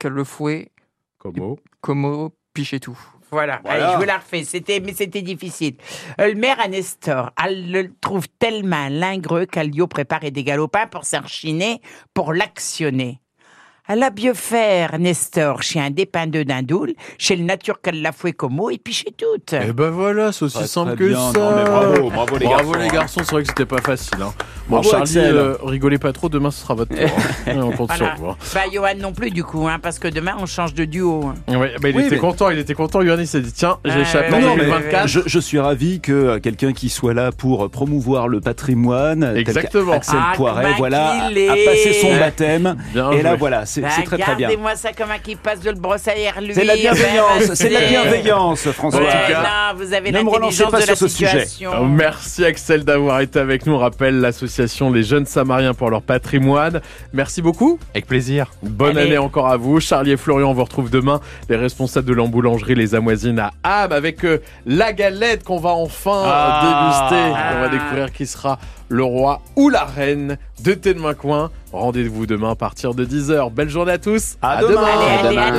qu'elle 0.00 0.12
le 0.14 0.24
fouet 0.24 0.72
Como 1.18 1.60
comme 1.80 2.04
au 2.06 2.32
pichet 2.52 2.80
tout. 2.80 2.98
Voilà. 3.30 3.60
Voilà. 3.62 3.84
Allez, 3.84 3.92
je 3.94 3.98
vous 3.98 4.04
la 4.06 4.18
refais. 4.18 4.42
C'était, 4.42 4.80
mais 4.80 4.94
c'était 4.94 5.22
difficile. 5.22 5.76
Euh, 6.20 6.26
Le 6.28 6.34
maire 6.34 6.58
à 6.58 6.66
Nestor, 6.66 7.30
elle 7.44 7.70
le 7.70 7.94
trouve 8.00 8.26
tellement 8.40 8.88
lingreux 8.88 9.46
a 9.60 9.86
préparé 9.86 10.32
des 10.32 10.42
galopins 10.42 10.88
pour 10.88 11.04
s'archiner, 11.04 11.80
pour 12.14 12.32
l'actionner. 12.32 13.20
Elle 13.90 14.02
a 14.02 14.10
bien 14.10 14.34
faire, 14.34 14.98
Nestor, 14.98 15.62
chez 15.62 15.80
un 15.80 15.90
dépendeux 15.90 16.44
d'indoule, 16.44 16.92
chez 17.16 17.36
le 17.36 17.44
nature 17.44 17.78
l'a 17.90 18.12
comme 18.36 18.60
eau, 18.60 18.68
et 18.70 18.76
puis 18.78 18.92
chez 18.92 19.12
toutes. 19.16 19.54
Eh 19.54 19.72
ben 19.72 19.88
voilà, 19.90 20.30
c'est 20.32 20.44
aussi 20.44 20.66
simple 20.68 20.94
que 20.96 21.04
bien. 21.08 21.32
ça. 21.32 21.38
Non, 21.38 21.56
mais 21.56 21.64
bravo, 21.64 22.10
bravo 22.10 22.36
les 22.36 22.44
Bravo 22.46 22.72
garçons, 22.72 22.78
les 22.80 22.84
hein. 22.84 22.92
garçons, 22.92 23.20
c'est 23.24 23.30
vrai 23.32 23.42
que 23.42 23.48
c'était 23.48 23.64
pas 23.64 23.80
facile. 23.80 24.18
Hein. 24.20 24.32
Bon, 24.68 24.76
Bravo, 24.76 24.90
Charlie, 24.90 25.18
Axel. 25.18 25.34
euh, 25.36 25.54
rigolez 25.62 25.96
pas 25.98 26.12
trop, 26.12 26.28
demain 26.28 26.50
ce 26.50 26.60
sera 26.60 26.74
votre 26.74 26.94
tour. 26.94 27.08
hein. 27.46 27.52
On 27.62 27.70
compte 27.70 27.90
Voilà. 27.96 28.14
sur 28.16 28.24
vous. 28.26 28.34
Bah, 28.54 28.60
Johan 28.70 28.88
non 29.00 29.12
plus, 29.12 29.30
du 29.30 29.42
coup, 29.42 29.66
hein, 29.66 29.78
parce 29.82 29.98
que 29.98 30.08
demain, 30.08 30.34
on 30.38 30.44
change 30.44 30.74
de 30.74 30.84
duo. 30.84 31.24
hein. 31.48 31.56
Ouais, 31.56 31.74
bah, 31.80 31.88
il 31.88 31.96
Oui, 31.96 32.02
était 32.02 32.16
mais- 32.16 32.20
content, 32.20 32.50
il 32.50 32.58
était 32.58 32.74
content. 32.74 33.00
Johan, 33.02 33.16
il 33.18 33.26
s'est 33.26 33.40
dit 33.40 33.52
tiens, 33.52 33.78
j'ai 33.86 33.92
Euh, 33.92 34.02
échappé 34.02 34.30
Non, 34.32 34.36
en 34.36 34.40
non, 34.40 34.56
mais 34.56 34.64
2024. 34.66 35.08
Je, 35.08 35.20
je 35.24 35.38
suis 35.38 35.58
ravi 35.58 36.00
que 36.00 36.12
euh, 36.12 36.38
quelqu'un 36.40 36.74
qui 36.74 36.90
soit 36.90 37.14
là 37.14 37.32
pour 37.32 37.70
promouvoir 37.70 38.28
le 38.28 38.40
patrimoine, 38.42 39.20
tel 39.20 39.38
Exactement. 39.38 39.92
qu'Axel 39.92 40.18
Ah, 40.20 40.32
Poiret, 40.36 40.74
voilà, 40.76 41.24
a 41.24 41.30
passé 41.30 41.94
son 42.02 42.14
baptême. 42.18 42.76
Bien 42.92 43.10
Et 43.12 43.22
là, 43.22 43.34
voilà, 43.36 43.64
c'est 43.64 43.77
c'est 43.90 44.02
très 44.04 44.18
très 44.18 44.34
bien. 44.34 44.48
Regardez-moi 44.48 44.76
ça 44.76 44.92
comme 44.92 45.10
un 45.10 45.18
qui 45.18 45.36
passe 45.36 45.60
de 45.60 45.70
le 45.70 45.76
brosse 45.78 46.06
à 46.08 46.16
air, 46.16 46.40
lui. 46.40 46.54
C'est 46.54 46.64
la 46.64 46.74
Ben, 46.74 46.80
bienveillance, 46.80 47.54
c'est 47.54 47.68
la 47.70 47.80
c'est- 47.80 47.88
bienveillance, 47.88 48.70
François. 48.70 49.00
En 49.00 49.04
Ouais, 49.04 49.10
tout 49.10 49.32
cas, 49.32 49.42
non, 49.72 49.78
vous 49.78 49.92
avez 49.92 50.12
ne 50.12 50.22
me 50.22 50.28
relancez 50.30 50.64
pas 50.64 50.80
de 50.80 50.86
sur 50.86 50.96
ce 50.96 51.08
sujet. 51.08 51.28
situation. 51.44 51.72
Euh, 51.74 51.84
Merci 51.86 52.44
Axel 52.44 52.84
d'avoir 52.84 53.20
été 53.20 53.38
avec 53.38 53.66
nous. 53.66 53.74
On 53.74 53.78
rappelle 53.78 54.20
l'association 54.20 54.90
Les 54.90 55.02
Jeunes 55.02 55.26
Samariens 55.26 55.74
pour 55.74 55.90
leur 55.90 56.02
patrimoine. 56.02 56.80
Merci 57.12 57.42
beaucoup. 57.42 57.78
Avec 57.94 58.06
plaisir. 58.06 58.50
Bonne 58.62 58.96
Allez. 58.98 59.08
année 59.08 59.18
encore 59.18 59.48
à 59.48 59.56
vous. 59.56 59.80
Charlie 59.80 60.12
et 60.12 60.16
Florian, 60.16 60.50
on 60.50 60.54
vous 60.54 60.64
retrouve 60.64 60.90
demain. 60.90 61.20
Les 61.48 61.56
responsables 61.56 62.06
de 62.06 62.12
l'emboulangerie 62.14 62.74
Les 62.74 62.94
Amoisines 62.94 63.38
à 63.38 63.52
Ham 63.64 63.92
avec 63.92 64.24
euh, 64.24 64.38
la 64.66 64.92
galette 64.92 65.44
qu'on 65.44 65.58
va 65.58 65.70
enfin 65.70 66.22
Ah. 66.24 66.60
déguster. 67.08 67.56
On 67.56 67.60
va 67.60 67.68
découvrir 67.68 68.12
qui 68.12 68.26
sera 68.26 68.58
le 68.90 69.04
roi 69.04 69.42
ou 69.56 69.68
la 69.68 69.84
reine 69.84 70.38
de 70.60 70.74
Thé 70.74 70.94
de 70.94 71.00
Coin. 71.14 71.50
Rendez-vous 71.72 72.26
demain 72.26 72.52
à 72.52 72.54
partir 72.54 72.94
de 72.94 73.04
10h. 73.04 73.52
Belle 73.52 73.68
journée 73.68 73.92
à 73.92 73.98
tous. 73.98 74.36
À 74.42 74.52
À 74.58 74.62
demain. 74.62 74.82
Allez, 74.82 75.26
allez, 75.28 75.36
demain. 75.36 75.42
à 75.42 75.50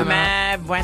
demain. 0.58 0.64
Bon 0.68 0.84